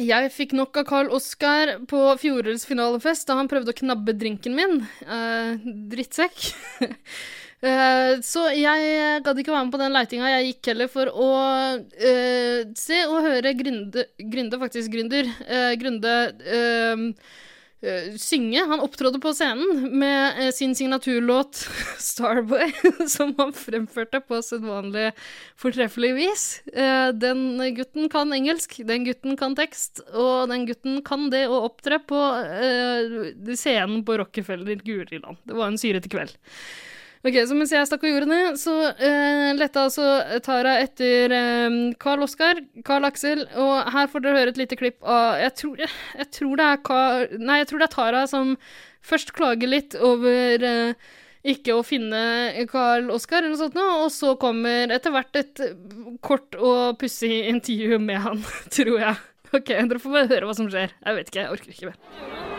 [0.00, 4.56] jeg fikk nok av Carl Oskar på fjorårets finalefest da han prøvde å knabbe drinken
[4.58, 4.82] min.
[5.06, 6.52] Eh, drittsekk.
[7.64, 10.32] Eh, så jeg gadd ikke være med på den leitinga.
[10.34, 11.28] Jeg gikk heller for å
[11.80, 16.12] uh, se og høre Grunde, faktisk Gründer, Uh, Grunde
[16.44, 17.06] eh, eh,
[18.20, 18.64] synge.
[18.68, 21.64] Han opptrådte på scenen med eh, sin signaturlåt
[21.98, 22.72] 'Starboy',
[23.16, 25.10] som han fremførte på sedvanlig
[25.60, 26.46] fortreffelig vis.
[26.72, 31.64] Eh, den gutten kan engelsk, den gutten kan tekst, og den gutten kan det å
[31.68, 35.40] opptre på eh, scenen på Rockefeller Guriland.
[35.44, 36.34] Det var en syrete kveld.
[37.24, 40.06] Ok, så Mens jeg stakk og gjorde det, så uh, letta altså
[40.44, 45.00] Tara etter um, Carl Oskar, Carl Aksel, og her får dere høre et lite klipp
[45.00, 48.54] av Jeg tror, jeg, tror det er Carl, Nei, jeg tror det er Tara som
[49.04, 51.12] først klager litt over uh,
[51.44, 52.20] ikke å finne
[52.68, 55.64] Carl Oskar, eller noe sånt, og så kommer etter hvert et
[56.24, 58.44] kort og pussig intervju med han,
[58.76, 59.16] tror jeg.
[59.54, 60.96] Ok, dere får bare høre hva som skjer.
[61.04, 62.53] Jeg vet ikke, jeg orker ikke mer.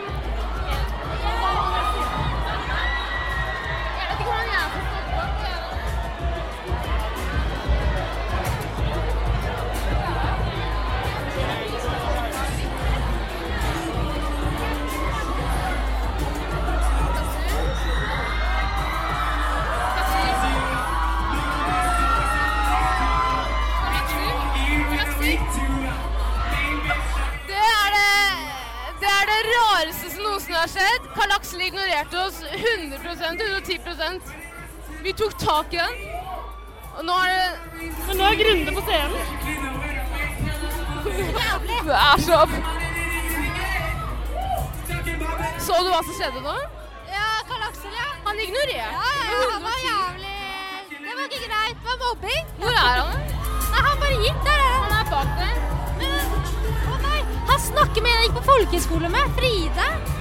[31.96, 32.98] Leverte oss 100
[33.36, 34.20] 110
[35.02, 35.94] Vi tok tak i den.
[36.96, 39.22] Og nå er det Men nå er Grunde på scenen.
[41.86, 42.38] Det er så
[45.66, 46.56] Så du hva som skjedde nå?
[47.10, 48.08] Ja, Karl Aksel, ja.
[48.26, 48.76] Han ignorerte.
[48.76, 48.82] Ja,
[49.30, 50.34] ja, han var jævlig
[50.90, 51.76] Det var ikke greit.
[51.80, 52.44] Det var mobbing.
[52.58, 53.16] Hvor er han?
[53.70, 54.60] Nei, Han bare gikk der.
[54.66, 55.54] er Han er bak deg.
[56.02, 56.12] Men,
[56.92, 57.22] å nei,
[57.52, 59.34] Han snakker med en jeg gikk på folkehøyskole med.
[59.40, 60.15] Fride.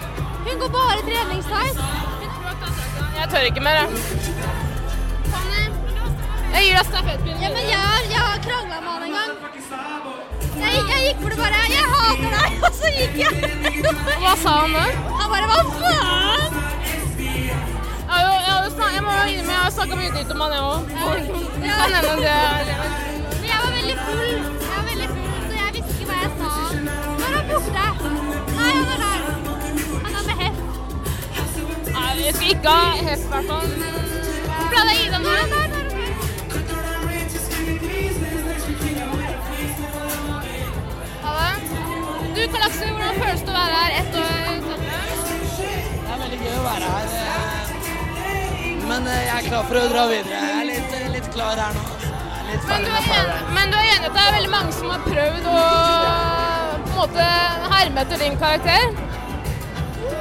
[0.46, 1.80] Hun går bare treningstights.
[3.20, 3.88] Jeg tør ikke mer, jeg.
[6.54, 7.42] Jeg gir deg stafettpinnen.
[7.44, 9.32] Ja, men jeg, jeg har krangla med han en gang.
[10.56, 12.52] Jeg, jeg gikk for det bare Jeg hater deg!
[12.66, 13.34] Og så gikk jeg.
[14.22, 14.86] Hva sa han da?
[15.20, 16.62] Han bare Hva faen?
[18.96, 20.82] Jeg, må jo innrømme, jeg har snakka mye dritt om han, jeg òg.
[20.96, 22.38] Kan hende det
[23.42, 24.38] Men jeg var veldig full.
[24.62, 26.50] Jeg var veldig full, så jeg visste ikke hva jeg sa.
[26.86, 26.96] Nå
[27.26, 28.25] er han borte.
[32.24, 33.68] Jeg skal ikke ha hest, i hvert fall.
[34.56, 35.36] Hvor ble det av Ida nå?
[42.36, 44.26] Du, Karl Aksel, hvordan føles det å være her ett år?
[44.76, 47.06] Det er veldig gøy å være her.
[47.20, 50.42] eh, Men eh, jeg er klar for å dra videre.
[50.42, 51.86] Jeg er litt, eh, litt klar her nå.
[51.94, 52.12] altså.
[52.50, 54.92] Litt Men du, er enig, men du er enig at det er veldig mange som
[54.94, 55.56] har prøvd å
[56.86, 57.30] på en måte
[57.76, 58.86] herme etter din karakter?
[60.06, 60.20] Ja,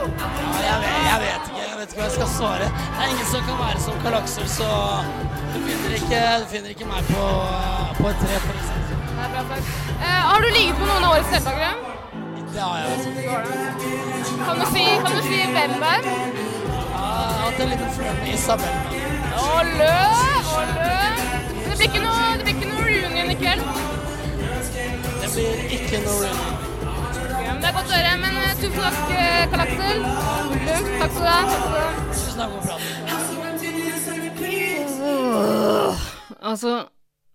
[0.65, 1.54] jeg, vet, jeg vet
[1.85, 2.67] vet ikke hva jeg skal svare.
[2.97, 4.69] Det er ingen som kan være som Karl Aksel, så
[5.53, 7.25] du finner ikke, du finner ikke meg på,
[7.99, 9.03] på et tre, for eksempel.
[9.11, 9.69] Det er bra sagt.
[9.99, 11.73] Eh, har du ligget på noen av årets deltakere?
[12.55, 13.05] Det har jeg, vet.
[14.47, 16.09] Kan du si, kan du si hvem det er?
[16.09, 18.73] Jeg har hatt en liten flørt med Isabel.
[19.45, 19.95] Olø,
[20.57, 20.93] olø.
[21.65, 23.67] Det blir ikke noe, det blir ikke noe reunion i kveld.
[25.21, 26.64] Det blir ikke noe reunion.
[27.61, 28.13] Det er godt å høre.
[28.21, 29.99] Men eh, tusen takk, eh, Karl Aksel.
[30.99, 31.41] Takk skal du ha.
[32.11, 32.91] Tusen takk for praten.
[36.45, 36.73] Altså,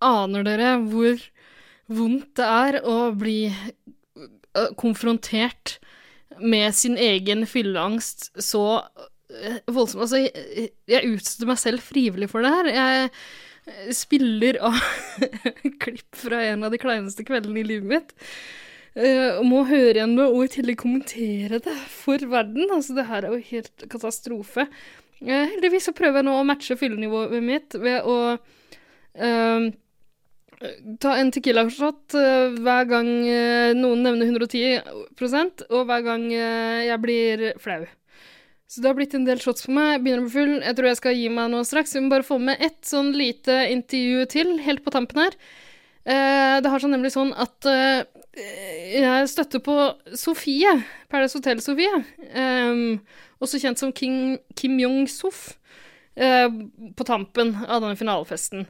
[0.05, 1.17] aner dere hvor
[1.89, 5.79] vondt det er å bli øh, konfrontert
[6.39, 8.65] med sin egen fylleangst så
[9.67, 10.03] voldsomt?
[10.05, 12.65] Altså, jeg, jeg utsetter meg selv frivillig for det her.
[12.75, 14.77] Jeg spiller av
[15.83, 18.09] klipp fra en av de kleineste kveldene i livet mitt.
[18.99, 22.67] Og må høre igjen det og i tillegg kommentere det for verden.
[22.67, 24.65] Altså, det her er jo helt katastrofe.
[25.19, 29.69] Uh, heldigvis så prøver jeg nå å matche fyllenivået mitt ved å uh,
[30.99, 32.17] ta en Tequila-shot
[32.59, 33.07] hver gang
[33.79, 34.81] noen nevner 110
[35.69, 37.85] og hver gang jeg blir flau.
[38.67, 40.03] Så det har blitt en del shots for meg.
[40.03, 40.51] Begynner å bli full.
[40.59, 41.95] Jeg tror jeg skal gi meg nå straks.
[41.95, 45.39] Vi må bare få med ett sånn lite intervju til, helt på tampen her.
[46.03, 47.69] Det har sånn nemlig sånn at
[48.39, 49.75] jeg støtter på
[50.17, 50.71] Sofie,
[51.11, 52.01] Paradise Hotel-Sofie,
[52.33, 52.99] um,
[53.43, 55.53] også kjent som King, Kim Jong-sof,
[56.19, 56.49] uh,
[56.95, 58.67] på tampen av denne finalefesten.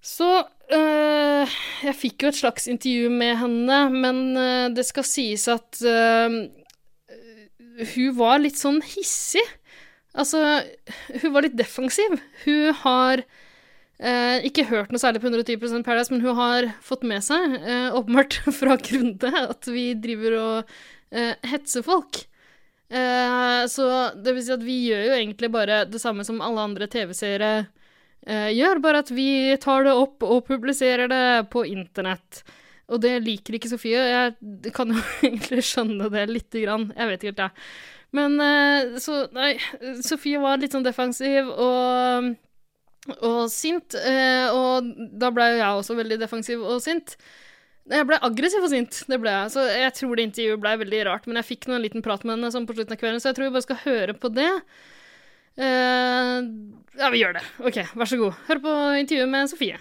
[0.00, 5.44] Så uh, jeg fikk jo et slags intervju med henne, men uh, det skal sies
[5.52, 6.40] at eh,
[7.94, 9.44] hun var litt sånn hissig.
[10.16, 10.40] Altså,
[11.22, 12.16] hun var litt defensiv.
[12.44, 13.22] Hun har
[14.00, 17.88] eh, ikke hørt noe særlig på 110% Paradise, men hun har fått med seg, eh,
[17.96, 20.74] åpenbart fra Grunde, at vi driver og
[21.12, 22.24] eh, hetser folk.
[22.90, 23.86] Eh, så
[24.18, 27.52] det vil si at vi gjør jo egentlig bare det samme som alle andre TV-seere
[28.26, 29.28] eh, gjør, bare at vi
[29.62, 31.22] tar det opp og publiserer det
[31.52, 32.42] på internett.
[32.90, 34.02] Og det liker ikke Sofie.
[34.10, 34.98] Jeg kan jo
[35.28, 36.90] egentlig skjønne det lite grann.
[36.96, 37.74] Jeg vet ikke helt, jeg.
[38.18, 39.52] Men eh, så Nei,
[40.02, 42.32] Sofie var litt sånn defensiv og
[43.18, 47.16] og sint, eh, og da ble jeg også veldig defensiv og sint.
[47.90, 49.52] Jeg ble aggressiv og sint, det ble jeg.
[49.54, 52.24] Så jeg tror det intervjuet ble veldig rart, men jeg fikk nå en liten prat
[52.24, 54.32] med henne sånn på slutten av kvelden, så jeg tror vi bare skal høre på
[54.36, 54.50] det.
[55.60, 56.46] Uh,
[57.00, 57.42] ja, vi gjør det.
[57.66, 58.38] OK, vær så god.
[58.46, 59.80] Hør på intervjuet med Sofie.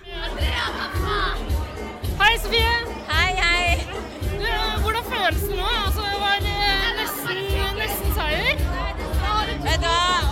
[2.19, 2.73] Hei, Sofie.
[3.11, 3.77] Hei, hei.
[4.39, 4.49] Du,
[4.83, 5.69] hvordan føles det nå?
[5.85, 7.45] Altså, det var eh, nesten,
[7.77, 8.65] nesten seier.
[9.59, 10.28] Vet du hva,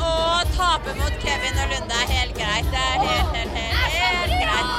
[0.57, 2.67] tape mot Kevin og Lunde er helt greit.
[2.73, 4.69] Det er helt, helt, helt, helt greit.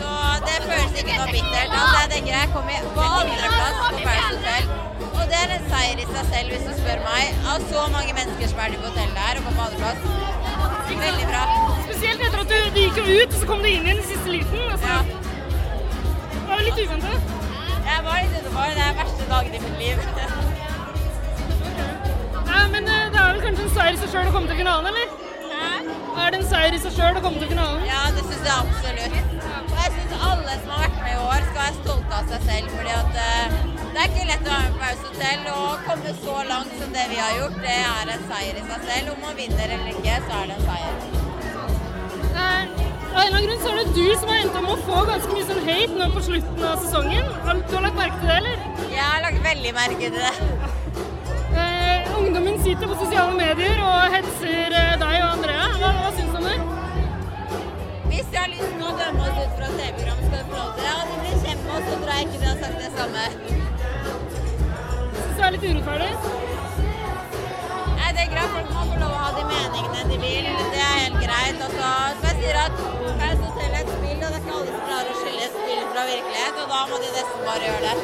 [0.00, 0.08] Så
[0.46, 1.70] det føles ikke noe bittert.
[1.80, 4.68] Altså, jeg tenker jeg kom i- på andreplass på Paradise
[5.20, 7.24] Og det er en seier i seg selv, hvis du spør meg.
[7.52, 10.00] Av så mange mennesker som er på hotellet her og kom på andreplass.
[11.00, 11.42] Veldig bra.
[11.86, 14.60] Spesielt etter at du, gikk ut, og så kom du inn igjen i siste liten.
[14.74, 14.92] Altså.
[16.32, 17.18] Det var jo litt uventet.
[17.90, 18.66] Jeg var litt utenfor.
[18.78, 19.96] Det er verste dagen i mitt liv.
[22.50, 24.60] Ja, men eh, det er vel kanskje en seier i seg sjøl å komme til
[24.62, 25.18] finalen, eller?
[26.20, 27.84] Er det en seier i seg sjøl å komme til finalen?
[27.88, 29.14] Ja, det syns jeg absolutt.
[29.70, 32.44] Og jeg syns alle som har vært med i år, skal være stolte av seg
[32.48, 32.74] selv.
[32.76, 36.12] fordi at eh, Det er ikke lett å være med på Paus Hotel og komme
[36.20, 37.56] så langt som det vi har gjort.
[37.64, 39.12] Det er en seier i seg selv.
[39.14, 40.94] Om man vinner eller ikke, så er det en seier.
[42.30, 42.76] Eh,
[43.10, 45.00] Av en eller annen grunn så er det du som har endt med å få
[45.08, 47.32] ganske mye sånn hate nå på slutten av sesongen.
[47.46, 48.68] Har du har lagt merke til det, eller?
[48.94, 51.08] Jeg har lagt veldig merke til det.
[51.90, 55.64] Eh, ungdommen sitter på sosiale medier og hetser eh, deg og Andrea.
[55.80, 56.58] Hva, hva syns du om det?
[58.10, 60.70] Hvis de har lyst til å dømme oss ut fra TV-program, skal de få lov
[60.76, 60.94] til det.
[61.00, 61.34] Og de blir
[61.76, 63.24] oss, så tror jeg ikke de har sagt det samme.
[65.16, 66.12] Syns du det er litt urettferdig?
[67.98, 68.54] Nei, det er greit.
[68.54, 70.48] Folk må få lov å ha de meningene de vil.
[70.74, 71.58] Det er helt greit.
[71.66, 74.56] Og så som jeg sier at Paradise Hotel er et spill, og det er ikke
[74.58, 76.64] alle som klarer å skille spill fra virkelighet.
[76.64, 77.96] Og da må de nesten bare gjøre det.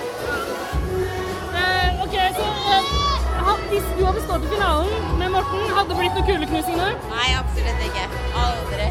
[1.62, 3.05] Eh, ok, så eh,
[3.46, 6.86] Hvis du hadde stått i finalen med Morten, hadde det blitt noe kuleknusing nå?
[7.10, 8.04] Nei, absolutt ikke.
[8.42, 8.86] Aldri.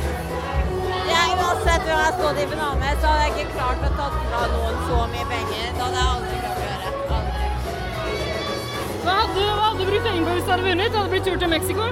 [1.10, 4.07] Jeg, uansett hvem jeg stått i finalen med, så hadde jeg ikke klart å ta
[4.18, 5.65] fra noen så mye penger.
[5.65, 6.94] Det hadde jeg aldri klart å gjøre.
[7.18, 7.49] Aldri.
[9.06, 10.88] Hva hadde, hva hadde du brukt penger på hvis du hadde vunnet?
[10.99, 11.90] Hadde det blitt tur til Mexico?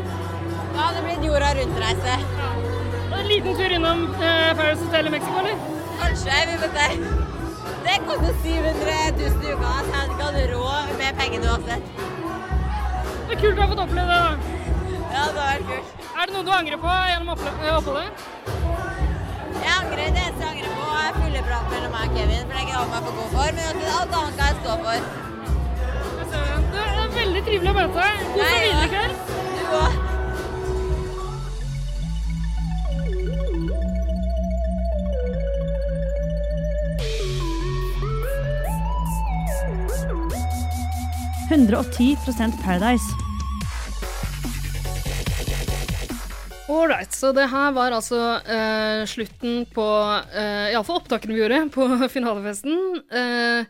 [0.64, 2.16] Det hadde blitt jorda rundt-reise.
[2.40, 2.54] Ja.
[3.20, 5.68] En liten tur innom eh, Paradise Hotel i Mexico, eller?
[6.02, 6.88] Kanskje, vi får se.
[7.84, 12.12] Det koster 700 000 i uka, så jeg hadde ikke hatt råd med pengene uansett.
[13.34, 14.34] Det er kult å ha fått oppleve det, da.
[15.10, 16.04] Ja, det har vært kult.
[16.06, 18.22] Er det noe du angrer på gjennom eh, oppholdet?
[19.56, 22.60] Jeg angrer, Det eneste jeg angrer på, er fylleprat mellom meg og Kevin, for det
[22.60, 23.50] er ikke noe jeg for god for.
[23.58, 24.98] Men alt annet kan jeg stå for.
[26.78, 28.34] Det er veldig trivelig å møte deg.
[28.38, 29.33] God i kveld.
[42.64, 43.04] Paradise.
[46.88, 51.82] right, så det her var altså uh, slutten på uh, Iallfall opptakene vi gjorde på
[52.16, 52.78] finalefesten.
[53.12, 53.62] Uh,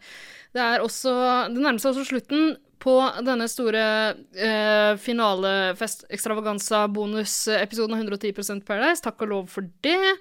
[0.54, 1.12] det er også
[1.50, 2.44] Det nærmer seg også slutten
[2.84, 9.02] på denne store uh, finalefest-ekstravaganza-bonusepisoden av 110% Paradise.
[9.06, 10.14] Takk og lov for det.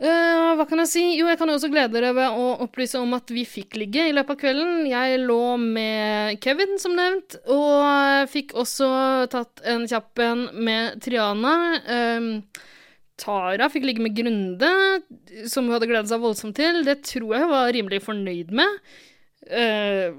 [0.00, 1.02] Eh, hva kan jeg si?
[1.18, 4.14] Jo, jeg kan også glede dere ved å opplyse om at vi fikk ligge i
[4.16, 4.86] løpet av kvelden.
[4.88, 8.88] Jeg lå med Kevin, som nevnt, og fikk også
[9.32, 11.54] tatt en kjapp en med Triana.
[11.84, 12.64] Uh,
[13.20, 14.72] Tara fikk ligge med Grunde,
[15.52, 16.80] som hun hadde gledet seg voldsomt til.
[16.88, 18.82] Det tror jeg hun var rimelig fornøyd med.
[19.52, 20.16] Uh,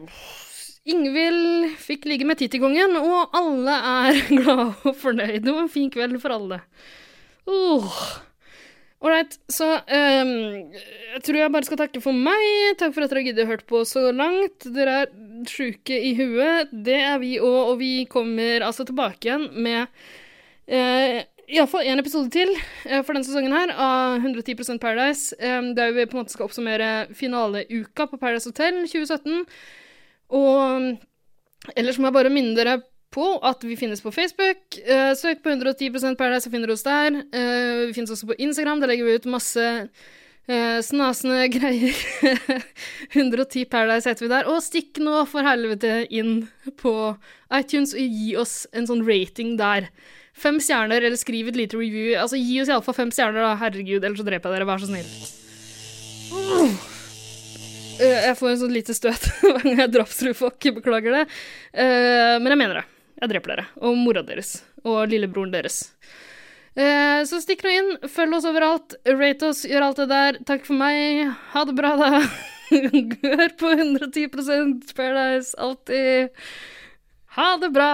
[0.93, 5.41] Ingvild fikk ligge med Tittikongen, og alle er glade og fornøyde.
[5.41, 6.61] Det var en fin kveld for alle.
[7.49, 8.03] Uh.
[9.01, 10.31] Ålreit, så um,
[11.15, 12.43] jeg tror jeg bare skal takke for meg.
[12.77, 14.67] Takk for at dere å høre på så langt.
[14.75, 15.15] Dere er
[15.49, 16.69] sjuke i huet.
[16.85, 19.89] Det er vi òg, og vi kommer altså tilbake igjen med
[20.69, 21.17] uh,
[21.49, 25.33] iallfall én episode til uh, for denne sesongen her av 110 Paradise.
[25.41, 29.41] Um, der vi på en måte skal oppsummere finaleuka på Paradise Hotel 2017.
[30.37, 34.79] Og ellers må jeg bare minne dere på at vi finnes på Facebook.
[34.87, 37.21] Uh, søk på 110% Paradise, og finner oss der.
[37.33, 38.81] Uh, vi finnes også på Instagram.
[38.81, 41.97] Der legger vi ut masse uh, snasende greier.
[43.11, 44.47] 110% Paradise heter vi der.
[44.51, 46.45] Og stikk nå for helvete inn
[46.79, 46.95] på
[47.53, 49.89] iTunes og gi oss en sånn rating der.
[50.31, 52.13] Fem stjerner, eller skriv et lite review.
[52.15, 53.57] Altså, Gi oss iallfall fem stjerner, da.
[53.59, 54.69] Herregud, ellers så dreper jeg dere.
[54.71, 55.11] Vær så snill.
[56.31, 56.87] Uh.
[58.01, 60.71] Jeg får en sånn lite støt hver gang jeg drapstrur folk.
[60.79, 61.25] Beklager det.
[61.75, 62.87] Men jeg mener det.
[63.21, 63.65] Jeg dreper dere.
[63.85, 64.55] Og mora deres.
[64.83, 65.91] Og lillebroren deres.
[66.75, 67.91] Eh, Så stikk nå inn.
[68.09, 68.95] Følg oss overalt.
[69.05, 69.65] Rate oss.
[69.69, 70.39] Gjør alt det der.
[70.47, 71.29] Takk for meg.
[71.53, 72.11] Ha det bra, da.
[72.71, 75.53] Hør på 110% Paradise.
[75.59, 76.31] Alltid.
[77.37, 77.91] Ha det bra.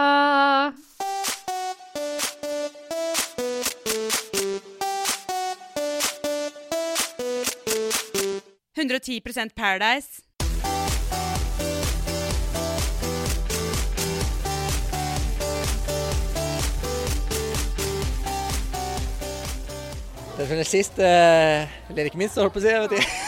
[8.76, 10.22] 110% Paradise.
[20.38, 22.70] Som er sist, eller ikke minst, holdt på å si.
[22.70, 23.27] Jeg vet ikke.